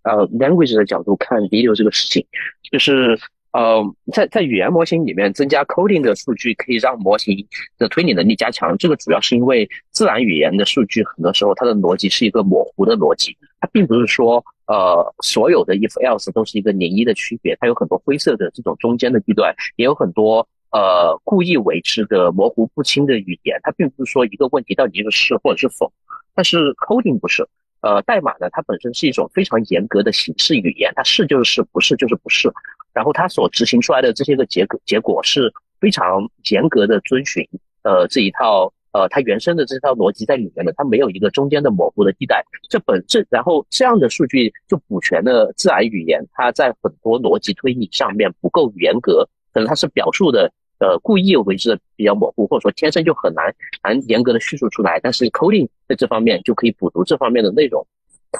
[0.09, 2.27] 呃，language 的角度看 video 这个事情，
[2.73, 3.19] 就是。
[3.51, 3.83] 呃，
[4.13, 7.35] 在在语言模型里面增加 coding 的数据，可以让模型
[7.79, 8.77] 的推理能力加强。
[8.77, 23.59] 这个主要是因为自然语言的数据很多时候它的逻辑是一个模糊的逻辑，它并不是说呃所有的 if else 都是一个零一的区别，它有很多灰色的这种中间的地段，也有很多呃故意为之的模糊不清的语言。
[23.63, 25.91] 它并不是说一个问题到底是是或者是否，
[26.35, 27.49] 但是 coding 不是。
[27.81, 32.53] 呃，代码呢，它本身是一种非常严格的形式语言，它是就是是，不是就是不是。
[32.93, 37.47] 然后它所执行出来的这些个结果结果是非常严格的遵循
[37.85, 42.45] 呃这一套呃它原生的这套逻辑在里面的，它没有一个中间的模糊的地带。
[42.69, 50.53] 这本质，然后这样的数据就补全了自然语言，它在很多逻辑推理上面不够严格，可能它是表述的。
[50.81, 53.53] 呃，故意为之的比较模糊，或者说天生就很难
[53.83, 55.01] 难严格的叙述出来。
[55.01, 57.85] 但是 coding 在这方面就可以补足这方面的内容。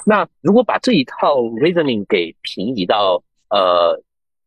[0.05, 4.01] 那如果把这一套 reasoning 给平移到呃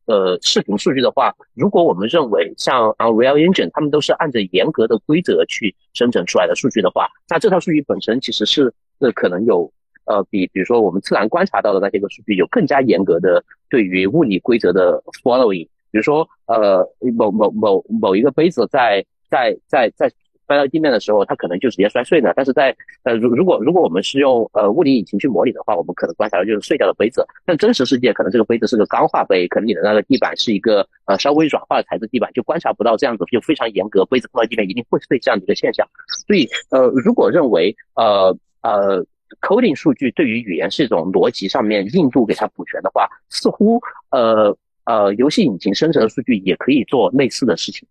[0.06, 9.70] 呃视频数据的话，如果我们认为像 Unreal Engine 他们都是按照严格的规则去生成出来的数据的话，那这套数据本身其实是呃可能有
[10.06, 15.68] 呃比比如说我们自然观察到的那些个数据有更加严格的对于物理规则的 following。
[15.92, 20.10] 比如说，呃，某某某某一个杯子在在在在
[20.48, 22.32] 摔到地面的时候，它可能就直接摔碎了。
[22.34, 22.74] 但是在
[23.04, 27.24] 呃，如如果如果我们是用呃物理引擎去模拟的话，我们可能观察到就是碎掉的杯子。
[27.46, 35.86] 但真实世界可能这个杯子是个钢化杯，可能你的那个地板是一个呃稍微软化的材质地板，就观察不到这样子就非常严格，杯子碰到地面一定会碎这样的一个现象。
[36.26, 39.04] 所以呃，如果认为呃呃
[39.40, 44.56] coding 数据对于语言是一种逻辑上面硬度给它补全的话，似乎呃。
[44.84, 47.86] 呃，游戏引擎生成的数据也可以做类似的事情。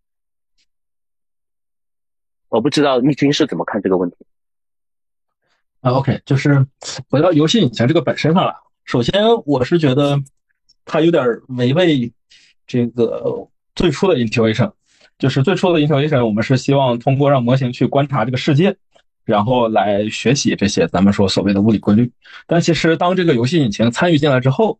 [2.50, 4.18] 我不知道密军是怎么看这个问题。
[5.80, 6.68] 啊，OK，就是
[7.10, 8.54] 回到游戏引擎这个本身上来。
[8.84, 9.14] 首先，
[9.46, 10.22] 我是觉得
[10.84, 12.12] 它有点违背
[12.68, 14.72] 这个最初的 intuition，
[15.18, 18.76] 就是最初的 intuition，我们是希望通过让模型去观察这个世界，
[19.24, 22.12] 然后来学习这些咱们说所谓的物理规律。
[22.46, 24.78] 但其实当这个游戏引擎参与进来之后，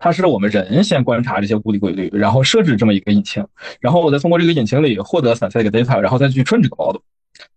[0.00, 3.46] 它是我们人先观察这些物理规律，然后设置这么一个引擎，
[3.78, 7.02] 然后我再通过这个引擎里获得 synthetic data，然后再去训这个 model。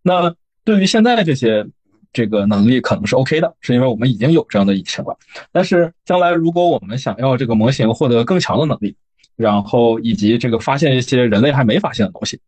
[0.02, 1.66] 那对于现在这些
[2.12, 5.18] 这个能力可能是 OK 的，是因为我们已经有这样的引擎了。
[5.54, 8.94] 但是将来如果我们想要这个模型获得更强的能力，
[9.38, 12.40] 然后以及这个发现一些人类还没发现的东西，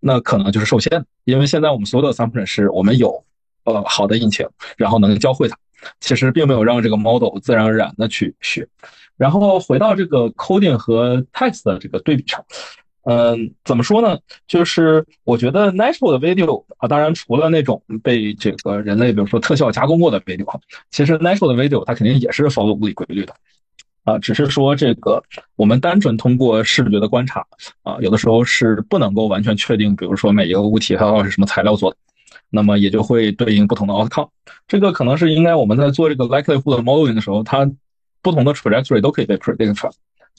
[0.00, 3.22] 那可能就是受限的，因为现在我们所有的 assumption 是我们有
[3.64, 4.46] 呃好的引擎，
[4.78, 5.56] 然后能教会它，
[6.00, 8.66] 其实并没有让这个 model 自然而然的去学。
[9.16, 12.44] 然后回到这个 coding 和 text 的这个对比上，
[13.04, 14.18] 嗯，怎么说呢？
[14.46, 20.60] 就是我觉得 natural 的 video 啊，当然除了那种被这个人类比如说特效加工过的 video，
[20.90, 23.34] 其实 natural 的 video 它肯定也是 follow 物理规律的。
[24.04, 25.22] 啊，只是说这个
[25.56, 27.46] 我们单纯通过视觉的观察
[27.82, 31.96] 啊，有的时候是不能够完全确定，比如说每一个物体它到底是什么材料做的，
[32.50, 34.28] 那么也就会对应不同的 outcome。
[34.68, 37.70] 这个可能是应该我们在做这个 likelihood modeling 的时候，它
[38.24, 39.92] 不同的 trajectory 都可以被 predict 出来。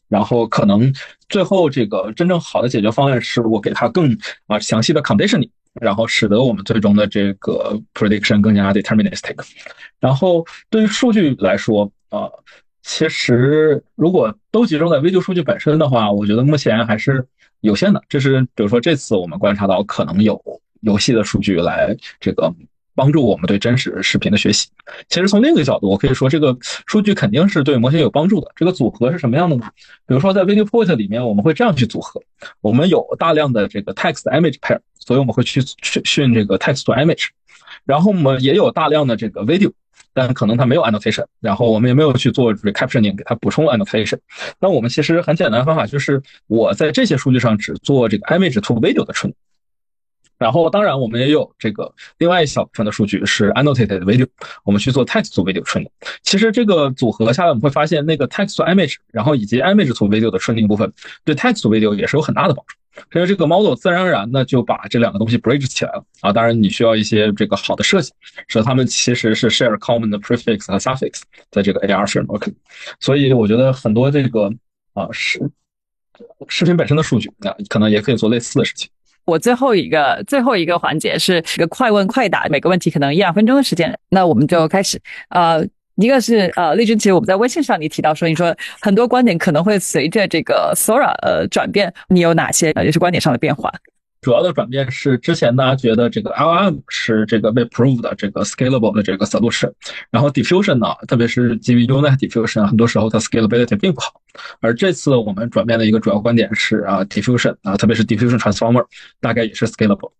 [0.09, 0.93] 然后可能
[1.29, 4.17] 最后这个真正好的解决方案是我给它更
[4.47, 5.49] 啊详细的 conditioning，
[5.79, 9.35] 然后使得我们最终的这个 prediction 更加 deterministic。
[10.01, 12.29] 然后对于数据来说啊。
[12.87, 17.25] 其实，如果都集中在 VGO 数据本身的话，我觉得目前还是
[17.61, 17.99] 有限的。
[18.07, 20.39] 这是比如说这次我们观察到可能有
[20.81, 22.53] 游戏的数据来这个
[22.95, 24.69] 帮助我们对真实视频的学习。
[25.09, 28.51] 其实从另一个角度，我可以说这个数据肯定是对模型有帮助的。
[28.55, 29.69] 这个组合是什么样的呢？
[30.07, 32.21] 比如说在 video point 里面，我们会这样去组合：
[32.61, 37.27] 我们有大量的这个 text image pair，所以我们会去训训这个 text to image，
[37.85, 39.71] 然后我们也有大量的这个 video。
[40.17, 44.17] 但可能它没有 annotation，然后我们也没有去做 recaptioning 给它补充 annotation。
[44.61, 49.33] 那我们其实很简单的方法就是，我在这些数据上只做这个 image to video 的 train。
[50.37, 54.27] 然后当然我们也有这个另外一小部分的数据是 annotated video，
[54.63, 55.89] 我们去做 text to video training。
[56.23, 60.91] 其实这个组合下来我们会发现，那个 text to image，然后以及 image to video 的 training 部分，
[61.23, 62.75] 对 text to video 也是有很大的帮助。
[63.11, 68.13] 所以这个 model 自然而然的就把这两个东西 bridge 起来了啊，当然你需要一些这个好的设计，
[68.47, 71.21] 使得它们其实是 share common 的 prefix 和 suffix
[71.51, 72.53] 在这个 AR framework，
[73.01, 74.49] 所以我觉得很多这个
[74.93, 75.41] 啊视
[76.47, 78.89] 视频本身的数据啊，可能也可以做类似的事情。
[79.25, 84.99] 我最后一个最后一个环节是一个快问快答，每个问题可能一两分钟的时间，那我们就开始
[85.29, 85.65] 呃。
[85.97, 93.71] 一个是呃，丽君，其实我们在微信上你提到说，你说很多观点可能会随着这个 Sora 呃转变，你有哪些呃也是观点上的变化？
[94.25, 99.71] 主要的转变是之前大家觉得这个 LM 是这个被 proved 的这个 scalable 的这个 solution，
[100.09, 104.19] 然后 diffusion 呢，特别是基于 Unit diffusion，很多时候它 scalability 并不好。
[104.61, 108.83] 而这次我们转变的一个主要观点是啊，diffusion 啊，特别是 diffusion transformer
[109.21, 110.11] 大概也是 scalable。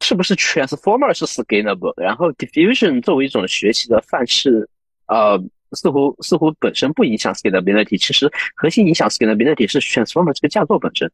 [0.00, 1.92] 是不是 transformer 是 scalable？
[2.00, 4.66] 然后 diffusion 作为一种学习的范式？
[5.04, 5.38] 呃，
[5.72, 8.26] 似乎似乎本身不影响 scalability，其实
[8.56, 11.12] 核心影响 scalability 是 transformer 这个架构本身。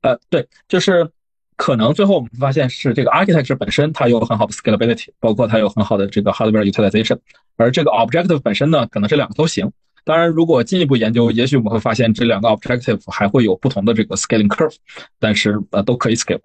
[0.00, 1.10] 呃，对，就是
[1.58, 7.18] 可能最后我们发现是这个 architecture 本身它有很好的 scalability，包括它有很好的这个 hardware utilization，
[7.56, 9.70] 而这个 objective 本身呢，可能这两个都行。
[10.04, 14.76] 当然，如果进一步研究，也许我们会发现这两个 objective 还会有不同的这个 scaling curve，
[15.18, 16.40] 但是呃都可以 scale。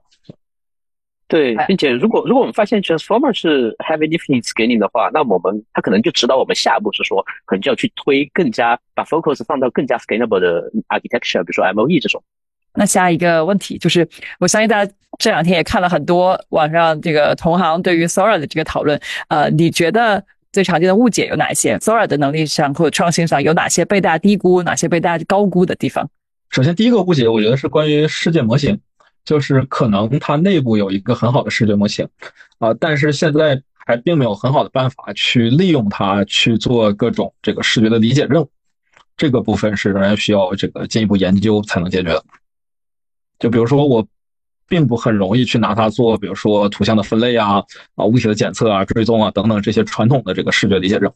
[1.27, 12.21] 对，并且如果如果我们发现 transformer 是 heavy difference 给你的话，那我们它可能就指导我们下一步是说，可能就要去推更加把 focus 放到更加 scalable 的 architecture，比如说 MOE 这种。
[12.75, 14.07] 那下一个问题就是，
[14.39, 26.09] 我相信大家这两天也看了很多网上这个同行对于 Sora 的这个讨论，呃，你觉得最常见的误解有哪些？Sora 的能力上或者创新上有哪些被大家低估，哪些被大家高估的地方？
[26.49, 28.79] 首先，第一个误解，我觉得是关于世界模型。
[29.25, 32.05] 就是可能它内部有一个很好的视觉模型，
[32.59, 38.49] 啊，但是现在还并没有很好的办法去利用它去做各种这个视觉的理解任务，
[39.15, 42.21] 这个部分是仍然需要这个进一步研究才能解决的。
[43.43, 44.07] 就比如说我，
[44.69, 47.61] 并不很容易去拿它做，比如说图像的分类啊，
[47.95, 51.13] 啊物体的检测啊、追踪啊等等这些传统的这个视觉理解任务。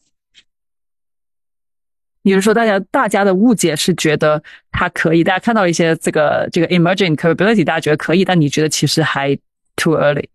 [2.23, 4.43] 比如说，大家大家的误解是觉得
[4.73, 9.33] 它可以，大家看到一些这个这个 emerging capability，大家觉得可以，但你觉得其实还
[9.77, 10.25] too early。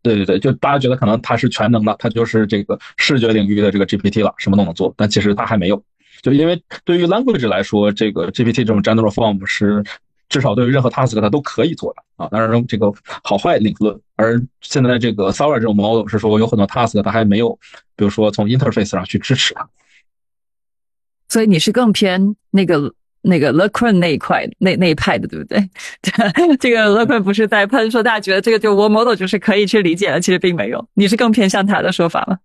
[0.00, 5.84] 对对对，就大家觉得可能它是全能的，它就是这个视觉领域的这个 GPT 了，什么都能做，但其实它还没有。
[6.22, 9.84] 就因为对于 language 来说，这个 GPT 这种 general form 是
[10.28, 12.28] 至少对于任何 task 它都可以做的啊。
[12.30, 12.92] 当然这个
[13.22, 13.98] 好坏另论。
[14.16, 17.58] 而现在这个 Sora 这种 model 是说有很多 task 它还没有，
[17.96, 19.68] 比如说从 interface 上去支持它。
[21.28, 22.92] 所以你是更偏那个
[23.22, 25.58] 那个 l e q u e n 那一块那那一派的，对不对？
[26.60, 30.86] 这个 l e q u e n 不是在喷说大家觉得这个就我 Model 就是可以去理解的，其实并没有。
[30.94, 32.38] 你是更偏向他的说法吗？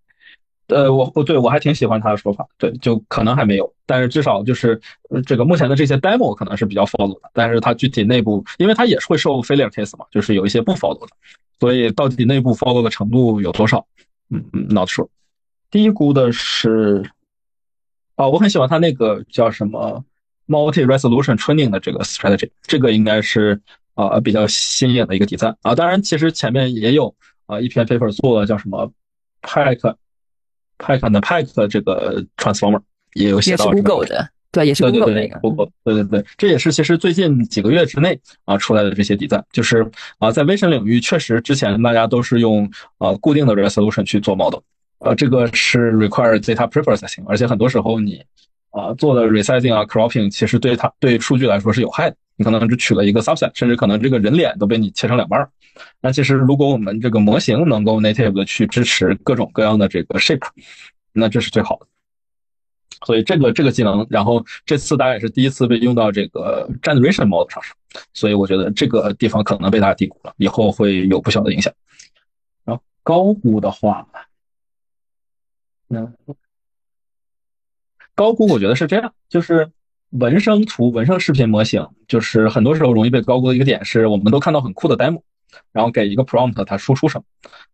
[0.70, 4.80] 呃，我我对我还挺喜欢他的说法，对，就可能还没有，但是至少就是
[5.26, 11.08] 这个目前的这些 demo 可能是比较 follow 的，但是它具体内部，因为它也是会受 failure case 嘛，就是有一些不 follow 的，
[11.58, 13.86] 所以到底内部 follow 的程度有多少？
[14.30, 15.08] 嗯嗯，not sure。
[15.70, 17.02] 低估的是。
[18.16, 20.04] 啊，我很喜欢他那个叫什么
[20.46, 23.58] multi resolution training 的这个 strategy，这个应该是
[23.94, 25.74] 啊比较新颖的一个题材啊。
[25.74, 27.14] 当然，其实前面也有
[27.46, 28.92] 啊一篇 paper 做了叫什么
[29.40, 29.96] pack
[30.80, 32.80] pack and pack 这个 transformer
[33.14, 33.66] 也有写到。
[33.66, 35.38] 也是 Google 的，对，也是 Google 那个。
[35.40, 39.88] Google，对对对，这也是其实最近几个月之内啊出来的这些底赞，就是
[40.18, 44.60] 啊在 vision 领域，确实之前大家都是用啊固定的 resolution 去做 model。
[44.98, 48.22] 呃，这个是 require data preprocessing，而且很多时候你
[48.70, 52.16] 啊做的 resizing 啊 cropping，其实对它对数据来说是有害的。
[52.40, 55.50] 你可能只取了一个 subset，甚至可能这个人脸都被你切成两半儿。
[56.00, 60.48] 那其实如果我们这个模型能够 native 的去支持各种各样的这个 shape，
[61.12, 61.86] 那这是最好的。
[63.04, 67.62] 所以这个这个技能，然后这次大概也是第一次被用到这个 generation model 上，
[68.14, 71.70] 所以我觉得这个地方可能被大家低估了，以后会有不小的影响。
[72.64, 74.08] 然后高估的话，
[75.90, 76.14] 嗯，
[78.14, 79.70] 高估我觉得是这样，就是
[80.10, 85.22] 文生图、文生视频模型，就是很多时候容易被高估的一个点是，我们都看到很酷的 demo。
[85.72, 87.24] 然后给一个 prompt，它输出什么？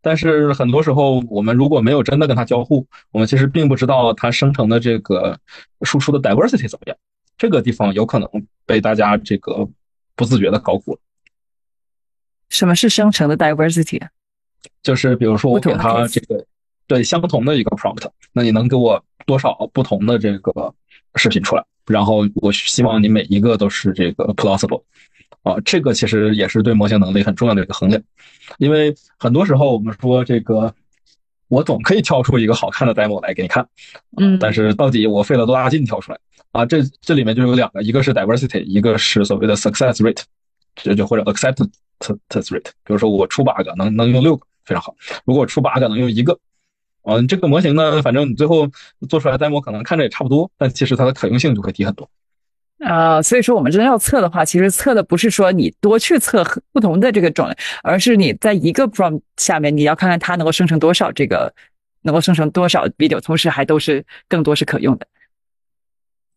[0.00, 5.38] 但是很多时候，我们如果没有真的跟它交互，我们其实并不知道它生成的这个
[5.82, 6.96] 输出的 diversity 怎么样。
[7.36, 8.28] 这个地方有可能
[8.64, 9.68] 被大家这个
[10.14, 11.00] 不自觉的高估了。
[12.48, 14.00] 什么是生成的 diversity？
[14.82, 16.46] 就是比如说我给它这个
[16.86, 20.74] 对相同的一个 prompt，那你能给我多少不同的这个
[21.16, 21.64] 视频出来？
[21.86, 24.82] 然后我希望你每一个都是这个 plausible。
[25.42, 28.02] 啊，这个其实也是对模型能力很重要的一个衡量，
[28.58, 30.74] 因为很多时候我们说这个，
[31.46, 33.64] 我总可以挑出一个好看的 demo 来给你看，
[34.16, 36.18] 嗯，但是到底我费了多大劲挑出来
[36.50, 36.66] 啊？
[36.66, 40.22] 这这里面就有两个，一个是 diversity，一个是所谓的 success rate，
[40.74, 41.68] 这就或者 acceptance
[42.00, 42.70] rate。
[42.82, 46.36] 比如说我出八个能能用六个非常好，如果出八个能用一个，
[47.08, 48.68] 嗯，这个模型呢，反正你最后
[49.08, 52.10] 做出来 demo 可能看着也差不多，但其实它的可用性就会低很多。
[52.80, 61.54] 啊，所以说我们真的要测的话，其实测的不是说你多去测不同的这个种类，而是你在一个 prompt 下面，你要看看它能够生成多少这个，
[62.02, 65.06] 能够生成多少 video，同时还都是更多是可用的。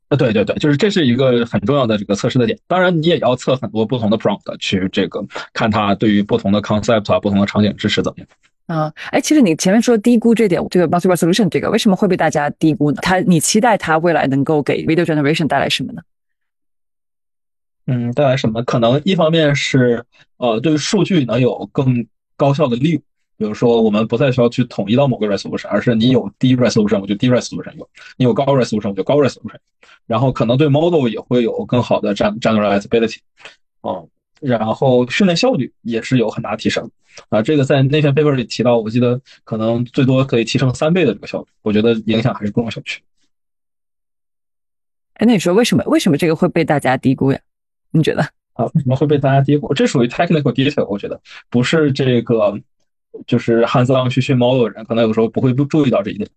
[0.10, 2.58] 呃，对对对，就是这是一个很重要的这个测试的点。
[2.68, 5.24] 当然，你也要测很多不同的 prompt 去这个
[5.54, 8.28] 看它对于不同的 concept 啊、不同的场景支持怎么样。
[8.70, 13.00] 啊，哎，其实你前面说低估这点，这个 multiple solution 这个为什么会被大家低估呢？
[13.02, 16.04] 它，你期待它未来能够给 video generation 带来什么呢？
[17.88, 18.62] 嗯，带来什么？
[18.64, 20.06] 可能一方面是，
[20.38, 22.06] 呃，对数据能有更
[22.38, 23.02] 高效的利用。
[23.38, 27.88] 比如说，我们不再需要去统一到某个 resolution，而是你有低 resolution，我就低 resolution 用；
[28.18, 29.58] 你有高 resolution，我就高 resolution。
[30.06, 33.18] 然后可能对 model 也会有更好的 generalizability。
[33.82, 34.08] 哦，
[34.42, 36.90] 然后训练效率也是有很大提升。
[37.30, 41.48] 啊，这个在那篇 paper 里提到，我记得可能最多可以提升三倍的这个效率。
[41.62, 43.00] 我觉得影响还是不容小觑。
[45.16, 45.84] 哎，那你说为什么？
[45.86, 47.40] 为什么这个会被大家低估呀？
[47.92, 48.22] 你觉得
[48.54, 48.66] 啊？
[48.74, 49.74] 为什么会被大家低估？
[49.74, 52.58] 这属于 technical detail，我觉得不是这个，
[53.28, 56.30] 就是 hands on 去训 model 的人，可能有时候不会不注意到这一点。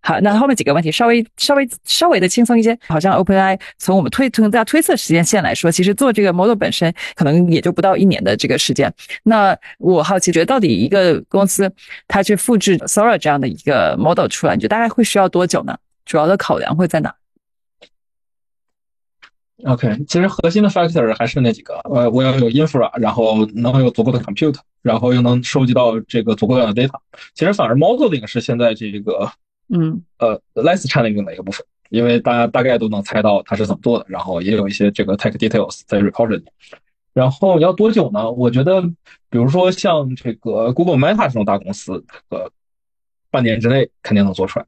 [0.00, 2.78] 好，那后面几个问题稍微稍微稍微的轻松一些。
[2.88, 8.92] 好像 OpenAI 从我们推从大家推测时间线来说，其实做这个 model 本身可能也就不到一年的这个时间。
[9.22, 11.72] 那我好奇，觉得到底一个公司
[12.08, 15.76] 它去复制 Sora 这样的一个 model 出来，你觉得大概会需要多久呢？
[16.06, 17.14] 主要的考量会在哪
[19.64, 26.98] ？OK，其实核心的 factor 还是那几个，呃，我要有 infra，然后能有足够的 compute，然后又能收集到这个足够量的 data。
[27.34, 29.30] 其实反而 modeling 是现在这个，
[29.72, 36.44] 嗯，呃，less challenging 的一个部分，因为大家大概都能猜到它是怎么做的，然后也有一些这个 tech details 在 report 里。
[37.12, 38.30] 然后要多久呢？
[38.30, 38.80] 我觉得，
[39.28, 42.50] 比如说像这个 Google Meta 这种大公司，呃，
[43.30, 44.66] 半年之内肯定能做出来，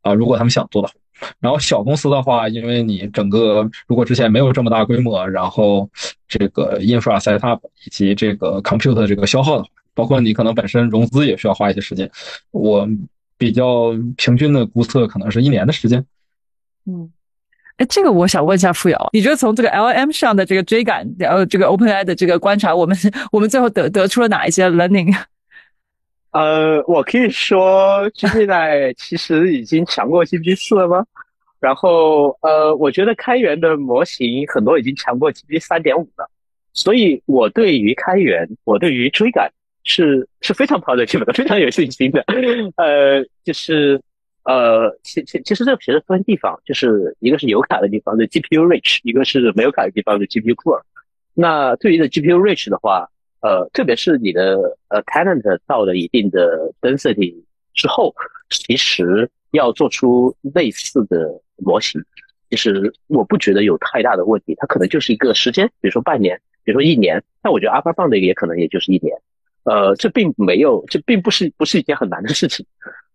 [0.00, 0.94] 啊，如果他们想做的话。
[1.38, 5.88] 然后小公司的话，因为你整个如果之前没有这么大规模，然后
[6.26, 12.10] 这个 infra setup 以及这个 compute 这个消耗的话，包括你可能本身融资也需要花一些时间。
[12.50, 12.88] 我
[13.36, 16.04] 比较平均的估测可能是一年的时间。
[16.86, 17.10] 嗯，
[17.76, 22.96] 哎，这个我想问一下付瑶，你觉得从这个 LM 上的这个追赶，然后这个 OpenAI 的这个观察，我们
[23.30, 25.14] 我们最后得得出了哪一些 learning？
[26.32, 31.04] 呃，我可以说 G P 在 其实已经强过 G P 四了吗？
[31.60, 36.28] 然后呃，我觉得开源的模型很多已经强过 G P 三点五了，
[36.72, 39.52] 所以我对于开源，我对于追赶
[39.84, 42.24] 是是非常 positive 的，非常有信心的。
[42.76, 44.00] 呃，就是
[44.44, 50.80] 呃，其其其实这个其实分地方，就是一个是有卡的地方的 G P U rich，一个是没有卡的地方的 G P U poor。
[51.34, 53.08] 那对于的 G P U rich 的话。
[53.44, 57.34] 呃，特别是你的呃 tenant 到了一定的 density
[57.74, 58.14] 之后，
[58.50, 62.00] 其实要做出类似的模型，
[62.50, 64.54] 其实我不觉得有太大的问题。
[64.58, 67.20] 它可能就是一个时间，比如说半年，比如说一年。
[67.42, 69.12] 但我觉得 AlphaFound 也可能也就是一年。
[69.64, 72.66] 呃，这并没有，这并不是不是一件很难的事情。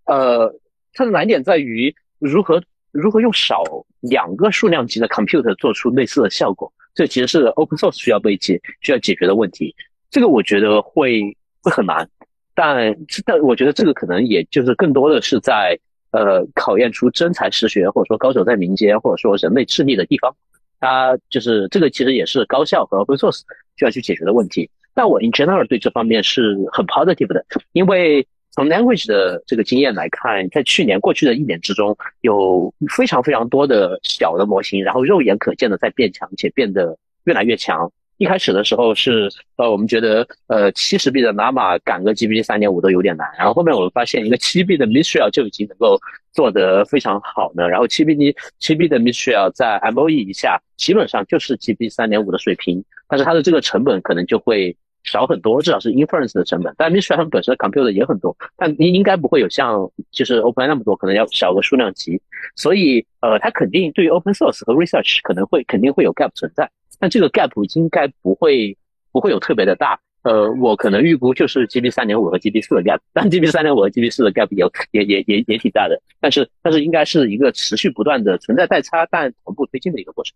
[0.05, 0.53] 呃，
[0.93, 3.63] 它的难点在于如何如何用少
[3.99, 6.71] 两个数量级的 compute 做出类似的效果。
[6.95, 9.75] 这其实是 open source 需要被解需要解决的问题。
[10.09, 11.21] 这个我觉得会
[11.61, 12.09] 会很难，
[12.55, 12.95] 但
[13.25, 15.77] 但我觉得这个可能也就是更多的是在
[16.11, 20.35] 呃考验出真才实学或者说高手在民间或者说人类智力的地方。
[20.79, 23.41] 它就是这个其实也是高校和 open source
[23.75, 24.69] 需要去解决的问题。
[24.97, 37.91] 但我 in general 对这方面是很 positive 的，因为从 language 的这个经验来看，在去年过去的一年之中，有非常非常多的小的模型，然后肉眼可见的在变强，且变得越来越强。
[38.17, 43.27] 一开始的时候是呃，我们觉得呃，七十 B 的 Llama 赶个 GPT 三点五都有点难。
[43.37, 45.99] 然后后面我们发现一个七 B 的 Mistral 就已经能够
[46.33, 47.69] 做得非常好呢。
[47.69, 54.75] 然后七 B 的七 B 的 Mistral 在 MOE 以下基本上就是 GPT 三点五的水平，但是它的这个成本可能就会
[55.07, 56.73] 少很多，至少是 inference 的成本。
[56.77, 62.21] 但 Mistral 本身 compute 也很多，但应应该不会有像就是 Open 那么多，可能要少个数量级。
[62.55, 66.69] 所以呃，它肯定对于 Open Source 和 Research 可能会肯定会有 gap 存在。
[66.99, 68.77] 但这个 gap 应该不会
[69.11, 80.35] 不会有特别的大，呃，我可能预估就是 GB 三点五和 GB 四的 gap，但 GB 三点五和 GB 四的 gap 也也也也也挺大的，但是但是应该是一个持续不断的存在代差但同步推进的一个过程。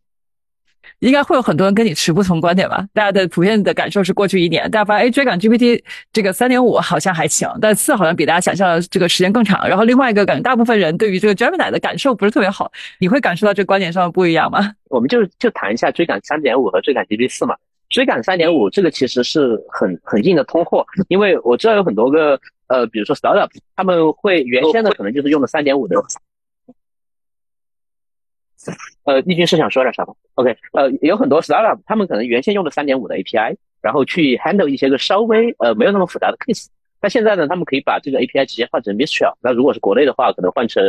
[0.99, 2.85] 应该会有很多人跟你持不同观点吧？
[2.93, 5.81] 大家的普遍的感受是，过去一年大家发现，哎，追赶 GPT
[6.13, 9.67] 这个三点五好像还行，但四好像比大家想象的这个时间更长。
[9.67, 12.71] 然后另外一个感觉，大部分人对于这个 Gemini 的感受不是特别好。
[12.99, 14.71] 你会感受到这个观点上的不一样吗？
[14.89, 17.55] 我们就就谈一下追赶三点五和追赶 GPT 四嘛。
[17.89, 25.95] 追赶三点五这个其实是很很硬的通货，因为我知道有很多个呃，比如说 startup，他们会原先的可能就是用的三点五的。
[29.05, 36.67] 呃，丽君是想说点啥吗？OK，呃，有很多 startup，他们可能原先用的三点五的 API，然后去 handle 一些个稍微呃没有那么复杂的 case。
[37.01, 39.33] 那现在呢，他们可以把这个 API 直接换成 Mistral。
[39.41, 40.83] 那如果是国内的话，可能换成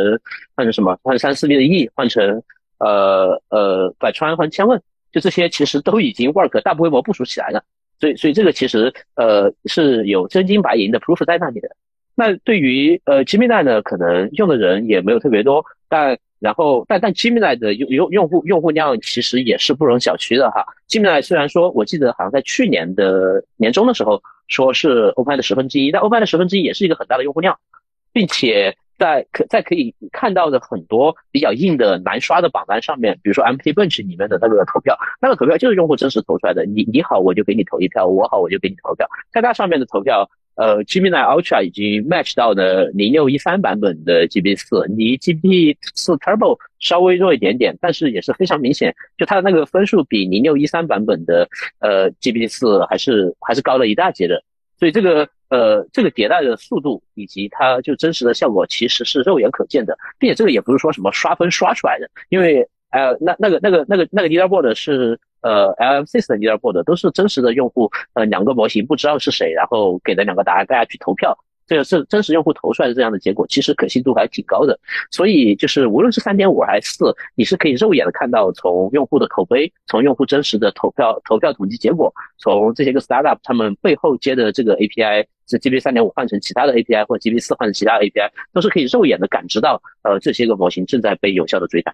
[0.55, 0.95] 换成什么？
[1.01, 2.43] 换成三四 B 的 E，换成
[2.77, 4.79] 呃呃百川和千问，
[5.11, 7.63] 就这些其实都已经 work 大规模部署起来了。
[7.99, 11.69] 所以所以这个其实呃是有真金白银的 proof 在那里的。
[12.15, 20.65] 那对于呃 Gemini 呢，可能用的人也没有特别多，但然后，但但 Gemini 的用用用户用户量其实也是不容小觑的哈。
[20.89, 27.57] Gemini 虽然说，我记得好像在去年的年终的时候说是 Open 的十分之一，但 Open 的十分之一也是一个很大的用户量，
[28.11, 36.65] 并且在可在可以看到的很多比较硬的难刷的榜单上面，比如说 MT Bench 里面的那个投票，那个投票就是用户真实投出来的。
[36.65, 39.07] 你你好，我就给你投一票；我好，我就给你投票。
[39.31, 40.29] 在那上面的投票。
[40.55, 51.47] 呃，Gemini Ultra 已经 match 到了零六一三版本的 G B 四，离 G B 四 Turbo 稍微弱一点点，但是也是非常明显，就它的那个分数比零六一三版本的
[51.79, 54.43] 呃 G B 四还是还是高了一大截的。
[54.77, 65.19] 所以这个呃这个迭代的速度以及它就真实的效果其实是肉眼可见的，并且这个也不是说什么刷分刷出来的，因为呃那那个那个那个那个 Leaderboard 是。
[65.43, 71.37] 呃，LM6 的 Leaderboard 都是真实的用户，呃，两个模型不知道是谁，然后给的两个答案，大家去投票，
[71.67, 74.79] 这个是真实用户投出来的这样的结果，其实可信度还挺高的。
[75.11, 91.93] 所以就是无论是三点五还是四，你是可以肉眼的看到从用户的口碑，从用户真实的投票投票统计结果，从这些个 startup 他们背后接的这个 API 是 GPT 三点五换成其他的 API 或 GPT 四换成其他的 API，都是可以肉眼的感知到，呃，这些个模型正在被有效的追赶。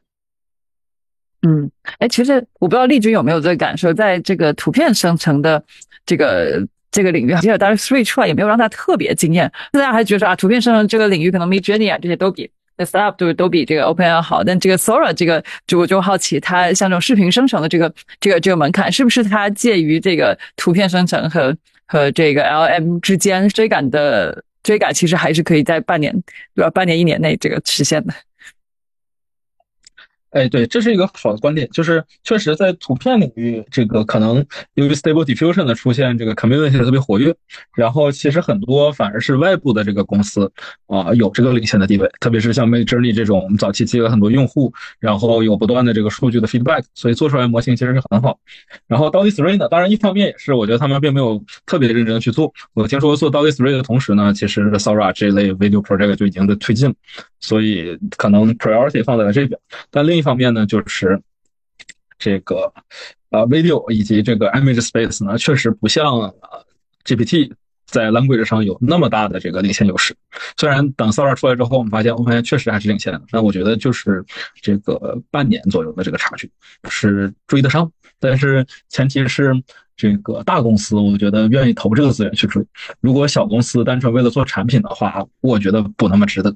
[1.42, 5.64] 嗯，哎，其实我不知道丽君有没有这个感受，在这个图片生成的
[6.06, 6.62] 这个
[6.92, 9.50] 这个领域，其实 Dark Three 出来也没有让他特别惊艳。
[9.72, 21.56] 大家还觉得说啊，图片生成这个领域可能 Midjourney 啊这些都比 Startup 都都比这个 OpenAI 好，但这个 Sora 这个就我就好奇，它像这种视频生成的这个这个这个门槛，是不是它介于这个图片生成和
[21.88, 26.14] 和这个 LM 之间追赶的追赶，其实还是可以在半年
[26.56, 26.70] 对吧？
[26.70, 28.14] 半年一年内这个实现的。
[30.32, 34.46] 哎，对，这是一个好的观点，就是确实在图片领域，这个可能
[34.76, 37.36] 由于 Stable Diffusion 的出现，这个 Community 特别活跃，
[37.76, 40.52] 然后其实很多反而是外部的这个公司
[40.88, 48.40] 啊有这个领先的地位，特别是像 Midjourney 这种，我们早期积累很多用户，然后有不断的这个数据的 feedback，所以做出来模型其实是很好。
[48.88, 56.94] 然后 DALL-E 3呢，当然一方面也是我觉得他们并没有特别认真的去做，我听说做 DALL-E 3的同时呢，其实 Sora 这类 Video Project 就已经在推进，
[57.40, 59.60] 所以可能 Priority 放在了这边，
[59.90, 60.20] 但另。
[60.20, 61.22] 一方面呢，就是
[62.18, 62.74] 这个
[63.30, 66.34] 呃，video 以及这个 image space 呢，确实不像
[67.06, 67.54] GPT
[67.86, 70.14] 在 language 上有那么大的这个领先优势。
[70.58, 74.26] 虽然等 Sora 出来之后，我们发现 OpenAI 确实还是领先的，那我觉得就是
[74.62, 76.52] 这个半年左右的这个差距
[76.90, 77.90] 是追得上，
[78.20, 79.54] 但是前提是
[79.96, 82.62] 这个大公司，我觉得愿意投这个资源去追。
[83.00, 86.54] 如果小公司单纯为了做产品的话，我觉得不那么值得。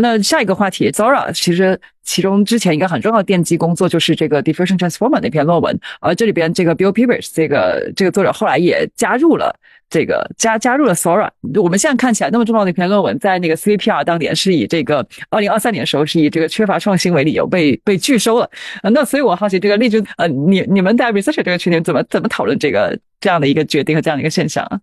[0.00, 9.54] 那下一个话题，Zora 其实其中之前一个很重要的奠基工作就是这个 Diffusion Transformer 那篇论文，而这里边这个 Bill Peters 这个这个作者后来也加入了
[9.88, 11.28] 这个加加入了 Sora。
[11.62, 18.50] 我们现在看起来那么重要的一篇论文，在那个 CVPR 当年是以这个二零二三年的时候是以这个缺乏创新为理由被被拒收了。
[18.82, 24.80] 那所以我好奇这个丽君，呃，你你们在 research 这个群里怎么怎么讨论这个这样的一个决定和这样的一个现象啊？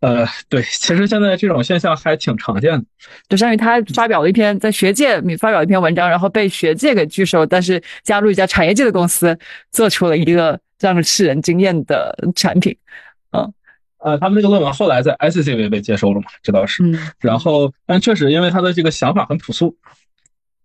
[0.00, 2.84] 呃，对，其实现在这种现象还挺常见的，
[3.28, 9.38] 就相当于他发表了一篇在学界发表一篇文章，然后被学界给拒收，但是加入一家产业界的公司，
[9.70, 12.76] 做出了一个让世人惊艳的产品。
[13.30, 13.50] 嗯，
[13.96, 16.26] 呃，他们这个论文后来在 ICCV 被接收了嘛？
[16.42, 16.82] 这倒是。
[16.82, 16.98] 嗯。
[17.18, 19.74] 然后，但确实因为他的这个想法很朴素，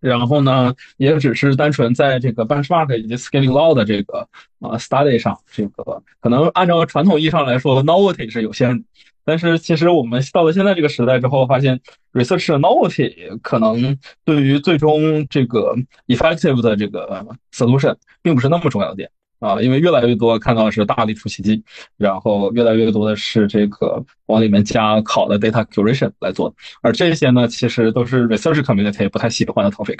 [0.01, 4.27] 然后呢，也只是单纯在这个 benchmark 以及 scaling law 的这个
[4.59, 8.83] 啊 study 上，这个可能按照传统意义上来说，novelty 是有限的。
[9.29, 11.79] 但是其实我们到了现在这个时代之后，发现
[12.13, 13.95] research novelty 可能
[14.25, 15.75] 对于最终这个
[16.07, 17.23] effective 的这个
[17.53, 21.63] solution 并不是那么重要的点啊，因为越来越多看到的是大力出奇迹，
[21.95, 26.51] 然后越来越多的是这个往里面加考的 data curation 来做，
[26.81, 29.99] 而这些呢，其实都是 research community 不太喜欢的 topic，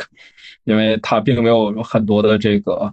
[0.63, 2.91] 因为它并没有很多的这个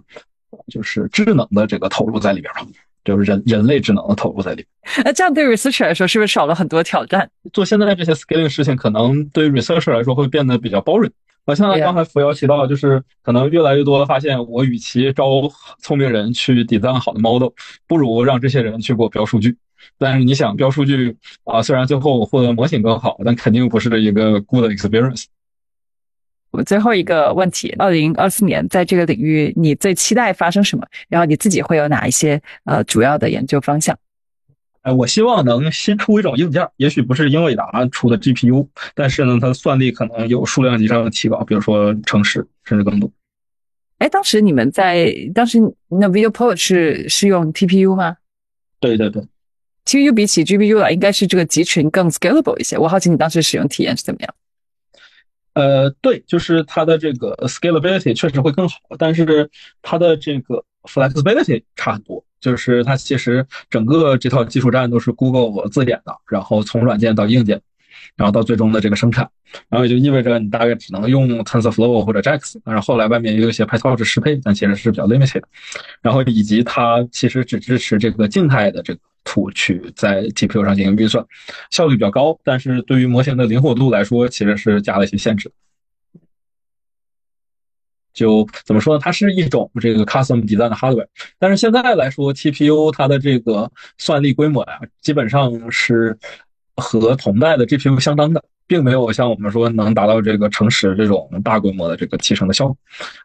[0.67, 2.61] 就是智能的这个投入在里边儿。
[3.07, 7.29] 就是人人类智能的投入在里面，那这样对 researcher 来说是不是少了很多挑战？
[7.53, 11.11] 做现在这些 scaling 事情，可能对 researcher 来说会变得比较 boring。
[11.45, 15.25] 那像刚才扶摇提到，就是可能越来越多的发现，我与其招
[15.81, 17.47] 聪明人去 design 好的 model，
[17.87, 19.55] 不如让这些人去给我标数据。
[19.97, 21.15] 但是你想标数据
[21.45, 25.23] 啊，虽然最后获得模型更好，但肯定不是一个 good experience。
[26.51, 30.87] 我最后一个问题：二零二四年在这个领域，你最期待发生什么？
[31.09, 33.97] 然后你自己会有哪一些呃主要的研究方向？
[34.81, 38.65] 哎，我希望能新出一种硬件，也许不是英伟达出的 GPU，
[38.95, 43.11] 但是呢，它的算力可能有数量级上的提高，比如说城市甚至更多。
[43.97, 45.59] 哎，当时你们在当时
[45.89, 48.15] 那 VideoPro 是是用 TPU 吗？
[48.79, 49.21] 对对对
[49.85, 52.77] ，TPU 比起 GPU 来，应该是这个集群更 scalable 一些。
[52.77, 54.33] 我好奇你当时使用体验是怎么样？
[55.57, 59.49] 呃，对，就是它的这个 scalability 确实会更好，但是
[59.81, 62.23] 它的这个 flexibility 差很多。
[62.39, 67.59] 就是它其实整个这套基础栈都是 Google 自研的，然后从软件到硬件，
[68.15, 69.27] 然后到最终的这个生产，
[69.67, 72.57] 然后也就意味着你大概只能用 TensorFlow 或者 JAX。
[72.63, 75.41] 然后后来外面也有一些 PyTorch 适配，但其实是比较 limited。
[76.03, 78.99] 然后以及它其实只支持这个静态的这个。
[79.23, 81.25] 图去在 TPU 上进行运算，
[81.69, 85.51] 效率比较高，但是对于模型的灵活度来说，其实是加了一些限制。
[88.13, 88.99] 就怎么说呢？
[89.03, 91.05] 它是一种这个 custom design 的 hardware，
[91.37, 96.17] 但是现在来说，TPU 它的这个算力规模呀，基本上是
[96.75, 102.75] 和同代的 GPU 相当的，并没有像我们说能达到这个乘十这种大规模的这个提升的效果。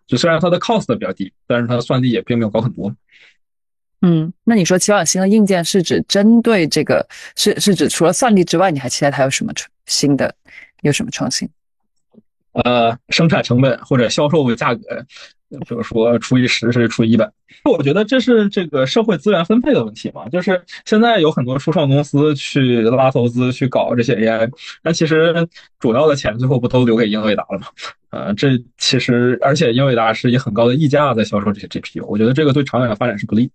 [0.07, 2.95] 就虽然它的 cost 比较低，但是它的算力也并没有高很多。
[4.03, 7.07] 嗯，那你说期望新的硬件是指针对这个，
[7.37, 9.53] 是是指除了算力之外，你还期待它有什么
[9.87, 10.35] 新的，
[10.83, 11.49] 有什么创新？
[12.53, 14.81] 呃，生产成本或者销售价格，
[15.49, 17.31] 比如说除以十甚至除以一百。
[17.65, 24.51] 我觉得这是这个社会资源分配的问题嘛，就是现在有很多初创公司去拉投资去搞这些 AI，
[24.83, 25.49] 但其实
[25.79, 27.67] 主要的钱最后不都留给英伟达了吗？
[28.11, 33.51] 呃，这其实而且英伟达是以很高的溢价在销售这些 GPU，我觉得这个对长远的发展是不利。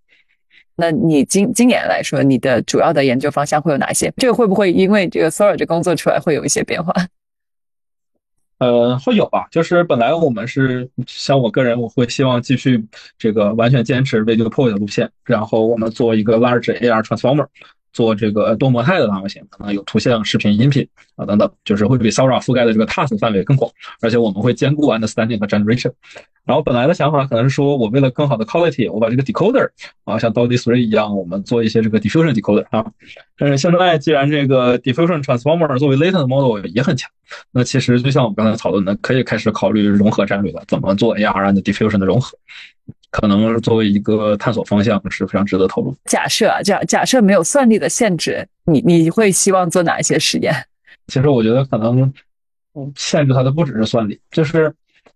[0.77, 4.13] 那你今今年来说，你的主要的研究方向会有哪些？
[4.17, 6.93] 这个会不会因为这个 Sora 这工作出来会有一些变化？
[8.59, 9.47] 呃，会有吧。
[9.51, 12.85] 就是本来我们是像我个人，我会希望继续
[13.17, 17.47] 这个完全坚持 Video Pro 的路线，然后我们做一个 Large AR Transformer。
[17.97, 23.71] 做这个多模态的大模型，可能有图像、视频、音频啊等等，就是会比 Sora 覆盖的这个 task 范围更广，
[24.01, 25.91] 而且我们会兼顾 understanding 和 generation。
[26.45, 29.67] 然后本来的想法可能是说，我为了更好的 quality，我把这个 decoder
[30.05, 32.85] 啊，像 Dolly 3一样，我们做一些这个 diffusion decoder 啊。
[33.35, 37.09] 但是现在既然这个 diffusion transformer 作为 latent model 也很强，
[37.51, 42.37] 那其实就像我们刚才讨论的，可以开始考虑融合战略了，怎么做 AR and diffusion 的融合。
[43.19, 45.95] 可能作为一个探索方向是非常值得投入。
[46.05, 50.53] 假设啊，假假设没有算力的限制，你你会希望做哪一些实验？
[51.07, 52.13] 其实我觉得可能
[52.95, 54.71] 限制它的不只是算力，就是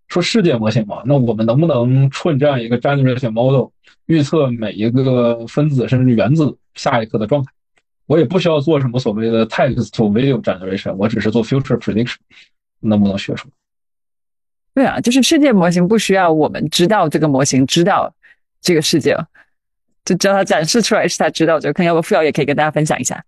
[0.08, 1.04] 说世界模型嘛。
[1.06, 3.70] 那我们能不能 train 这样一个 generation model，
[4.08, 7.52] 预测每一个分子甚至原子下一刻的状态？
[8.08, 12.16] 我也不需要做什么所谓的 text to video generation，我只是做 future prediction，
[12.80, 13.54] 能不能学出来？
[14.74, 18.14] 对啊，就是世界模型不需要我们知道这个模型知道
[18.62, 19.16] 这个世界，
[20.06, 21.86] 就只要它展示出来是他知道就可以。
[21.86, 23.24] 要不付瑶也可以跟大家分享一下。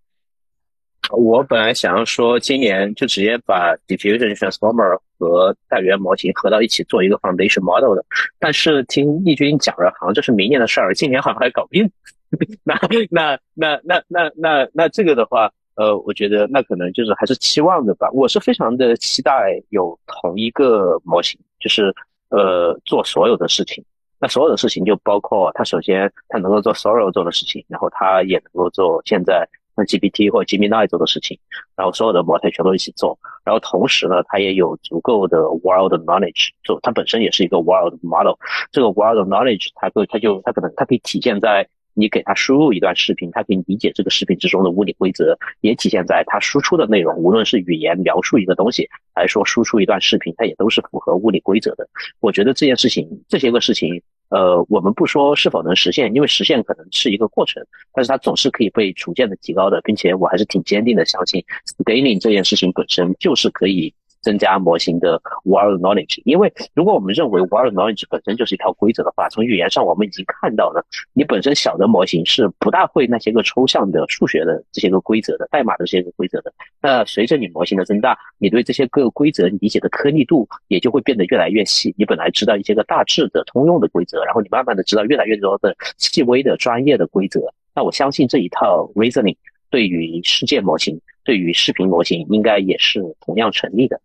[1.11, 8.05] 我本来想要说今年就直接把 diffusion transformer 和大语言模型合到一起做一个 foundation model 的，
[8.39, 11.91] 但是听易军讲了，好像这是明年的事儿，今年好像还搞不定。
[12.63, 12.79] 那
[13.11, 18.07] 那那那那那那这个的话，呃，我觉得那可能就是还是期望的吧。
[18.11, 21.93] 我是非常的期待有同一个模型，就是
[22.29, 23.83] 呃做所有的事情。
[24.19, 31.39] 那所有的事情就包括它首先它能够做 Sorrow 做的事情，然后它也能够做现在像 GPT 或 Gemini 做的事情，
[31.75, 33.17] 然后所有的模态全都一起做。
[33.43, 38.35] 然后同时呢，它也有足够的 World Knowledge，做它本身也是一个 World Model。
[38.71, 41.67] 这个 World Knowledge 它就它就它可能它可以体现在。
[41.93, 51.87] 你给他输入一段视频，他可以理解这个视频之中的物理规则，也体现在他输出的内容，无论是语言描述一个东西，还是说输出一段视频，它也都是符合物理规则的。
[52.19, 57.63] 我觉得这件事情，这些个事情，呃，我们不说是否能实现，因为实现可能是一个过程，
[57.93, 61.43] 但是它总是可以被逐渐的提高的，并且我还是挺坚定的相信
[61.77, 63.93] ，scaling 这件事情本身就是可以。
[64.23, 70.83] 增加模型的 world knowledge，因为如果我们认为 world knowledge 本身就是一套规则的话，从语言上我们已经看到了，
[71.13, 76.51] 你本身小的模型是不大会那些个抽象的数学的这些个规则的代码的这些个规则的。
[76.81, 81.93] 那随着你模型的增大，你对这些个规则理解的颗粒度也就会变得越来越细。
[81.97, 87.41] 你本来知道一些个大致的通用的规则，然后你慢慢的知道越来越多的细微的专业的规则。
[87.75, 89.35] 那我相信这一套 reasoning
[89.73, 91.01] 对于世界模型。
[91.25, 93.97] 对于视频模型，应该也是同样成立的。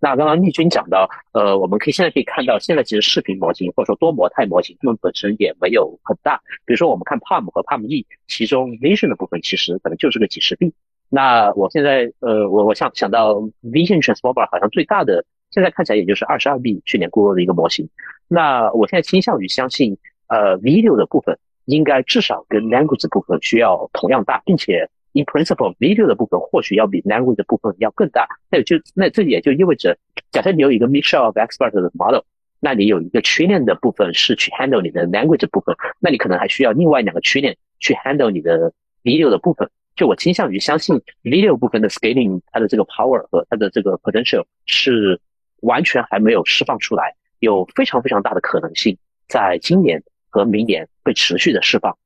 [0.00, 6.36] 那刚刚丽君讲到，呃，我们可以现在可以看到，现在其实视频模型或者说多模态模型，它们本身也没有很大。
[6.66, 10.74] 比如说，我们看 Palm 和 Palm E，其中 Vision 的部分其实可能就是个几十 B。
[11.08, 17.88] 那我现在，呃，我我想想到 Vision Transformer 好像最大的，现在看起来也就是二十二 B，去年过的一个模型。
[18.26, 19.96] 那我现在倾向于相信，
[20.26, 24.90] 呃，Video 的部分应该至少跟 Language 部分需要同样大，并且。
[25.14, 28.26] In principle, video 的部分或许要比 language 的部分要更大。
[28.50, 29.96] 那就那这也就意味着，
[30.32, 32.22] 假设你有一个 mixture of expert 的 model，
[32.58, 38.72] 那你有一个训练的部分是去 handle 你的 language 部分，那你可能还需要另外两个训练去 handle 你的
[39.04, 39.70] video 的部分。
[39.94, 45.20] 就我倾向于相信 video 部分的 scaling，它的这个 power 和它的这个 potential 是
[45.60, 51.96] 完全还没有释放出来，有非常非常大的可能性在今年和明年会持续的释放。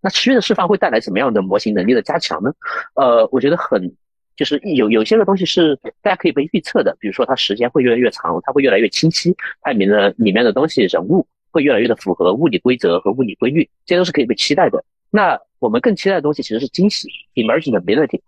[0.00, 2.52] 那持续的释放会带来什么样的模型能力的加强呢？
[2.94, 3.94] 呃，我觉得很，
[4.36, 14.82] 就是有有些个东西是大家可以被预测的，比如说它时间会越来越长，它会越来越清晰，它里面的里面的东西人物会越来越的符合物理规则和物理规律，这些都是可以被期待的。
[15.10, 18.20] 那我们更期待的东西其实是惊喜，emergent ability。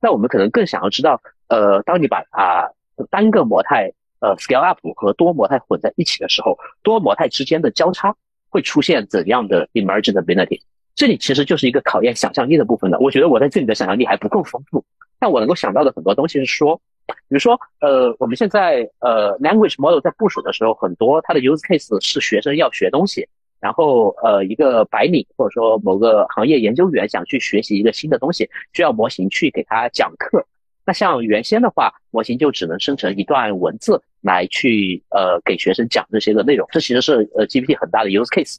[0.00, 2.70] 那我们可能更想要知道，呃，当你把啊
[3.10, 8.14] 单个模态呃 scale up 和多模态混在一起的时候，多模态之间的交叉
[8.48, 10.60] 会出现怎样的 emergent ability？
[10.98, 12.98] 这里其实就是一个考验想象力的部分的。
[12.98, 14.84] 我觉得我在这里的想象力还不够丰富，
[15.20, 16.74] 但我能够想到的很多东西是说，
[17.06, 23.28] 比如说，呃，我们现在呃，language model 在部署的时候，很多它的 use case 是学生要学东西，
[23.60, 30.44] 然后呃，一个白领或者说某个行业研究员想去学习一个新的东西，需要模型去给他讲课。
[30.84, 38.56] 那像原先的话，模型就只能生成一段文字来去呃给学生讲这些个内容，这其实是呃 GPT 很大的 use case。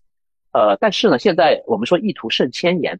[0.51, 2.99] 呃，但是呢，现在我们说意图胜千言，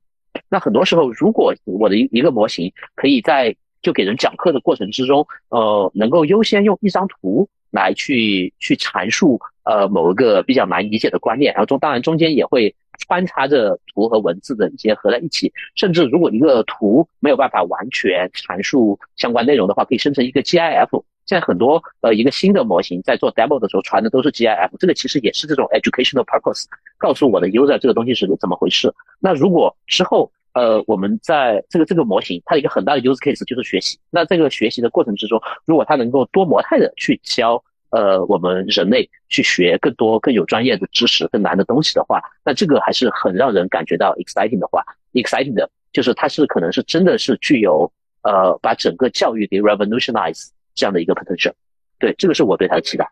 [0.49, 12.75] 那很多时候，如果我的一一个模型可以在就给人讲课的过程之中，呃，能够优先用一张图来去去阐述呃某一个比较难理解的观念，然后中当然中间也会
[13.07, 21.03] 穿插着图和文字的一些合在一起，甚至如果一个图没有办法完全阐述相关内容的话，可以生成一个 GIF。
[21.29, 26.65] 现在很多呃一个新的模型在做 demo 的时候传的都是 GIF，这个其实也是这种 educational purpose，
[26.97, 28.91] 告诉我的 user 这个东西是怎么回事。
[29.19, 44.83] 那如果之后呃我们在这个这个模型它的一个很大的 use case 就是学习，那这个学习的过程之中，如果它能够多模态的去教呃我们人类去学更多更有专业的知识更难的东西的话，那这个还是很让人感觉到 exciting 的话
[45.13, 47.91] ，exciting 的就是它是可能是真的是具有
[48.23, 50.49] 呃把整个教育给 revolutionize。
[50.75, 51.53] 这样的一个 potential，
[51.99, 53.09] 对，这个是我对它的期待。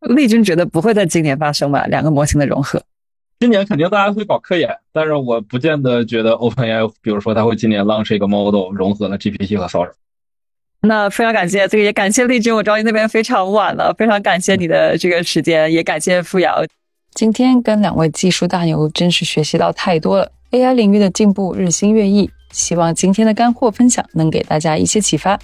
[0.00, 1.86] 丽君觉得不会在今年发生吧？
[1.86, 2.82] 两个模型的融合，
[3.38, 9.92] 今年肯定大家会搞科研，但是我不见得觉得 OpenAI，比如说它会今年 launch 一个 model 融合了 GPT 和 Sora。
[10.80, 16.64] 那非常感谢，这个也感谢丽君，我知道你那边非常晚了，非常感谢你的这个时间，也感谢付瑶。
[17.14, 25.38] 今天跟两位技术大牛真是学习到太多了，AI 领域的进步日新月异，希望今天的干货分享能给大家一些启发。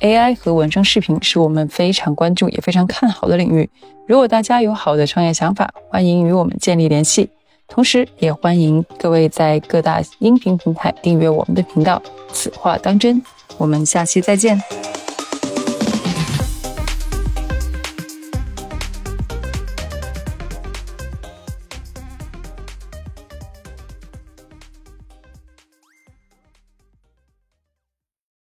[0.00, 3.68] AI 和文章视频是我们非常关注也非常看好的领域。
[4.06, 7.28] 如果大家有好的创业想法，欢迎与我们建立联系。
[7.66, 12.00] 同时，也欢迎各位在各大音频平台订阅我们的频道。
[12.32, 13.20] 此话当真，
[13.58, 14.62] 我们下期再见。